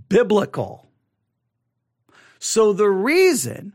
biblical. 0.10 0.90
So 2.38 2.74
the 2.74 2.90
reason 2.90 3.72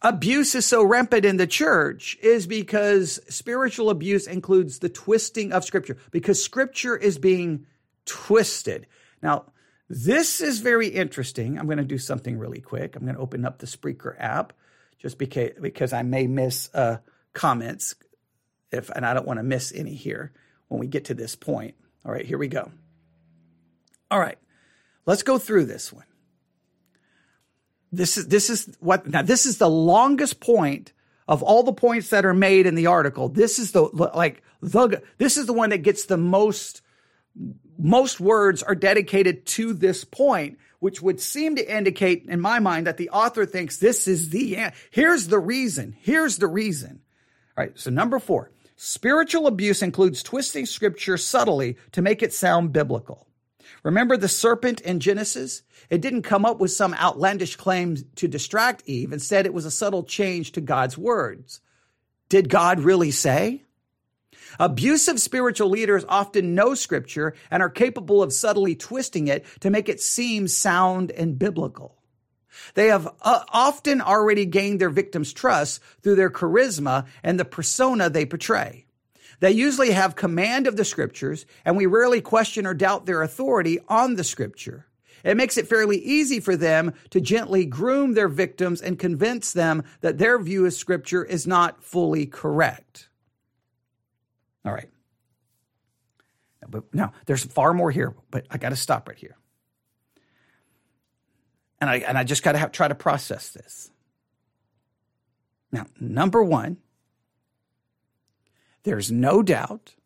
abuse 0.00 0.54
is 0.54 0.64
so 0.64 0.82
rampant 0.82 1.26
in 1.26 1.36
the 1.36 1.46
church 1.46 2.16
is 2.22 2.46
because 2.46 3.20
spiritual 3.28 3.90
abuse 3.90 4.26
includes 4.26 4.78
the 4.78 4.88
twisting 4.88 5.52
of 5.52 5.62
scripture, 5.62 5.98
because 6.10 6.42
scripture 6.42 6.96
is 6.96 7.18
being 7.18 7.66
twisted. 8.06 8.86
Now, 9.22 9.52
this 9.90 10.40
is 10.40 10.60
very 10.60 10.88
interesting. 10.88 11.58
I'm 11.58 11.66
going 11.66 11.76
to 11.76 11.84
do 11.84 11.98
something 11.98 12.38
really 12.38 12.62
quick. 12.62 12.96
I'm 12.96 13.02
going 13.02 13.14
to 13.14 13.20
open 13.20 13.44
up 13.44 13.58
the 13.58 13.66
Spreaker 13.66 14.14
app 14.18 14.54
just 14.98 15.18
because, 15.18 15.50
because 15.60 15.92
I 15.92 16.02
may 16.02 16.26
miss 16.26 16.70
uh, 16.72 16.96
comments 17.34 17.94
if 18.72 18.90
and 18.90 19.04
I 19.04 19.14
don't 19.14 19.26
want 19.26 19.38
to 19.38 19.44
miss 19.44 19.72
any 19.74 19.94
here 19.94 20.32
when 20.68 20.80
we 20.80 20.86
get 20.86 21.06
to 21.06 21.14
this 21.14 21.36
point. 21.36 21.74
All 22.04 22.12
right, 22.12 22.26
here 22.26 22.38
we 22.38 22.48
go. 22.48 22.70
All 24.10 24.18
right. 24.18 24.38
Let's 25.06 25.22
go 25.22 25.38
through 25.38 25.66
this 25.66 25.92
one. 25.92 26.04
This 27.90 28.16
is 28.16 28.26
this 28.28 28.50
is 28.50 28.74
what 28.80 29.06
now 29.06 29.22
this 29.22 29.46
is 29.46 29.58
the 29.58 29.68
longest 29.68 30.40
point 30.40 30.92
of 31.28 31.42
all 31.42 31.62
the 31.62 31.72
points 31.72 32.10
that 32.10 32.24
are 32.24 32.34
made 32.34 32.66
in 32.66 32.74
the 32.74 32.86
article. 32.86 33.28
This 33.28 33.58
is 33.58 33.72
the 33.72 33.82
like 33.82 34.42
the 34.60 35.02
this 35.18 35.36
is 35.36 35.46
the 35.46 35.52
one 35.52 35.70
that 35.70 35.78
gets 35.78 36.06
the 36.06 36.16
most 36.16 36.82
most 37.78 38.20
words 38.20 38.62
are 38.62 38.74
dedicated 38.74 39.44
to 39.44 39.74
this 39.74 40.04
point, 40.04 40.58
which 40.78 41.02
would 41.02 41.20
seem 41.20 41.56
to 41.56 41.76
indicate 41.76 42.24
in 42.26 42.40
my 42.40 42.58
mind 42.60 42.86
that 42.86 42.96
the 42.96 43.10
author 43.10 43.44
thinks 43.44 43.78
this 43.78 44.08
is 44.08 44.30
the 44.30 44.70
here's 44.90 45.28
the 45.28 45.38
reason. 45.38 45.94
Here's 46.00 46.38
the 46.38 46.48
reason. 46.48 47.02
All 47.56 47.64
right, 47.64 47.78
so 47.78 47.90
number 47.90 48.18
4. 48.18 48.50
Spiritual 48.76 49.46
abuse 49.46 49.82
includes 49.82 50.22
twisting 50.22 50.66
scripture 50.66 51.16
subtly 51.16 51.76
to 51.92 52.02
make 52.02 52.22
it 52.22 52.32
sound 52.32 52.72
biblical. 52.72 53.26
Remember 53.82 54.16
the 54.16 54.28
serpent 54.28 54.80
in 54.80 55.00
Genesis? 55.00 55.62
It 55.90 56.00
didn't 56.00 56.22
come 56.22 56.44
up 56.44 56.60
with 56.60 56.70
some 56.70 56.94
outlandish 56.94 57.56
claim 57.56 57.96
to 58.16 58.28
distract 58.28 58.82
Eve. 58.86 59.12
Instead, 59.12 59.46
it 59.46 59.54
was 59.54 59.64
a 59.64 59.70
subtle 59.70 60.04
change 60.04 60.52
to 60.52 60.60
God's 60.60 60.96
words. 60.96 61.60
Did 62.28 62.48
God 62.48 62.80
really 62.80 63.10
say? 63.10 63.62
Abusive 64.58 65.20
spiritual 65.20 65.70
leaders 65.70 66.04
often 66.08 66.54
know 66.54 66.74
scripture 66.74 67.34
and 67.50 67.62
are 67.62 67.70
capable 67.70 68.22
of 68.22 68.32
subtly 68.32 68.74
twisting 68.74 69.28
it 69.28 69.44
to 69.60 69.70
make 69.70 69.88
it 69.88 70.00
seem 70.00 70.48
sound 70.48 71.10
and 71.10 71.38
biblical. 71.38 71.96
They 72.74 72.88
have 72.88 73.08
uh, 73.20 73.44
often 73.48 74.00
already 74.00 74.46
gained 74.46 74.80
their 74.80 74.90
victims' 74.90 75.32
trust 75.32 75.80
through 76.02 76.16
their 76.16 76.30
charisma 76.30 77.06
and 77.22 77.38
the 77.38 77.44
persona 77.44 78.10
they 78.10 78.26
portray. 78.26 78.86
They 79.40 79.50
usually 79.50 79.90
have 79.90 80.14
command 80.14 80.66
of 80.66 80.76
the 80.76 80.84
scriptures, 80.84 81.46
and 81.64 81.76
we 81.76 81.86
rarely 81.86 82.20
question 82.20 82.66
or 82.66 82.74
doubt 82.74 83.06
their 83.06 83.22
authority 83.22 83.80
on 83.88 84.14
the 84.14 84.24
scripture. 84.24 84.86
It 85.24 85.36
makes 85.36 85.56
it 85.56 85.68
fairly 85.68 85.98
easy 85.98 86.40
for 86.40 86.56
them 86.56 86.94
to 87.10 87.20
gently 87.20 87.64
groom 87.64 88.14
their 88.14 88.28
victims 88.28 88.80
and 88.80 88.98
convince 88.98 89.52
them 89.52 89.84
that 90.00 90.18
their 90.18 90.38
view 90.38 90.66
of 90.66 90.72
scripture 90.74 91.24
is 91.24 91.46
not 91.46 91.82
fully 91.82 92.26
correct. 92.26 93.08
All 94.64 94.72
right. 94.72 94.90
But 96.68 96.94
now 96.94 97.12
there's 97.26 97.44
far 97.44 97.74
more 97.74 97.90
here, 97.90 98.14
but 98.30 98.46
I 98.50 98.58
got 98.58 98.70
to 98.70 98.76
stop 98.76 99.08
right 99.08 99.18
here 99.18 99.36
and 101.82 101.90
I 101.90 101.96
and 101.96 102.16
I 102.16 102.22
just 102.22 102.44
got 102.44 102.52
to 102.52 102.68
try 102.68 102.86
to 102.86 102.94
process 102.94 103.50
this. 103.50 103.90
Now, 105.72 105.86
number 105.98 106.40
one, 106.40 106.76
there's 108.84 109.10
no 109.10 109.42
doubt 109.42 109.96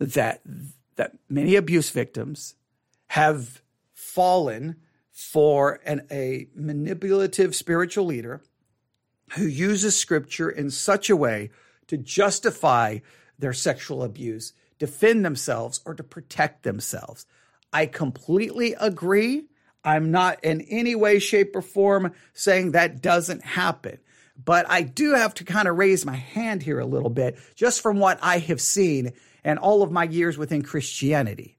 that 0.00 0.42
that 0.96 1.16
many 1.28 1.54
abuse 1.54 1.90
victims 1.90 2.56
have 3.06 3.62
fallen 3.94 4.76
for 5.12 5.78
an, 5.84 6.06
a 6.10 6.48
manipulative 6.56 7.54
spiritual 7.54 8.06
leader 8.06 8.42
who 9.34 9.44
uses 9.44 9.96
scripture 9.96 10.50
in 10.50 10.70
such 10.70 11.08
a 11.08 11.14
way 11.14 11.50
to 11.86 11.96
justify 11.96 12.98
their 13.38 13.52
sexual 13.52 14.02
abuse, 14.02 14.54
defend 14.80 15.24
themselves, 15.24 15.80
or 15.86 15.94
to 15.94 16.02
protect 16.02 16.64
themselves. 16.64 17.26
I 17.72 17.86
completely 17.86 18.74
agree. 18.80 19.44
I'm 19.84 20.10
not 20.10 20.44
in 20.44 20.60
any 20.62 20.94
way, 20.94 21.18
shape, 21.18 21.56
or 21.56 21.62
form 21.62 22.12
saying 22.32 22.72
that 22.72 23.00
doesn't 23.00 23.44
happen. 23.44 23.98
But 24.42 24.66
I 24.68 24.82
do 24.82 25.14
have 25.14 25.34
to 25.34 25.44
kind 25.44 25.68
of 25.68 25.76
raise 25.76 26.06
my 26.06 26.16
hand 26.16 26.62
here 26.62 26.78
a 26.78 26.86
little 26.86 27.10
bit, 27.10 27.38
just 27.54 27.80
from 27.80 27.98
what 27.98 28.18
I 28.22 28.38
have 28.38 28.60
seen 28.60 29.12
and 29.44 29.58
all 29.58 29.82
of 29.82 29.90
my 29.90 30.04
years 30.04 30.38
within 30.38 30.62
Christianity. 30.62 31.56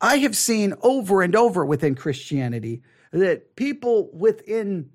I 0.00 0.18
have 0.18 0.36
seen 0.36 0.74
over 0.82 1.22
and 1.22 1.34
over 1.36 1.64
within 1.64 1.94
Christianity 1.94 2.82
that 3.12 3.56
people 3.56 4.10
within 4.12 4.90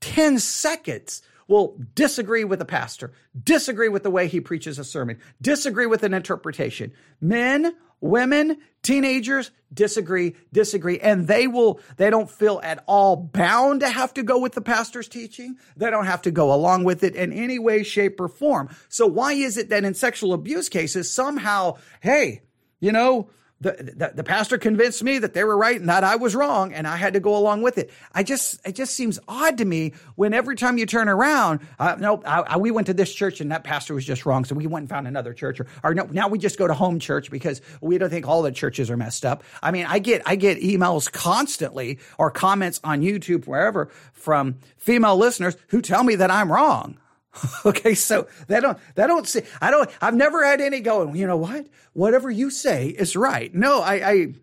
10 0.00 0.38
seconds 0.38 1.22
will 1.46 1.78
disagree 1.94 2.44
with 2.44 2.60
a 2.60 2.66
pastor, 2.66 3.12
disagree 3.42 3.88
with 3.88 4.02
the 4.02 4.10
way 4.10 4.28
he 4.28 4.40
preaches 4.40 4.78
a 4.78 4.84
sermon, 4.84 5.18
disagree 5.40 5.86
with 5.86 6.02
an 6.02 6.14
interpretation. 6.14 6.92
Men, 7.20 7.74
women, 8.04 8.58
teenagers 8.82 9.50
disagree, 9.72 10.36
disagree, 10.52 11.00
and 11.00 11.26
they 11.26 11.46
will, 11.46 11.80
they 11.96 12.10
don't 12.10 12.30
feel 12.30 12.60
at 12.62 12.84
all 12.86 13.16
bound 13.16 13.80
to 13.80 13.88
have 13.88 14.12
to 14.14 14.22
go 14.22 14.38
with 14.38 14.52
the 14.52 14.60
pastor's 14.60 15.08
teaching. 15.08 15.56
They 15.76 15.90
don't 15.90 16.06
have 16.06 16.22
to 16.22 16.30
go 16.30 16.52
along 16.52 16.84
with 16.84 17.02
it 17.02 17.16
in 17.16 17.32
any 17.32 17.58
way, 17.58 17.82
shape, 17.82 18.20
or 18.20 18.28
form. 18.28 18.68
So 18.88 19.06
why 19.06 19.32
is 19.32 19.56
it 19.56 19.70
that 19.70 19.84
in 19.84 19.94
sexual 19.94 20.34
abuse 20.34 20.68
cases, 20.68 21.10
somehow, 21.10 21.78
hey, 22.00 22.42
you 22.78 22.92
know, 22.92 23.30
the, 23.60 23.94
the, 23.96 24.12
the 24.16 24.24
pastor 24.24 24.58
convinced 24.58 25.02
me 25.02 25.18
that 25.18 25.32
they 25.32 25.44
were 25.44 25.56
right 25.56 25.78
and 25.78 25.88
that 25.88 26.04
I 26.04 26.16
was 26.16 26.34
wrong, 26.34 26.72
and 26.72 26.86
I 26.86 26.96
had 26.96 27.14
to 27.14 27.20
go 27.20 27.36
along 27.36 27.62
with 27.62 27.78
it. 27.78 27.90
I 28.12 28.22
just 28.22 28.60
it 28.66 28.74
just 28.74 28.94
seems 28.94 29.18
odd 29.28 29.58
to 29.58 29.64
me 29.64 29.92
when 30.16 30.34
every 30.34 30.56
time 30.56 30.76
you 30.76 30.86
turn 30.86 31.08
around, 31.08 31.60
uh, 31.78 31.96
no, 31.98 32.22
I, 32.26 32.40
I, 32.40 32.56
we 32.56 32.70
went 32.70 32.88
to 32.88 32.94
this 32.94 33.12
church 33.14 33.40
and 33.40 33.50
that 33.52 33.64
pastor 33.64 33.94
was 33.94 34.04
just 34.04 34.26
wrong, 34.26 34.44
so 34.44 34.54
we 34.54 34.66
went 34.66 34.82
and 34.82 34.90
found 34.90 35.06
another 35.06 35.32
church, 35.32 35.60
or, 35.60 35.66
or 35.82 35.94
no, 35.94 36.04
now 36.04 36.28
we 36.28 36.38
just 36.38 36.58
go 36.58 36.66
to 36.66 36.74
home 36.74 36.98
church 36.98 37.30
because 37.30 37.60
we 37.80 37.96
don't 37.96 38.10
think 38.10 38.28
all 38.28 38.42
the 38.42 38.52
churches 38.52 38.90
are 38.90 38.96
messed 38.96 39.24
up. 39.24 39.44
I 39.62 39.70
mean, 39.70 39.86
I 39.86 39.98
get 39.98 40.22
I 40.26 40.36
get 40.36 40.60
emails 40.60 41.10
constantly 41.10 42.00
or 42.18 42.30
comments 42.30 42.80
on 42.84 43.00
YouTube 43.00 43.46
wherever 43.46 43.88
from 44.12 44.56
female 44.76 45.16
listeners 45.16 45.56
who 45.68 45.80
tell 45.80 46.04
me 46.04 46.16
that 46.16 46.30
I'm 46.30 46.52
wrong. 46.52 46.98
okay, 47.64 47.94
so 47.94 48.26
they 48.46 48.60
don't 48.60 48.78
they 48.94 49.06
don't 49.06 49.26
say 49.26 49.44
I 49.60 49.70
don't 49.70 49.90
I've 50.00 50.14
never 50.14 50.44
had 50.44 50.60
any 50.60 50.80
going, 50.80 51.14
you 51.16 51.26
know 51.26 51.36
what? 51.36 51.66
Whatever 51.92 52.30
you 52.30 52.50
say 52.50 52.88
is 52.88 53.16
right. 53.16 53.54
No, 53.54 53.80
I 53.80 53.94
I 53.94 54.34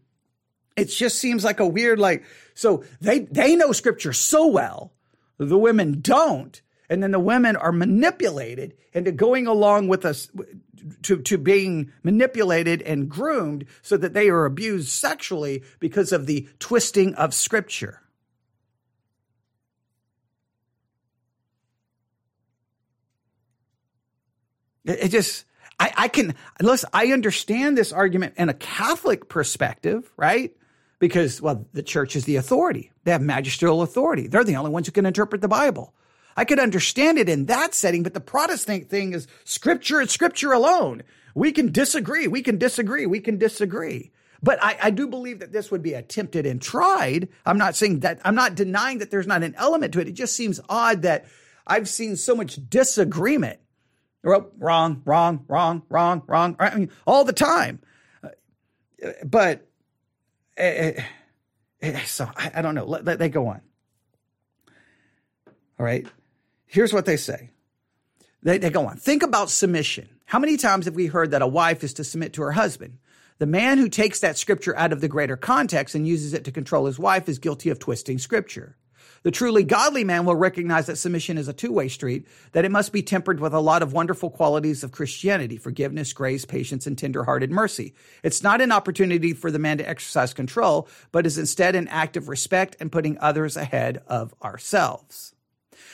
it 0.75 0.85
just 0.85 1.19
seems 1.19 1.43
like 1.43 1.59
a 1.59 1.67
weird 1.67 1.99
like 1.99 2.23
so 2.53 2.83
they 2.99 3.19
they 3.19 3.55
know 3.55 3.71
scripture 3.71 4.13
so 4.13 4.47
well, 4.47 4.93
the 5.37 5.57
women 5.57 6.01
don't, 6.01 6.61
and 6.89 7.01
then 7.01 7.11
the 7.11 7.19
women 7.19 7.55
are 7.55 7.71
manipulated 7.71 8.75
into 8.93 9.11
going 9.11 9.47
along 9.47 9.87
with 9.87 10.05
us 10.05 10.29
to 11.03 11.17
to 11.21 11.37
being 11.37 11.91
manipulated 12.03 12.81
and 12.81 13.09
groomed 13.09 13.65
so 13.81 13.97
that 13.97 14.13
they 14.13 14.29
are 14.29 14.45
abused 14.45 14.89
sexually 14.89 15.63
because 15.79 16.11
of 16.11 16.25
the 16.25 16.47
twisting 16.59 17.15
of 17.15 17.33
scripture. 17.33 18.00
It, 24.86 25.09
just, 25.09 25.45
I, 25.79 25.93
I 25.97 26.07
can, 26.07 26.36
listen, 26.61 26.89
I 26.93 27.07
understand 27.07 27.77
this 27.77 27.91
argument 27.91 28.36
in 28.38 28.49
a 28.49 28.53
Catholic 28.53 29.29
perspective, 29.29 30.11
right? 30.17 30.55
Because, 30.99 31.41
well, 31.41 31.65
the 31.73 31.84
church 31.84 32.15
is 32.15 32.25
the 32.25 32.36
authority. 32.36 32.91
They 33.03 33.11
have 33.11 33.21
magisterial 33.21 33.82
authority. 33.82 34.27
They're 34.27 34.43
the 34.43 34.55
only 34.55 34.71
ones 34.71 34.88
who 34.88 34.91
can 34.91 35.05
interpret 35.05 35.41
the 35.41 35.47
Bible. 35.47 35.93
I 36.38 36.45
could 36.45 36.59
understand 36.59 37.17
it 37.17 37.29
in 37.29 37.47
that 37.47 37.73
setting, 37.73 38.03
but 38.03 38.13
the 38.13 38.19
Protestant 38.21 38.89
thing 38.89 39.13
is 39.13 39.27
scripture 39.43 39.99
and 39.99 40.09
scripture 40.09 40.51
alone. 40.51 41.03
We 41.36 41.51
can 41.51 41.71
disagree. 41.71 42.27
We 42.27 42.41
can 42.41 42.57
disagree. 42.57 43.05
We 43.05 43.19
can 43.19 43.38
disagree. 43.38 44.11
But 44.43 44.61
I, 44.61 44.77
I, 44.82 44.89
do 44.89 45.07
believe 45.07 45.39
that 45.39 45.51
this 45.51 45.69
would 45.69 45.84
be 45.84 45.93
attempted 45.93 46.45
and 46.47 46.59
tried. 46.59 47.29
I'm 47.45 47.59
not 47.59 47.75
saying 47.75 47.99
that, 47.99 48.19
I'm 48.25 48.34
not 48.34 48.55
denying 48.55 48.97
that 48.97 49.11
there's 49.11 49.27
not 49.27 49.43
an 49.43 49.53
element 49.55 49.93
to 49.93 49.99
it. 49.99 50.07
It 50.07 50.13
just 50.13 50.36
seems 50.36 50.59
odd 50.67 51.03
that 51.03 51.25
I've 51.67 51.88
seen 51.88 52.15
so 52.15 52.36
much 52.36 52.59
disagreement 52.69 53.59
Oh, 54.24 54.51
wrong, 54.57 55.01
wrong, 55.03 55.03
wrong, 55.05 55.43
wrong, 55.47 55.84
wrong, 55.89 56.24
wrong. 56.28 56.55
I 56.59 56.78
mean, 56.78 56.91
all 57.07 57.24
the 57.24 57.34
time. 57.34 57.80
Uh, 58.24 58.30
but 59.26 59.67
uh, 60.59 60.91
so 62.05 62.30
I, 62.36 62.51
I, 62.55 62.61
don't 62.61 62.76
know. 62.76 62.86
Let, 62.86 63.05
let, 63.05 63.19
they 63.19 63.30
go 63.30 63.47
on. 63.47 63.61
All 65.80 65.86
right. 65.86 66.05
Here's 66.67 66.93
what 66.93 67.05
they 67.05 67.17
say. 67.17 67.49
They, 68.43 68.57
they 68.57 68.69
go 68.69 68.88
on. 68.88 68.97
Think 68.97 69.24
about 69.24 69.49
submission. 69.49 70.09
How 70.26 70.39
many 70.39 70.57
times 70.57 70.86
have 70.86 70.95
we 70.95 71.07
heard 71.07 71.32
that 71.32 71.41
a 71.41 71.47
wife 71.47 71.84
is 71.84 71.93
to 71.95 72.03
submit 72.03 72.34
to 72.34 72.41
her 72.43 72.51
husband? 72.51 72.99
The 73.39 73.47
man 73.47 73.80
who 73.80 73.89
takes 73.89 74.19
that 74.19 74.38
scripture 74.38 74.78
out 74.78 74.93
of 74.93 75.01
the 75.01 75.07
greater 75.07 75.36
context 75.36 75.95
and 75.95 76.07
uses 76.07 76.34
it 76.34 76.43
to 76.45 76.51
control 76.51 76.86
his 76.86 76.99
wife 76.99 77.28
is 77.28 77.39
guilty 77.39 77.72
of 77.72 77.80
twisting 77.80 78.19
scripture. 78.19 78.78
The 79.23 79.31
truly 79.31 79.63
godly 79.63 80.03
man 80.03 80.25
will 80.25 80.35
recognize 80.35 80.87
that 80.87 80.97
submission 80.97 81.37
is 81.37 81.47
a 81.47 81.53
two 81.53 81.71
way 81.71 81.87
street, 81.87 82.27
that 82.53 82.65
it 82.65 82.71
must 82.71 82.91
be 82.91 83.03
tempered 83.03 83.39
with 83.39 83.53
a 83.53 83.59
lot 83.59 83.83
of 83.83 83.93
wonderful 83.93 84.29
qualities 84.29 84.83
of 84.83 84.91
Christianity 84.91 85.57
forgiveness, 85.57 86.13
grace, 86.13 86.45
patience, 86.45 86.87
and 86.87 86.97
tender-hearted 86.97 87.51
mercy. 87.51 87.93
It's 88.23 88.43
not 88.43 88.61
an 88.61 88.71
opportunity 88.71 89.33
for 89.33 89.51
the 89.51 89.59
man 89.59 89.77
to 89.77 89.87
exercise 89.87 90.33
control, 90.33 90.87
but 91.11 91.25
is 91.25 91.37
instead 91.37 91.75
an 91.75 91.87
act 91.89 92.17
of 92.17 92.29
respect 92.29 92.75
and 92.79 92.91
putting 92.91 93.17
others 93.19 93.57
ahead 93.57 94.01
of 94.07 94.33
ourselves. 94.43 95.35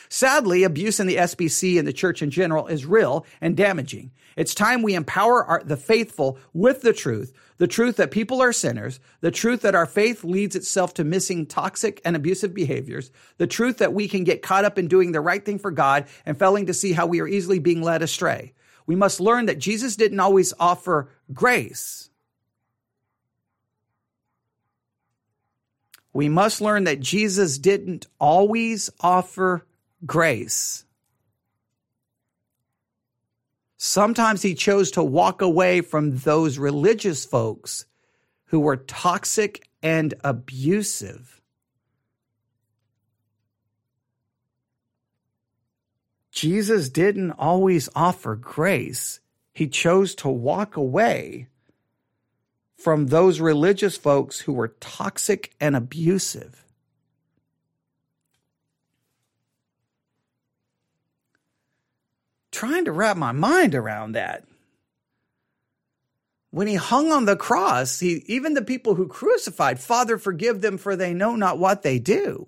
Sadly, 0.10 0.64
abuse 0.64 1.00
in 1.00 1.08
the 1.08 1.18
SBC 1.18 1.78
and 1.78 1.88
the 1.88 1.94
church 1.94 2.22
in 2.22 2.32
general 2.32 2.68
is 2.68 2.86
real 2.86 3.26
and 3.42 3.58
damaging. 3.58 4.12
It's 4.38 4.56
time 4.56 4.84
we 4.84 4.96
empower 4.96 5.44
our, 5.44 5.64
the 5.64 5.78
faithful 5.78 6.38
with 6.54 6.82
the 6.82 6.94
truth 6.94 7.34
the 7.58 7.68
truth 7.68 7.98
that 7.98 8.12
people 8.12 8.42
are 8.42 8.54
sinners, 8.54 9.00
the 9.22 9.32
truth 9.32 9.62
that 9.62 9.76
our 9.76 9.86
faith 9.86 10.24
leads 10.24 10.56
itself 10.56 10.94
to 10.96 11.04
missing 11.04 11.46
toxic 11.46 12.02
and 12.06 12.16
abusive 12.16 12.54
behaviors, 12.54 13.12
the 13.38 13.48
truth 13.48 13.80
that 13.80 13.94
we 13.94 14.08
can 14.08 14.24
get 14.24 14.42
caught 14.42 14.66
up 14.66 14.78
in 14.78 14.88
doing 14.88 15.12
the 15.12 15.22
right 15.22 15.44
thing 15.44 15.60
for 15.60 15.72
God 15.72 16.06
and 16.26 16.38
failing 16.38 16.68
to 16.68 16.74
see 16.74 16.94
how 16.94 17.08
we 17.08 17.22
are 17.22 17.28
easily 17.28 17.60
being 17.60 17.82
led 17.82 18.02
astray. 18.02 18.54
We 18.86 18.96
must 18.96 19.20
learn 19.20 19.48
that 19.48 19.60
Jesus 19.60 19.96
didn't 19.96 20.20
always 20.20 20.54
offer 20.60 21.10
grace. 21.34 22.10
We 26.14 26.30
must 26.30 26.62
learn 26.62 26.86
that 26.86 27.00
Jesus 27.00 27.60
didn't 27.60 28.08
always 28.20 28.90
offer 29.02 29.66
grace. 30.06 30.86
Sometimes 33.78 34.42
he 34.42 34.56
chose 34.56 34.90
to 34.92 35.04
walk 35.04 35.42
away 35.42 35.82
from 35.82 36.18
those 36.18 36.58
religious 36.58 37.26
folks 37.26 37.86
who 38.46 38.60
were 38.60 38.78
toxic 38.78 39.68
and 39.84 40.16
abusive. 40.24 41.40
Jesus 46.32 46.90
didn't 46.90 47.32
always 47.32 47.90
offer 47.96 48.36
grace. 48.36 49.20
He 49.54 49.68
chose 49.68 50.14
to 50.16 50.30
walk 50.30 50.76
away 50.76 51.48
from 52.78 53.08
those 53.08 53.40
religious 53.40 53.98
folks 53.98 54.42
who 54.42 54.54
were 54.54 54.76
toxic 54.80 55.56
and 55.60 55.76
abusive. 55.76 56.67
Trying 62.58 62.86
to 62.86 62.92
wrap 62.92 63.16
my 63.16 63.32
mind 63.32 63.76
around 63.76 64.14
that. 64.14 64.44
When 66.50 66.66
he 66.66 66.74
hung 66.74 67.12
on 67.12 67.26
the 67.26 67.36
cross, 67.36 68.00
he, 68.00 68.24
even 68.26 68.56
the 68.56 68.64
people 68.64 68.96
who 68.96 69.08
crucified, 69.08 69.80
Father, 69.80 70.18
forgive 70.18 70.62
them, 70.62 70.80
for 70.80 70.96
they 70.96 71.14
know 71.14 71.36
not 71.36 71.60
what 71.60 71.84
they 71.84 72.00
do. 72.00 72.48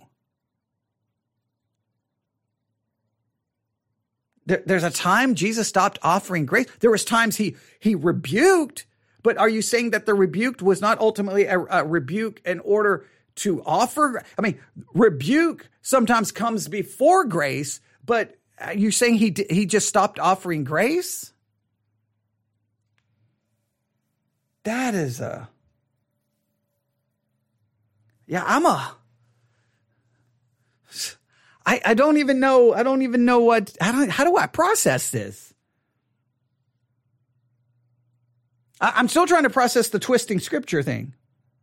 There, 4.47 4.63
there's 4.65 4.83
a 4.83 4.89
time 4.89 5.35
Jesus 5.35 5.67
stopped 5.67 5.99
offering 6.01 6.47
grace. 6.47 6.65
There 6.79 6.89
was 6.89 7.05
times 7.05 7.35
he 7.35 7.55
he 7.79 7.93
rebuked, 7.93 8.87
but 9.21 9.37
are 9.37 9.49
you 9.49 9.61
saying 9.61 9.91
that 9.91 10.07
the 10.07 10.15
rebuked 10.15 10.63
was 10.63 10.81
not 10.81 10.99
ultimately 10.99 11.43
a, 11.43 11.59
a 11.59 11.85
rebuke 11.85 12.41
in 12.45 12.61
order 12.61 13.05
to 13.35 13.61
offer? 13.63 14.23
I 14.39 14.41
mean, 14.41 14.59
rebuke 14.95 15.69
sometimes 15.83 16.31
comes 16.31 16.67
before 16.67 17.25
grace, 17.25 17.79
but 18.03 18.38
Uh, 18.59 18.65
are 18.65 18.73
saying 18.91 19.15
he 19.15 19.35
he 19.49 19.65
just 19.65 19.87
stopped 19.87 20.19
offering 20.19 20.63
grace? 20.63 21.33
That 24.63 24.93
is 24.93 25.19
a 25.19 25.49
yeah. 28.27 28.43
I'm 28.45 28.65
a. 28.65 28.95
I 31.65 31.81
I 31.85 31.93
don't 31.93 32.17
even 32.17 32.39
know. 32.39 32.73
I 32.73 32.83
don't 32.83 33.01
even 33.01 33.25
know 33.25 33.39
what. 33.39 33.75
How 33.79 33.91
do 33.91 34.09
how 34.09 34.23
do 34.23 34.37
I 34.37 34.47
process 34.47 35.09
this? 35.11 35.53
I, 38.81 38.93
I'm 38.95 39.07
still 39.07 39.25
trying 39.25 39.43
to 39.43 39.49
process 39.49 39.89
the 39.89 39.99
twisting 39.99 40.39
scripture 40.39 40.83
thing. 40.83 41.13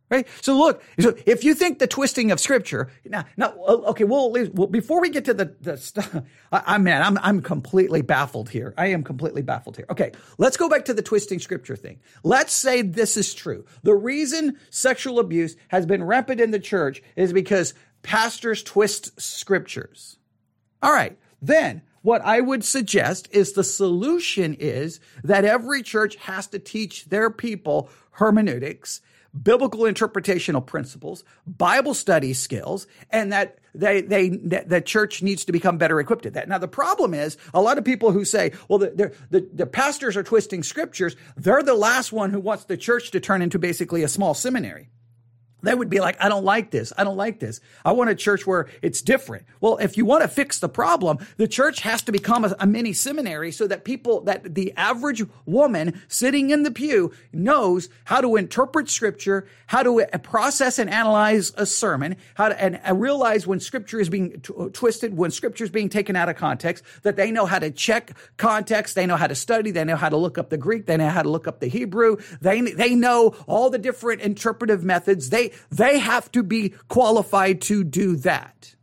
Right. 0.09 0.25
So 0.41 0.57
look, 0.57 0.81
so 0.99 1.15
if 1.25 1.43
you 1.43 1.53
think 1.53 1.79
the 1.79 1.87
twisting 1.87 2.31
of 2.31 2.39
scripture, 2.39 2.89
now, 3.03 3.25
now, 3.35 3.53
okay, 3.57 4.05
well, 4.05 4.37
at 4.37 4.53
well 4.53 4.67
before 4.67 5.01
we 5.01 5.09
get 5.09 5.25
to 5.25 5.33
the, 5.33 5.53
the 5.59 5.75
stuff, 5.75 6.15
I, 6.51 6.75
am 6.75 6.83
man, 6.83 7.01
I'm, 7.01 7.17
I'm 7.17 7.41
completely 7.41 8.01
baffled 8.01 8.49
here. 8.49 8.73
I 8.77 8.87
am 8.87 9.03
completely 9.03 9.41
baffled 9.41 9.75
here. 9.75 9.85
Okay. 9.89 10.13
Let's 10.37 10.55
go 10.55 10.69
back 10.69 10.85
to 10.85 10.93
the 10.93 11.01
twisting 11.01 11.39
scripture 11.39 11.75
thing. 11.75 11.99
Let's 12.23 12.53
say 12.53 12.83
this 12.83 13.17
is 13.17 13.33
true. 13.33 13.65
The 13.83 13.95
reason 13.95 14.57
sexual 14.69 15.19
abuse 15.19 15.57
has 15.67 15.85
been 15.85 16.03
rampant 16.03 16.39
in 16.39 16.51
the 16.51 16.59
church 16.59 17.03
is 17.17 17.33
because 17.33 17.73
pastors 18.01 18.63
twist 18.63 19.19
scriptures. 19.19 20.17
All 20.81 20.93
right. 20.93 21.17
Then 21.41 21.81
what 22.01 22.21
I 22.21 22.39
would 22.39 22.63
suggest 22.63 23.27
is 23.31 23.51
the 23.51 23.63
solution 23.65 24.53
is 24.53 25.01
that 25.25 25.43
every 25.43 25.83
church 25.83 26.15
has 26.15 26.47
to 26.47 26.59
teach 26.59 27.05
their 27.05 27.29
people 27.29 27.89
hermeneutics 28.11 29.01
biblical 29.43 29.81
interpretational 29.81 30.65
principles, 30.65 31.23
Bible 31.45 31.93
study 31.93 32.33
skills, 32.33 32.87
and 33.09 33.31
that 33.31 33.59
they, 33.73 34.01
they, 34.01 34.29
the 34.29 34.81
church 34.81 35.21
needs 35.21 35.45
to 35.45 35.51
become 35.51 35.77
better 35.77 35.99
equipped 35.99 36.25
at 36.25 36.33
that. 36.33 36.49
Now, 36.49 36.57
the 36.57 36.67
problem 36.67 37.13
is 37.13 37.37
a 37.53 37.61
lot 37.61 37.77
of 37.77 37.85
people 37.85 38.11
who 38.11 38.25
say, 38.25 38.51
well, 38.67 38.79
the, 38.79 39.13
the, 39.29 39.47
the 39.53 39.65
pastors 39.67 40.17
are 40.17 40.23
twisting 40.23 40.63
scriptures. 40.63 41.15
They're 41.35 41.63
the 41.63 41.75
last 41.75 42.11
one 42.11 42.31
who 42.31 42.39
wants 42.39 42.65
the 42.65 42.77
church 42.77 43.11
to 43.11 43.19
turn 43.19 43.41
into 43.41 43.59
basically 43.59 44.03
a 44.03 44.07
small 44.07 44.33
seminary 44.33 44.89
they 45.63 45.73
would 45.73 45.89
be 45.89 45.99
like, 45.99 46.23
I 46.23 46.29
don't 46.29 46.45
like 46.45 46.69
this. 46.69 46.93
I 46.97 47.03
don't 47.03 47.17
like 47.17 47.39
this. 47.39 47.59
I 47.83 47.91
want 47.91 48.11
a 48.11 48.15
church 48.15 48.45
where 48.45 48.67
it's 48.83 49.01
different. 49.01 49.45
Well, 49.59 49.77
if 49.77 49.97
you 49.97 50.05
want 50.05 50.21
to 50.21 50.27
fix 50.27 50.59
the 50.59 50.69
problem, 50.69 51.17
the 51.37 51.47
church 51.47 51.79
has 51.81 52.03
to 52.03 52.11
become 52.11 52.45
a, 52.45 52.55
a, 52.59 52.67
mini 52.67 52.93
seminary 52.93 53.51
so 53.51 53.65
that 53.65 53.83
people, 53.83 54.21
that 54.21 54.53
the 54.53 54.71
average 54.77 55.23
woman 55.45 55.99
sitting 56.07 56.51
in 56.51 56.61
the 56.61 56.69
pew 56.69 57.11
knows 57.33 57.89
how 58.05 58.21
to 58.21 58.35
interpret 58.35 58.87
scripture, 58.87 59.47
how 59.65 59.81
to 59.81 60.01
uh, 60.01 60.17
process 60.19 60.77
and 60.77 60.91
analyze 60.91 61.51
a 61.57 61.65
sermon, 61.65 62.17
how 62.35 62.49
to, 62.49 62.61
and, 62.61 62.79
and 62.83 63.01
realize 63.01 63.47
when 63.47 63.59
scripture 63.59 63.99
is 63.99 64.09
being 64.09 64.39
t- 64.41 64.53
uh, 64.55 64.69
twisted, 64.71 65.17
when 65.17 65.31
scripture 65.31 65.63
is 65.63 65.71
being 65.71 65.89
taken 65.89 66.15
out 66.15 66.29
of 66.29 66.35
context, 66.35 66.83
that 67.01 67.15
they 67.15 67.31
know 67.31 67.47
how 67.47 67.57
to 67.57 67.71
check 67.71 68.15
context. 68.37 68.93
They 68.93 69.07
know 69.07 69.17
how 69.17 69.27
to 69.27 69.35
study. 69.35 69.71
They 69.71 69.83
know 69.85 69.95
how 69.95 70.09
to 70.09 70.17
look 70.17 70.37
up 70.37 70.51
the 70.51 70.57
Greek. 70.57 70.85
They 70.85 70.97
know 70.97 71.09
how 71.09 71.23
to 71.23 71.29
look 71.29 71.47
up 71.47 71.61
the 71.61 71.67
Hebrew. 71.67 72.17
They, 72.41 72.61
they 72.61 72.93
know 72.93 73.35
all 73.47 73.71
the 73.71 73.79
different 73.79 74.21
interpretive 74.21 74.83
methods. 74.83 75.31
They, 75.31 75.46
they 75.71 75.99
have 75.99 76.31
to 76.31 76.43
be 76.43 76.73
qualified 76.87 77.61
to 77.61 77.83
do 77.83 78.15
that. 78.17 78.75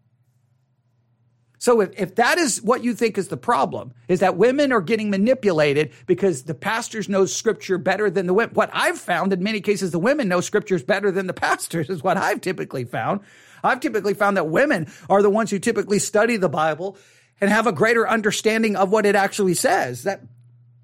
So 1.65 1.81
if, 1.81 1.99
if 1.99 2.17
that 2.17 2.37
is 2.37 2.61
what 2.61 2.85
you 2.85 2.95
think 2.95 3.17
is 3.17 3.29
the 3.29 3.39
problem, 3.39 3.95
is 4.07 4.21
that 4.21 4.37
women 4.37 4.71
are 4.71 4.83
getting 4.83 5.09
manipulated 5.09 5.93
because 6.05 6.43
the 6.43 6.53
pastors 6.53 7.09
know 7.09 7.25
scripture 7.25 7.79
better 7.79 8.11
than 8.11 8.27
the 8.27 8.35
women. 8.35 8.55
What 8.55 8.69
I've 8.75 8.99
found 8.99 9.33
in 9.33 9.43
many 9.43 9.63
cases, 9.63 9.91
the 9.91 9.99
women 9.99 10.29
know 10.29 10.43
scriptures 10.43 10.83
better 10.83 11.11
than 11.11 11.27
the 11.27 11.33
pastors 11.33 11.89
is 11.89 12.03
what 12.03 12.19
I've 12.19 12.43
typically 12.43 12.85
found. 12.85 13.21
I've 13.63 13.81
typically 13.81 14.13
found 14.13 14.37
that 14.37 14.49
women 14.49 14.93
are 15.09 15.23
the 15.23 15.31
ones 15.31 15.51
who 15.51 15.59
typically 15.59 15.99
study 15.99 16.37
the 16.37 16.51
Bible 16.51 16.99
and 17.41 17.49
have 17.49 17.67
a 17.67 17.73
greater 17.73 18.07
understanding 18.07 18.77
of 18.77 18.93
what 18.93 19.07
it 19.07 19.17
actually 19.17 19.55
says. 19.55 20.03
That, 20.03 20.21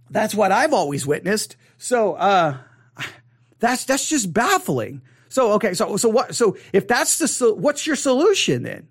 that's 0.09 0.35
what 0.35 0.51
I've 0.51 0.73
always 0.73 1.07
witnessed. 1.07 1.57
So, 1.77 2.15
uh, 2.15 2.57
that's, 3.59 3.85
that's 3.85 4.09
just 4.09 4.33
baffling. 4.33 5.03
So, 5.31 5.53
okay, 5.53 5.75
so, 5.75 5.97
so 5.97 6.09
what, 6.09 6.35
so 6.35 6.57
if 6.73 6.89
that's 6.89 7.19
the, 7.19 7.55
what's 7.55 7.87
your 7.87 7.97
solution 7.97 8.65
then? 8.65 8.89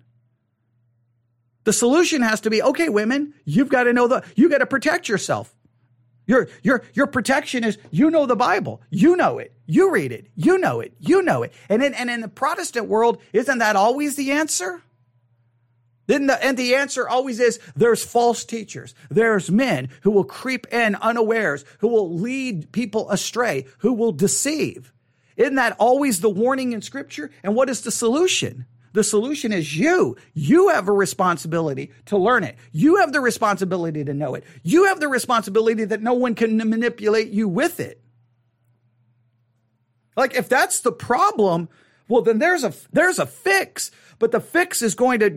The 1.64 1.72
solution 1.72 2.22
has 2.22 2.40
to 2.40 2.50
be, 2.50 2.62
okay, 2.62 2.88
women, 2.88 3.34
you've 3.44 3.68
got 3.68 3.84
to 3.84 3.92
know 3.92 4.08
the, 4.08 4.24
you 4.34 4.48
got 4.48 4.58
to 4.58 4.66
protect 4.66 5.06
yourself. 5.08 5.54
Your, 6.26 6.48
your, 6.62 6.82
your 6.94 7.06
protection 7.06 7.62
is 7.62 7.76
you 7.90 8.10
know 8.10 8.24
the 8.24 8.36
Bible. 8.36 8.80
You 8.88 9.16
know 9.16 9.38
it. 9.38 9.52
You 9.66 9.92
read 9.92 10.12
it. 10.12 10.28
You 10.34 10.56
know 10.56 10.80
it. 10.80 10.94
You 10.98 11.22
know 11.22 11.42
it. 11.42 11.52
And 11.68 11.82
in, 11.82 11.92
and 11.92 12.08
in 12.08 12.22
the 12.22 12.28
Protestant 12.28 12.86
world, 12.86 13.20
isn't 13.34 13.58
that 13.58 13.76
always 13.76 14.16
the 14.16 14.30
answer? 14.30 14.82
Then 16.06 16.26
the, 16.26 16.42
and 16.42 16.56
the 16.56 16.74
answer 16.74 17.06
always 17.06 17.38
is 17.38 17.60
there's 17.76 18.02
false 18.02 18.46
teachers. 18.46 18.94
There's 19.10 19.50
men 19.50 19.90
who 20.02 20.10
will 20.10 20.24
creep 20.24 20.66
in 20.68 20.94
unawares, 20.94 21.66
who 21.80 21.88
will 21.88 22.16
lead 22.16 22.72
people 22.72 23.10
astray, 23.10 23.66
who 23.78 23.92
will 23.92 24.12
deceive. 24.12 24.92
Isn't 25.40 25.54
that 25.54 25.74
always 25.78 26.20
the 26.20 26.28
warning 26.28 26.72
in 26.72 26.82
scripture? 26.82 27.30
And 27.42 27.54
what 27.54 27.70
is 27.70 27.80
the 27.80 27.90
solution? 27.90 28.66
The 28.92 29.02
solution 29.02 29.54
is 29.54 29.74
you. 29.74 30.18
You 30.34 30.68
have 30.68 30.86
a 30.86 30.92
responsibility 30.92 31.92
to 32.06 32.18
learn 32.18 32.44
it. 32.44 32.56
You 32.72 32.96
have 32.96 33.12
the 33.12 33.22
responsibility 33.22 34.04
to 34.04 34.12
know 34.12 34.34
it. 34.34 34.44
You 34.62 34.84
have 34.84 35.00
the 35.00 35.08
responsibility 35.08 35.86
that 35.86 36.02
no 36.02 36.12
one 36.12 36.34
can 36.34 36.58
manipulate 36.58 37.30
you 37.30 37.48
with 37.48 37.80
it. 37.80 38.02
Like 40.14 40.34
if 40.34 40.46
that's 40.50 40.80
the 40.80 40.92
problem, 40.92 41.70
well 42.06 42.20
then 42.20 42.38
there's 42.38 42.62
a 42.62 42.74
there's 42.92 43.18
a 43.18 43.24
fix, 43.24 43.90
but 44.18 44.32
the 44.32 44.40
fix 44.40 44.82
is 44.82 44.94
going 44.94 45.20
to 45.20 45.30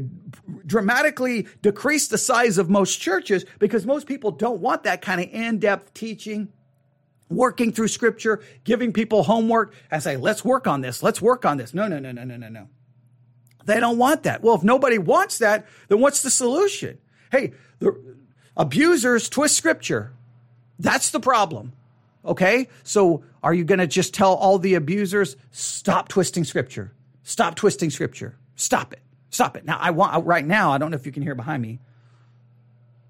dramatically 0.65 1.47
decrease 1.61 2.09
the 2.09 2.17
size 2.17 2.57
of 2.57 2.69
most 2.69 2.99
churches 2.99 3.45
because 3.57 3.85
most 3.85 4.05
people 4.05 4.31
don't 4.31 4.59
want 4.59 4.83
that 4.83 5.01
kind 5.01 5.21
of 5.21 5.29
in-depth 5.31 5.93
teaching 5.93 6.51
working 7.33 7.71
through 7.71 7.87
scripture, 7.89 8.41
giving 8.63 8.93
people 8.93 9.23
homework 9.23 9.73
and 9.91 10.01
say, 10.01 10.17
let's 10.17 10.43
work 10.43 10.67
on 10.67 10.81
this. 10.81 11.03
Let's 11.03 11.21
work 11.21 11.45
on 11.45 11.57
this. 11.57 11.73
No, 11.73 11.87
no, 11.87 11.99
no, 11.99 12.11
no, 12.11 12.23
no, 12.23 12.37
no, 12.37 12.49
no. 12.49 12.67
They 13.65 13.79
don't 13.79 13.97
want 13.97 14.23
that. 14.23 14.43
Well, 14.43 14.55
if 14.55 14.63
nobody 14.63 14.97
wants 14.97 15.37
that, 15.39 15.65
then 15.87 15.99
what's 15.99 16.21
the 16.21 16.29
solution? 16.29 16.97
Hey, 17.31 17.53
the 17.79 17.95
abusers 18.57 19.29
twist 19.29 19.55
scripture. 19.55 20.13
That's 20.79 21.11
the 21.11 21.19
problem. 21.19 21.73
Okay. 22.25 22.67
So 22.83 23.23
are 23.41 23.53
you 23.53 23.63
going 23.63 23.79
to 23.79 23.87
just 23.87 24.13
tell 24.13 24.33
all 24.33 24.59
the 24.59 24.75
abusers, 24.75 25.35
stop 25.51 26.09
twisting 26.09 26.43
scripture? 26.43 26.93
Stop 27.23 27.55
twisting 27.55 27.89
scripture. 27.89 28.37
Stop 28.55 28.93
it. 28.93 29.01
Stop 29.29 29.55
it. 29.55 29.65
Now 29.65 29.77
I 29.79 29.91
want, 29.91 30.25
right 30.25 30.45
now, 30.45 30.71
I 30.71 30.77
don't 30.77 30.91
know 30.91 30.95
if 30.95 31.05
you 31.05 31.11
can 31.11 31.23
hear 31.23 31.35
behind 31.35 31.61
me 31.61 31.79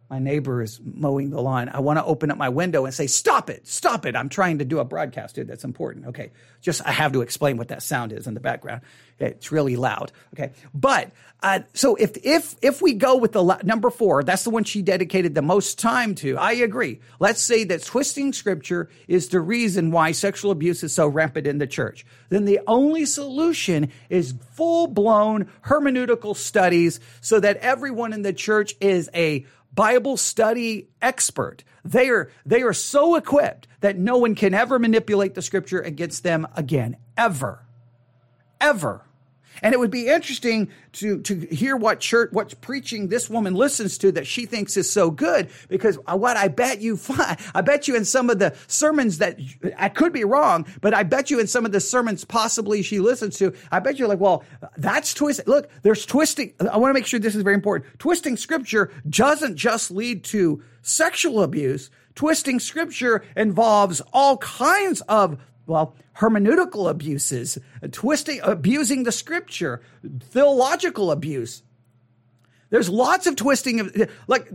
my 0.09 0.19
neighbor 0.19 0.61
is 0.61 0.79
mowing 0.83 1.29
the 1.29 1.41
lawn. 1.41 1.69
I 1.69 1.79
want 1.79 1.97
to 1.97 2.05
open 2.05 2.29
up 2.29 2.37
my 2.37 2.49
window 2.49 2.85
and 2.85 2.93
say, 2.93 3.07
Stop 3.07 3.49
it, 3.49 3.67
stop 3.67 4.05
it. 4.05 4.15
I'm 4.15 4.29
trying 4.29 4.59
to 4.59 4.65
do 4.65 4.79
a 4.79 4.85
broadcast, 4.85 5.35
dude. 5.35 5.47
That's 5.47 5.63
important. 5.63 6.07
Okay. 6.07 6.31
Just, 6.61 6.85
I 6.85 6.91
have 6.91 7.13
to 7.13 7.21
explain 7.21 7.57
what 7.57 7.69
that 7.69 7.81
sound 7.81 8.13
is 8.13 8.27
in 8.27 8.33
the 8.33 8.39
background. 8.39 8.81
It's 9.19 9.51
really 9.51 9.75
loud. 9.75 10.11
Okay. 10.33 10.51
But, 10.73 11.11
uh, 11.41 11.59
so 11.73 11.95
if, 11.95 12.17
if, 12.23 12.55
if 12.61 12.81
we 12.81 12.93
go 12.93 13.17
with 13.17 13.31
the 13.31 13.43
la- 13.43 13.59
number 13.63 13.89
four, 13.89 14.23
that's 14.23 14.43
the 14.43 14.49
one 14.49 14.63
she 14.63 14.81
dedicated 14.81 15.35
the 15.35 15.41
most 15.41 15.79
time 15.79 16.15
to. 16.15 16.37
I 16.37 16.53
agree. 16.53 16.99
Let's 17.19 17.41
say 17.41 17.63
that 17.65 17.83
twisting 17.83 18.33
scripture 18.33 18.89
is 19.07 19.29
the 19.29 19.39
reason 19.41 19.91
why 19.91 20.11
sexual 20.11 20.51
abuse 20.51 20.83
is 20.83 20.93
so 20.93 21.07
rampant 21.07 21.47
in 21.47 21.57
the 21.57 21.67
church. 21.67 22.05
Then 22.29 22.45
the 22.45 22.59
only 22.67 23.05
solution 23.05 23.91
is 24.09 24.35
full 24.51 24.87
blown 24.87 25.49
hermeneutical 25.65 26.35
studies 26.35 26.99
so 27.21 27.39
that 27.39 27.57
everyone 27.57 28.13
in 28.13 28.21
the 28.21 28.33
church 28.33 28.75
is 28.79 29.09
a 29.13 29.45
Bible 29.73 30.17
study 30.17 30.89
expert. 31.01 31.63
They 31.83 32.09
are, 32.09 32.31
they 32.45 32.61
are 32.61 32.73
so 32.73 33.15
equipped 33.15 33.67
that 33.81 33.97
no 33.97 34.17
one 34.17 34.35
can 34.35 34.53
ever 34.53 34.79
manipulate 34.79 35.33
the 35.33 35.41
scripture 35.41 35.81
against 35.81 36.23
them 36.23 36.47
again. 36.55 36.97
Ever. 37.17 37.65
Ever. 38.61 39.05
And 39.61 39.73
it 39.73 39.79
would 39.79 39.91
be 39.91 40.07
interesting 40.07 40.69
to, 40.93 41.21
to 41.21 41.39
hear 41.47 41.75
what 41.75 41.99
church, 41.99 42.31
what 42.31 42.59
preaching 42.61 43.07
this 43.07 43.29
woman 43.29 43.53
listens 43.53 43.97
to 43.99 44.11
that 44.13 44.27
she 44.27 44.45
thinks 44.45 44.77
is 44.77 44.91
so 44.91 45.11
good. 45.11 45.49
Because 45.69 45.97
what 46.07 46.37
I 46.37 46.47
bet 46.47 46.81
you 46.81 46.97
find, 46.97 47.37
I 47.53 47.61
bet 47.61 47.87
you 47.87 47.95
in 47.95 48.05
some 48.05 48.29
of 48.29 48.39
the 48.39 48.55
sermons 48.67 49.19
that 49.19 49.39
I 49.77 49.89
could 49.89 50.13
be 50.13 50.23
wrong, 50.23 50.65
but 50.81 50.93
I 50.93 51.03
bet 51.03 51.29
you 51.29 51.39
in 51.39 51.47
some 51.47 51.65
of 51.65 51.71
the 51.71 51.79
sermons 51.79 52.25
possibly 52.25 52.81
she 52.81 52.99
listens 52.99 53.37
to, 53.37 53.53
I 53.71 53.79
bet 53.79 53.97
you're 53.99 54.07
like, 54.07 54.19
well, 54.19 54.43
that's 54.77 55.13
twisting. 55.13 55.45
Look, 55.47 55.69
there's 55.83 56.05
twisting. 56.05 56.53
I 56.59 56.77
want 56.77 56.89
to 56.89 56.93
make 56.93 57.05
sure 57.05 57.19
this 57.19 57.35
is 57.35 57.43
very 57.43 57.55
important. 57.55 57.99
Twisting 57.99 58.37
scripture 58.37 58.91
doesn't 59.09 59.55
just 59.55 59.91
lead 59.91 60.23
to 60.25 60.63
sexual 60.81 61.41
abuse. 61.43 61.89
Twisting 62.15 62.59
scripture 62.59 63.25
involves 63.35 64.01
all 64.11 64.37
kinds 64.37 65.01
of 65.01 65.39
well, 65.65 65.95
hermeneutical 66.17 66.89
abuses, 66.89 67.57
twisting, 67.91 68.39
abusing 68.43 69.03
the 69.03 69.11
scripture, 69.11 69.81
theological 70.31 71.11
abuse. 71.11 71.63
There's 72.69 72.89
lots 72.89 73.27
of 73.27 73.35
twisting 73.35 73.79
of, 73.79 74.09
like, 74.27 74.51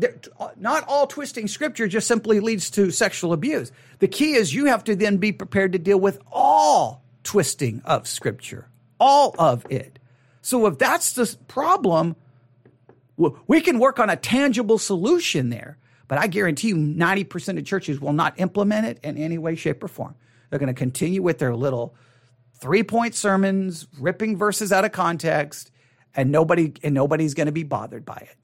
not 0.57 0.85
all 0.89 1.07
twisting 1.07 1.47
scripture 1.47 1.87
just 1.87 2.09
simply 2.09 2.41
leads 2.41 2.69
to 2.71 2.91
sexual 2.91 3.33
abuse. 3.33 3.71
The 4.01 4.09
key 4.09 4.35
is 4.35 4.53
you 4.53 4.67
have 4.67 4.83
to 4.85 4.97
then 4.97 5.19
be 5.19 5.31
prepared 5.31 5.73
to 5.73 5.79
deal 5.79 6.01
with 6.01 6.19
all 6.33 7.05
twisting 7.23 7.81
of 7.85 8.09
scripture, 8.09 8.69
all 8.99 9.35
of 9.39 9.65
it. 9.71 9.99
So 10.43 10.67
if 10.67 10.79
that's 10.79 11.13
the 11.13 11.37
problem, 11.47 12.17
we 13.17 13.61
can 13.61 13.79
work 13.79 14.01
on 14.01 14.11
a 14.11 14.17
tangible 14.17 14.79
solution 14.79 15.51
there. 15.51 15.79
But 16.09 16.19
I 16.19 16.27
guarantee 16.27 16.69
you 16.69 16.77
90% 16.77 17.59
of 17.59 17.65
churches 17.67 18.01
will 18.01 18.15
not 18.15 18.41
implement 18.41 18.87
it 18.87 18.99
in 19.05 19.17
any 19.17 19.39
way, 19.39 19.55
shape, 19.55 19.85
or 19.85 19.89
form. 19.89 20.15
They're 20.51 20.59
going 20.59 20.75
to 20.75 20.79
continue 20.79 21.23
with 21.23 21.39
their 21.39 21.55
little 21.55 21.95
three 22.61 22.83
point 22.83 23.15
sermons, 23.15 23.87
ripping 23.99 24.37
verses 24.37 24.73
out 24.73 24.85
of 24.85 24.93
context, 24.93 25.71
and 26.15 26.31
nobody 26.31 26.73
and 26.83 26.95
nobody's 26.95 27.35
going 27.35 27.47
to 27.47 27.53
be 27.53 27.65
bothered 27.65 28.05
by 28.05 28.17
it. 28.17 28.37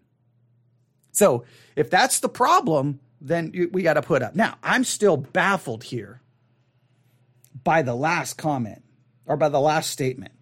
So 1.13 1.45
if 1.77 1.91
that's 1.91 2.21
the 2.21 2.29
problem, 2.29 3.01
then 3.21 3.53
we 3.73 3.83
got 3.83 3.95
to 3.95 4.03
put 4.03 4.23
up. 4.23 4.35
Now 4.35 4.57
I'm 4.63 4.85
still 4.85 5.17
baffled 5.17 5.85
here 5.85 6.21
by 7.63 7.83
the 7.83 7.95
last 7.95 8.35
comment. 8.37 8.83
or 9.27 9.37
by 9.37 9.49
the 9.49 9.61
last 9.61 9.91
statement. 9.91 10.33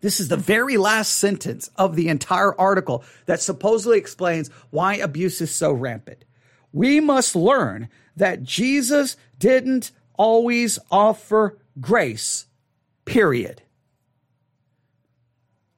This 0.00 0.20
is 0.20 0.28
the 0.28 0.36
very 0.36 0.76
last 0.76 1.14
sentence 1.14 1.70
of 1.76 1.96
the 1.96 2.08
entire 2.08 2.54
article 2.60 3.02
that 3.24 3.40
supposedly 3.40 3.98
explains 3.98 4.50
why 4.70 4.96
abuse 4.96 5.40
is 5.40 5.54
so 5.54 5.72
rampant. 5.72 6.24
We 6.72 7.00
must 7.00 7.34
learn 7.34 7.88
that 8.16 8.42
Jesus 8.42 9.16
didn't 9.38 9.92
always 10.16 10.78
offer 10.90 11.58
grace, 11.80 12.46
period. 13.04 13.62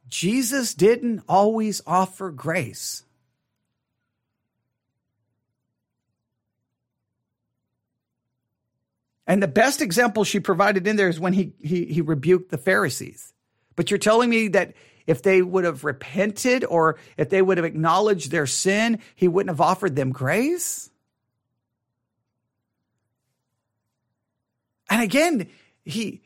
Jesus 0.08 0.74
didn't 0.74 1.22
always 1.28 1.82
offer 1.86 2.30
grace. 2.30 3.04
And 9.26 9.42
the 9.42 9.48
best 9.48 9.82
example 9.82 10.24
she 10.24 10.40
provided 10.40 10.86
in 10.86 10.96
there 10.96 11.10
is 11.10 11.20
when 11.20 11.34
he, 11.34 11.52
he, 11.62 11.84
he 11.84 12.00
rebuked 12.00 12.50
the 12.50 12.56
Pharisees. 12.56 13.34
But 13.76 13.90
you're 13.90 13.98
telling 13.98 14.30
me 14.30 14.48
that 14.48 14.72
if 15.06 15.22
they 15.22 15.42
would 15.42 15.64
have 15.64 15.84
repented 15.84 16.64
or 16.64 16.96
if 17.18 17.28
they 17.28 17.42
would 17.42 17.58
have 17.58 17.66
acknowledged 17.66 18.30
their 18.30 18.46
sin, 18.46 19.00
he 19.14 19.28
wouldn't 19.28 19.50
have 19.50 19.60
offered 19.60 19.96
them 19.96 20.12
grace? 20.12 20.90
And 24.90 25.02
again, 25.02 25.48
he 25.84 26.22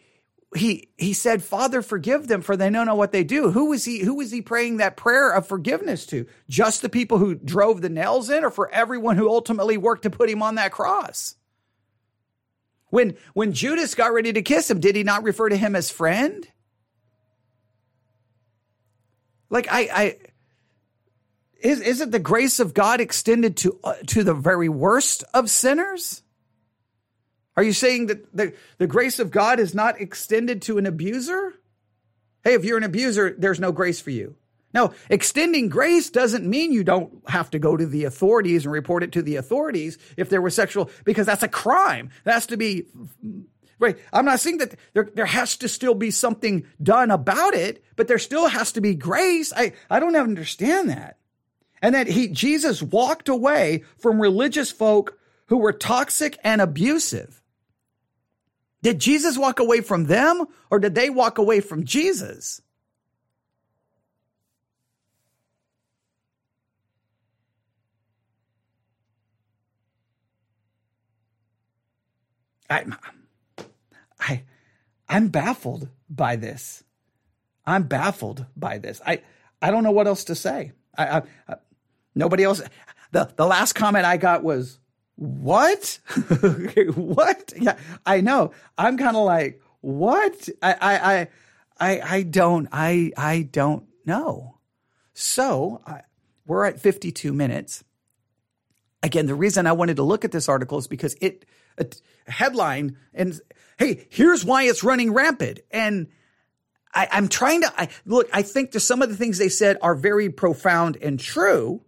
he 0.54 0.90
he 0.98 1.12
said, 1.12 1.42
"Father, 1.42 1.82
forgive 1.82 2.28
them, 2.28 2.42
for 2.42 2.56
they 2.56 2.70
don't 2.70 2.86
know 2.86 2.94
what 2.94 3.12
they 3.12 3.24
do." 3.24 3.50
Who 3.50 3.70
was 3.70 3.84
he? 3.84 4.00
Who 4.00 4.14
was 4.14 4.30
he 4.30 4.42
praying 4.42 4.76
that 4.78 4.96
prayer 4.96 5.30
of 5.30 5.46
forgiveness 5.46 6.06
to? 6.06 6.26
Just 6.48 6.82
the 6.82 6.88
people 6.88 7.18
who 7.18 7.34
drove 7.34 7.80
the 7.80 7.88
nails 7.88 8.30
in, 8.30 8.44
or 8.44 8.50
for 8.50 8.70
everyone 8.70 9.16
who 9.16 9.28
ultimately 9.28 9.76
worked 9.76 10.02
to 10.02 10.10
put 10.10 10.30
him 10.30 10.42
on 10.42 10.56
that 10.56 10.72
cross? 10.72 11.36
When, 12.92 13.16
when 13.32 13.54
Judas 13.54 13.94
got 13.94 14.12
ready 14.12 14.34
to 14.34 14.42
kiss 14.42 14.70
him, 14.70 14.78
did 14.78 14.96
he 14.96 15.02
not 15.02 15.22
refer 15.22 15.48
to 15.48 15.56
him 15.56 15.74
as 15.74 15.90
friend? 15.90 16.46
Like, 19.48 19.66
I, 19.70 19.80
I, 19.90 20.16
is, 21.62 21.80
isn't 21.80 22.10
the 22.10 22.18
grace 22.18 22.60
of 22.60 22.74
God 22.74 23.00
extended 23.00 23.56
to, 23.58 23.78
uh, 23.82 23.94
to 24.08 24.24
the 24.24 24.34
very 24.34 24.68
worst 24.68 25.24
of 25.32 25.48
sinners? 25.48 26.21
Are 27.56 27.62
you 27.62 27.72
saying 27.72 28.06
that 28.06 28.34
the, 28.34 28.54
the 28.78 28.86
grace 28.86 29.18
of 29.18 29.30
God 29.30 29.60
is 29.60 29.74
not 29.74 30.00
extended 30.00 30.62
to 30.62 30.78
an 30.78 30.86
abuser? 30.86 31.54
Hey, 32.44 32.54
if 32.54 32.64
you're 32.64 32.78
an 32.78 32.84
abuser, 32.84 33.34
there's 33.36 33.60
no 33.60 33.72
grace 33.72 34.00
for 34.00 34.10
you. 34.10 34.36
Now, 34.74 34.92
extending 35.10 35.68
grace 35.68 36.08
doesn't 36.08 36.48
mean 36.48 36.72
you 36.72 36.82
don't 36.82 37.22
have 37.28 37.50
to 37.50 37.58
go 37.58 37.76
to 37.76 37.84
the 37.84 38.04
authorities 38.04 38.64
and 38.64 38.72
report 38.72 39.02
it 39.02 39.12
to 39.12 39.22
the 39.22 39.36
authorities 39.36 39.98
if 40.16 40.30
there 40.30 40.40
was 40.40 40.54
sexual, 40.54 40.90
because 41.04 41.26
that's 41.26 41.42
a 41.42 41.48
crime. 41.48 42.10
That 42.24 42.32
has 42.32 42.46
to 42.46 42.56
be, 42.56 42.86
right? 43.78 43.98
I'm 44.14 44.24
not 44.24 44.40
saying 44.40 44.58
that 44.58 44.76
there, 44.94 45.10
there 45.14 45.26
has 45.26 45.58
to 45.58 45.68
still 45.68 45.94
be 45.94 46.10
something 46.10 46.64
done 46.82 47.10
about 47.10 47.52
it, 47.52 47.84
but 47.96 48.08
there 48.08 48.18
still 48.18 48.48
has 48.48 48.72
to 48.72 48.80
be 48.80 48.94
grace. 48.94 49.52
I, 49.54 49.74
I 49.90 50.00
don't 50.00 50.16
understand 50.16 50.88
that. 50.88 51.18
And 51.82 51.94
that 51.94 52.06
he, 52.06 52.28
Jesus 52.28 52.82
walked 52.82 53.28
away 53.28 53.84
from 53.98 54.22
religious 54.22 54.70
folk 54.70 55.18
who 55.46 55.58
were 55.58 55.72
toxic 55.72 56.38
and 56.42 56.62
abusive. 56.62 57.41
Did 58.82 58.98
Jesus 58.98 59.38
walk 59.38 59.60
away 59.60 59.80
from 59.80 60.04
them 60.06 60.44
or 60.70 60.78
did 60.80 60.94
they 60.94 61.08
walk 61.08 61.38
away 61.38 61.60
from 61.60 61.84
Jesus? 61.84 62.60
I, 72.68 72.84
I, 74.18 74.44
I'm 75.08 75.28
baffled 75.28 75.88
by 76.08 76.36
this. 76.36 76.82
I'm 77.66 77.84
baffled 77.84 78.46
by 78.56 78.78
this. 78.78 79.00
I, 79.06 79.22
I 79.60 79.70
don't 79.70 79.84
know 79.84 79.90
what 79.90 80.06
else 80.06 80.24
to 80.24 80.34
say. 80.34 80.72
I, 80.96 81.18
I, 81.18 81.22
I 81.48 81.54
nobody 82.14 82.44
else. 82.44 82.62
The, 83.12 83.30
the 83.36 83.46
last 83.46 83.74
comment 83.74 84.06
I 84.06 84.16
got 84.16 84.42
was, 84.42 84.78
what? 85.22 85.98
what? 86.94 87.52
Yeah, 87.56 87.76
I 88.04 88.20
know. 88.20 88.52
I'm 88.76 88.98
kind 88.98 89.16
of 89.16 89.24
like, 89.24 89.60
what? 89.80 90.48
I, 90.60 90.76
I, 90.80 91.28
I, 91.78 92.00
I, 92.00 92.22
don't, 92.22 92.68
I, 92.72 93.12
I 93.16 93.42
don't 93.42 93.86
know. 94.04 94.58
So 95.14 95.80
I, 95.86 96.00
we're 96.46 96.64
at 96.64 96.80
52 96.80 97.32
minutes. 97.32 97.84
Again, 99.02 99.26
the 99.26 99.34
reason 99.34 99.66
I 99.66 99.72
wanted 99.72 99.96
to 99.96 100.02
look 100.02 100.24
at 100.24 100.32
this 100.32 100.48
article 100.48 100.78
is 100.78 100.88
because 100.88 101.14
it, 101.20 101.44
a 101.78 101.86
headline 102.26 102.96
and 103.14 103.40
hey, 103.78 104.06
here's 104.10 104.44
why 104.44 104.64
it's 104.64 104.84
running 104.84 105.12
rampant. 105.12 105.60
And 105.70 106.08
I, 106.94 107.08
am 107.12 107.28
trying 107.28 107.62
to 107.62 107.72
I, 107.76 107.88
look. 108.04 108.28
I 108.32 108.42
think 108.42 108.72
that 108.72 108.80
some 108.80 109.02
of 109.02 109.08
the 109.08 109.16
things 109.16 109.38
they 109.38 109.48
said 109.48 109.78
are 109.82 109.94
very 109.94 110.30
profound 110.30 110.98
and 111.00 111.18
true. 111.18 111.82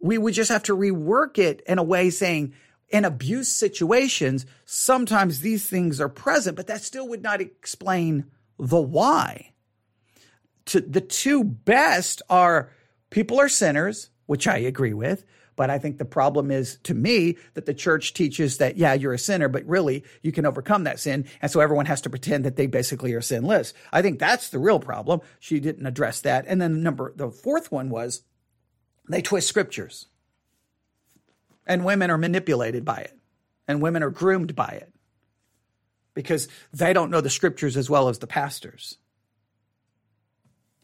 We 0.00 0.18
would 0.18 0.34
just 0.34 0.50
have 0.50 0.64
to 0.64 0.76
rework 0.76 1.38
it 1.38 1.62
in 1.66 1.78
a 1.78 1.82
way 1.82 2.10
saying 2.10 2.54
in 2.90 3.04
abuse 3.04 3.48
situations, 3.48 4.46
sometimes 4.64 5.40
these 5.40 5.68
things 5.68 6.00
are 6.00 6.08
present, 6.08 6.56
but 6.56 6.66
that 6.68 6.82
still 6.82 7.08
would 7.08 7.22
not 7.22 7.40
explain 7.40 8.26
the 8.58 8.80
why. 8.80 9.52
To 10.66 10.80
the 10.80 11.00
two 11.00 11.44
best 11.44 12.22
are 12.28 12.70
people 13.10 13.40
are 13.40 13.48
sinners, 13.48 14.10
which 14.26 14.46
I 14.46 14.58
agree 14.58 14.92
with, 14.92 15.24
but 15.56 15.70
I 15.70 15.78
think 15.78 15.98
the 15.98 16.04
problem 16.04 16.50
is 16.50 16.78
to 16.84 16.94
me 16.94 17.36
that 17.54 17.66
the 17.66 17.74
church 17.74 18.14
teaches 18.14 18.58
that, 18.58 18.76
yeah, 18.76 18.94
you're 18.94 19.12
a 19.12 19.18
sinner, 19.18 19.48
but 19.48 19.66
really 19.66 20.04
you 20.22 20.30
can 20.30 20.46
overcome 20.46 20.84
that 20.84 21.00
sin. 21.00 21.26
And 21.42 21.50
so 21.50 21.60
everyone 21.60 21.86
has 21.86 22.00
to 22.02 22.10
pretend 22.10 22.44
that 22.44 22.56
they 22.56 22.66
basically 22.66 23.12
are 23.14 23.20
sinless. 23.20 23.74
I 23.92 24.00
think 24.00 24.18
that's 24.18 24.50
the 24.50 24.60
real 24.60 24.78
problem. 24.78 25.20
She 25.40 25.58
didn't 25.58 25.86
address 25.86 26.20
that. 26.20 26.44
And 26.46 26.60
then 26.60 26.82
number, 26.82 27.12
the 27.16 27.30
fourth 27.30 27.72
one 27.72 27.90
was 27.90 28.22
they 29.08 29.20
twist 29.20 29.48
scriptures 29.48 30.06
and 31.68 31.84
women 31.84 32.10
are 32.10 32.18
manipulated 32.18 32.84
by 32.84 32.98
it 32.98 33.16
and 33.68 33.80
women 33.82 34.02
are 34.02 34.10
groomed 34.10 34.56
by 34.56 34.68
it 34.68 34.92
because 36.14 36.48
they 36.72 36.92
don't 36.92 37.10
know 37.10 37.20
the 37.20 37.30
scriptures 37.30 37.76
as 37.76 37.88
well 37.88 38.08
as 38.08 38.18
the 38.18 38.26
pastors. 38.26 38.98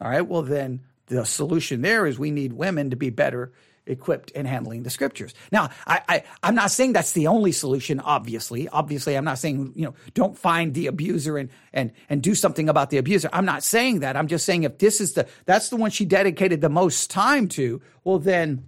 All 0.01 0.11
right. 0.11 0.21
Well, 0.21 0.43
then 0.43 0.83
the 1.07 1.25
solution 1.25 1.83
there 1.83 2.07
is 2.07 2.19
we 2.19 2.31
need 2.31 2.53
women 2.53 2.91
to 2.91 2.97
be 2.97 3.11
better 3.11 3.53
equipped 3.87 4.31
in 4.31 4.47
handling 4.47 4.83
the 4.83 4.91
scriptures. 4.91 5.35
Now, 5.53 5.71
I, 5.87 6.01
I, 6.09 6.23
I'm 6.43 6.55
not 6.55 6.71
saying 6.71 6.95
that's 6.95 7.13
the 7.13 7.27
only 7.27 7.53
solution, 7.53 8.01
obviously. 8.01 8.69
Obviously, 8.69 9.15
I'm 9.15 9.25
not 9.25 9.39
saying, 9.39 9.73
you 9.75 9.85
know, 9.85 9.95
don't 10.15 10.39
find 10.39 10.73
the 10.73 10.87
abuser 10.87 11.37
and, 11.37 11.51
and, 11.73 11.93
and 12.09 12.23
do 12.23 12.35
something 12.35 12.69
about 12.69 12.91
the 12.91 12.97
abuser. 12.97 13.29
I'm 13.33 13.45
not 13.45 13.63
saying 13.63 14.01
that. 14.01 14.17
I'm 14.17 14.29
just 14.29 14.47
saying 14.47 14.63
if 14.63 14.79
this 14.79 15.01
is 15.01 15.13
the, 15.15 15.29
that's 15.45 15.69
the 15.69 15.77
one 15.77 15.91
she 15.91 16.07
dedicated 16.07 16.61
the 16.61 16.71
most 16.71 17.11
time 17.11 17.49
to, 17.49 17.83
well, 18.05 18.19
then 18.19 18.65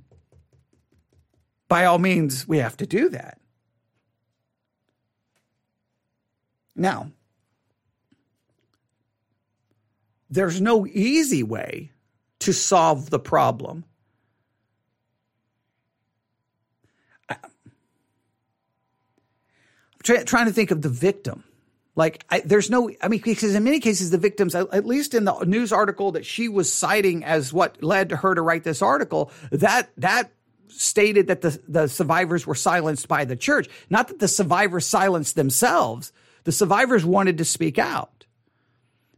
by 1.69 1.85
all 1.85 1.99
means, 1.99 2.47
we 2.47 2.59
have 2.59 2.77
to 2.79 2.87
do 2.87 3.09
that. 3.11 3.39
Now, 6.75 7.11
there's 10.29 10.61
no 10.61 10.87
easy 10.87 11.43
way 11.43 11.93
to 12.41 12.53
solve 12.53 13.11
the 13.11 13.19
problem 13.19 13.85
try, 20.07 20.23
trying 20.23 20.47
to 20.47 20.53
think 20.53 20.71
of 20.71 20.83
the 20.83 20.89
victim. 20.89 21.45
Like, 21.95 22.25
I, 22.31 22.41
there's 22.41 22.71
no, 22.71 22.91
I 23.03 23.09
mean, 23.09 23.21
because 23.25 23.55
in 23.55 23.65
many 23.65 23.81
cases, 23.81 24.11
the 24.11 24.19
victims, 24.19 24.55
at 24.55 24.87
least 24.87 25.15
in 25.15 25.25
the 25.25 25.45
news 25.45 25.73
article 25.73 26.13
that 26.13 26.27
she 26.27 26.49
was 26.49 26.73
citing 26.73 27.25
as 27.25 27.53
what 27.53 27.83
led 27.83 28.11
to 28.11 28.17
her 28.17 28.35
to 28.35 28.43
write 28.43 28.65
this 28.65 28.83
article, 28.83 29.31
that, 29.51 29.91
that 29.97 30.31
stated 30.69 31.29
that 31.29 31.41
the, 31.41 31.61
the 31.69 31.89
survivors 31.89 32.47
were 32.47 32.55
silenced 32.55 33.09
by 33.09 33.25
the 33.25 33.37
church. 33.37 33.69
Not 33.91 34.09
that 34.09 34.19
the 34.19 34.29
survivors 34.29 34.87
silenced 34.87 35.37
themselves. 35.37 36.13
The 36.45 36.53
survivors 36.53 37.05
wanted 37.05 37.39
to 37.39 37.45
speak 37.45 37.79
out. 37.79 38.27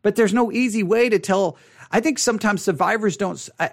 But 0.02 0.16
there's 0.16 0.34
no 0.34 0.52
easy 0.52 0.82
way 0.82 1.08
to 1.08 1.18
tell. 1.18 1.56
I 1.90 2.00
think 2.00 2.18
sometimes 2.18 2.62
survivors 2.62 3.16
don't. 3.16 3.48
I, 3.58 3.70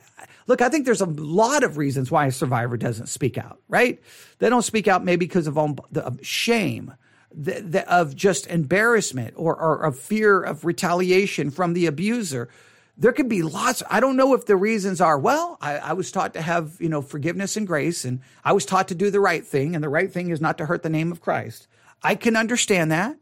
look, 0.48 0.62
I 0.62 0.70
think 0.70 0.86
there's 0.86 1.02
a 1.02 1.06
lot 1.06 1.64
of 1.64 1.78
reasons 1.78 2.12
why 2.12 2.26
a 2.26 2.32
survivor 2.32 2.78
doesn't 2.78 3.08
speak 3.08 3.38
out, 3.38 3.60
right? 3.68 4.02
They 4.40 4.50
don't 4.50 4.64
speak 4.64 4.88
out 4.88 5.06
maybe 5.06 5.26
because 5.26 5.48
of, 5.48 5.58
of 5.58 6.20
shame 6.22 6.94
the, 7.36 7.62
the, 7.62 7.94
of 7.94 8.16
just 8.16 8.48
embarrassment 8.48 9.34
or, 9.38 9.56
or 9.56 9.84
of 9.84 10.00
fear 10.00 10.42
of 10.42 10.66
retaliation 10.66 11.52
from 11.52 11.74
the 11.74 11.86
abuser. 11.86 12.50
There 12.98 13.12
could 13.12 13.28
be 13.28 13.42
lots. 13.42 13.84
I 13.90 14.00
don't 14.00 14.16
know 14.16 14.34
if 14.34 14.46
the 14.46 14.56
reasons 14.56 15.02
are, 15.02 15.20
well, 15.20 15.58
I, 15.60 15.78
I 15.78 15.94
was 15.94 16.12
taught 16.12 16.34
to 16.34 16.42
have, 16.42 16.78
you 16.80 16.88
know, 16.88 17.02
forgiveness 17.02 17.58
and 17.58 17.68
grace, 17.68 18.06
and 18.06 18.22
I 18.44 18.54
was 18.54 18.66
taught 18.66 18.88
to 18.88 18.96
do 18.96 19.12
the 19.12 19.20
right 19.20 19.46
thing, 19.46 19.76
and 19.76 19.84
the 19.84 19.90
right 19.90 20.12
thing 20.12 20.30
is 20.30 20.40
not 20.40 20.58
to 20.60 20.66
hurt 20.66 20.82
the 20.82 20.90
name 20.90 21.12
of 21.12 21.20
Christ. 21.20 21.68
I 22.02 22.16
can 22.16 22.36
understand 22.38 22.92
that. 22.92 23.18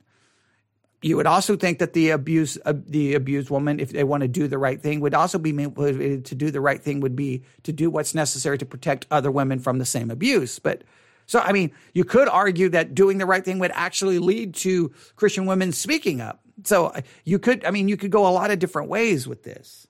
You 1.02 1.18
would 1.18 1.28
also 1.28 1.58
think 1.58 1.80
that 1.80 1.94
the 1.94 2.12
abuse, 2.12 2.58
uh, 2.66 2.74
the 2.86 3.16
abused 3.16 3.50
woman, 3.50 3.80
if 3.80 3.92
they 3.92 4.06
want 4.06 4.22
to 4.22 4.28
do 4.28 4.48
the 4.48 4.58
right 4.58 4.82
thing, 4.82 5.02
would 5.02 5.14
also 5.14 5.38
be 5.38 5.52
motivated 5.52 6.26
to 6.26 6.36
do 6.36 6.50
the 6.50 6.62
right 6.62 6.82
thing. 6.82 7.02
Would 7.02 7.16
be 7.16 7.44
to 7.64 7.74
do 7.74 7.90
what's 7.90 8.16
necessary 8.16 8.58
to 8.60 8.66
protect 8.66 9.06
other 9.12 9.30
women 9.30 9.60
from 9.60 9.80
the 9.80 9.86
same 9.86 10.10
abuse. 10.10 10.60
But 10.60 10.84
so, 11.26 11.40
I 11.40 11.52
mean, 11.52 11.72
you 11.94 12.06
could 12.06 12.30
argue 12.30 12.70
that 12.70 12.96
doing 12.96 13.18
the 13.18 13.26
right 13.26 13.44
thing 13.44 13.60
would 13.60 13.72
actually 13.74 14.20
lead 14.20 14.54
to 14.56 14.94
Christian 15.16 15.46
women 15.46 15.72
speaking 15.72 16.22
up. 16.22 16.43
So 16.64 16.88
uh, 16.88 17.02
you 17.24 17.40
could, 17.40 17.66
I 17.66 17.72
mean, 17.72 17.88
you 17.88 17.98
could 17.98 18.12
go 18.12 18.28
a 18.28 18.30
lot 18.30 18.52
of 18.52 18.60
different 18.60 18.90
ways 18.90 19.28
with 19.28 19.44
this. 19.44 19.88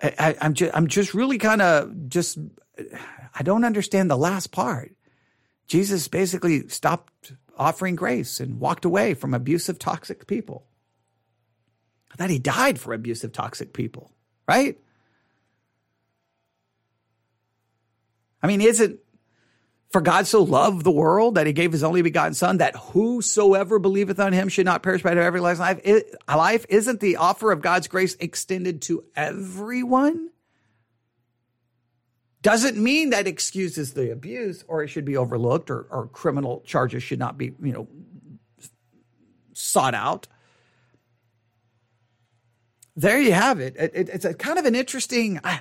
I, 0.00 0.36
am 0.40 0.54
just, 0.54 0.76
I'm 0.76 0.86
just 0.86 1.12
really 1.12 1.38
kind 1.38 1.60
of 1.60 2.08
just, 2.08 2.38
I 3.34 3.42
don't 3.42 3.64
understand 3.64 4.10
the 4.10 4.16
last 4.16 4.52
part. 4.52 4.94
Jesus 5.66 6.06
basically 6.06 6.68
stopped 6.68 7.32
offering 7.56 7.96
grace 7.96 8.38
and 8.38 8.60
walked 8.60 8.84
away 8.84 9.14
from 9.14 9.34
abusive, 9.34 9.78
toxic 9.78 10.26
people. 10.26 10.66
That 12.16 12.30
he 12.30 12.38
died 12.38 12.78
for 12.78 12.92
abusive, 12.92 13.32
toxic 13.32 13.72
people, 13.72 14.12
right? 14.46 14.78
I 18.42 18.46
mean, 18.46 18.60
isn't 18.60 19.00
for 19.90 20.00
God 20.00 20.26
so 20.26 20.42
loved 20.42 20.84
the 20.84 20.90
world 20.90 21.36
that 21.36 21.46
he 21.46 21.52
gave 21.52 21.72
his 21.72 21.82
only 21.82 22.02
begotten 22.02 22.34
son 22.34 22.58
that 22.58 22.76
whosoever 22.76 23.78
believeth 23.78 24.20
on 24.20 24.32
him 24.32 24.48
should 24.48 24.66
not 24.66 24.82
perish 24.82 25.02
but 25.02 25.16
have 25.16 25.26
everlasting 25.26 25.64
life. 25.64 25.80
It, 25.82 26.14
life 26.28 26.66
isn't 26.68 27.00
the 27.00 27.16
offer 27.16 27.52
of 27.52 27.62
God's 27.62 27.88
grace 27.88 28.14
extended 28.20 28.82
to 28.82 29.04
everyone? 29.16 30.30
Doesn't 32.42 32.76
mean 32.76 33.10
that 33.10 33.26
excuses 33.26 33.94
the 33.94 34.12
abuse 34.12 34.62
or 34.68 34.82
it 34.82 34.88
should 34.88 35.04
be 35.04 35.16
overlooked 35.16 35.70
or, 35.70 35.86
or 35.90 36.06
criminal 36.06 36.62
charges 36.66 37.02
should 37.02 37.18
not 37.18 37.38
be, 37.38 37.52
you 37.60 37.72
know, 37.72 37.88
sought 39.54 39.94
out. 39.94 40.28
There 42.94 43.20
you 43.20 43.32
have 43.32 43.58
it. 43.58 43.74
it, 43.76 43.92
it 43.94 44.08
it's 44.08 44.24
a 44.24 44.34
kind 44.34 44.58
of 44.58 44.66
an 44.66 44.74
interesting. 44.74 45.40
I, 45.42 45.60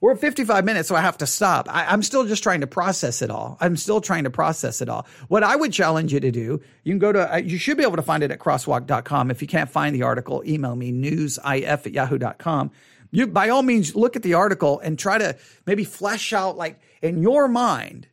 we're 0.00 0.12
at 0.12 0.20
55 0.20 0.64
minutes, 0.64 0.88
so 0.88 0.94
I 0.94 1.00
have 1.00 1.18
to 1.18 1.26
stop. 1.26 1.66
I, 1.68 1.92
am 1.92 2.02
still 2.02 2.24
just 2.24 2.42
trying 2.42 2.60
to 2.60 2.68
process 2.68 3.20
it 3.20 3.30
all. 3.30 3.56
I'm 3.60 3.76
still 3.76 4.00
trying 4.00 4.24
to 4.24 4.30
process 4.30 4.80
it 4.80 4.88
all. 4.88 5.06
What 5.26 5.42
I 5.42 5.56
would 5.56 5.72
challenge 5.72 6.12
you 6.12 6.20
to 6.20 6.30
do, 6.30 6.60
you 6.84 6.92
can 6.92 6.98
go 7.00 7.12
to, 7.12 7.42
you 7.44 7.58
should 7.58 7.76
be 7.76 7.82
able 7.82 7.96
to 7.96 8.02
find 8.02 8.22
it 8.22 8.30
at 8.30 8.38
crosswalk.com. 8.38 9.30
If 9.30 9.42
you 9.42 9.48
can't 9.48 9.68
find 9.68 9.94
the 9.94 10.02
article, 10.02 10.42
email 10.46 10.76
me 10.76 10.92
newsif 10.92 11.86
at 11.86 11.92
yahoo.com. 11.92 12.70
You, 13.10 13.26
by 13.26 13.48
all 13.48 13.62
means, 13.62 13.96
look 13.96 14.14
at 14.14 14.22
the 14.22 14.34
article 14.34 14.78
and 14.80 14.98
try 14.98 15.18
to 15.18 15.36
maybe 15.66 15.82
flesh 15.82 16.32
out, 16.32 16.56
like 16.56 16.78
in 17.02 17.20
your 17.22 17.48
mind, 17.48 18.06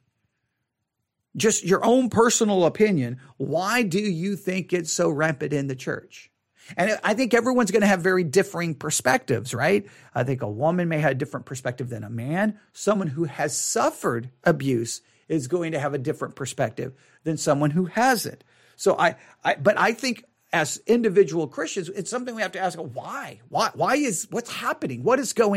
just 1.35 1.65
your 1.65 1.85
own 1.85 2.09
personal 2.09 2.65
opinion. 2.65 3.19
Why 3.37 3.83
do 3.83 3.99
you 3.99 4.35
think 4.35 4.73
it's 4.73 4.91
so 4.91 5.09
rampant 5.09 5.53
in 5.53 5.67
the 5.67 5.75
church? 5.75 6.31
And 6.77 6.99
I 7.03 7.13
think 7.13 7.33
everyone's 7.33 7.71
going 7.71 7.81
to 7.81 7.87
have 7.87 8.01
very 8.01 8.23
differing 8.23 8.75
perspectives, 8.75 9.53
right? 9.53 9.85
I 10.13 10.23
think 10.23 10.41
a 10.41 10.49
woman 10.49 10.89
may 10.89 10.99
have 10.99 11.11
a 11.11 11.15
different 11.15 11.45
perspective 11.45 11.89
than 11.89 12.03
a 12.03 12.09
man. 12.09 12.59
Someone 12.73 13.07
who 13.07 13.25
has 13.25 13.57
suffered 13.57 14.29
abuse 14.43 15.01
is 15.27 15.47
going 15.47 15.71
to 15.73 15.79
have 15.79 15.93
a 15.93 15.99
different 15.99 16.35
perspective 16.35 16.93
than 17.23 17.37
someone 17.37 17.71
who 17.71 17.85
hasn't. 17.85 18.43
So 18.75 18.97
I, 18.97 19.15
I 19.43 19.55
but 19.55 19.77
I 19.77 19.93
think 19.93 20.25
as 20.53 20.81
individual 20.85 21.47
Christians, 21.47 21.89
it's 21.89 22.09
something 22.09 22.35
we 22.35 22.41
have 22.41 22.53
to 22.53 22.59
ask: 22.59 22.77
Why? 22.77 23.41
Why? 23.49 23.71
Why 23.73 23.95
is 23.95 24.27
what's 24.31 24.51
happening? 24.51 25.03
What 25.03 25.19
is 25.19 25.33
going 25.33 25.51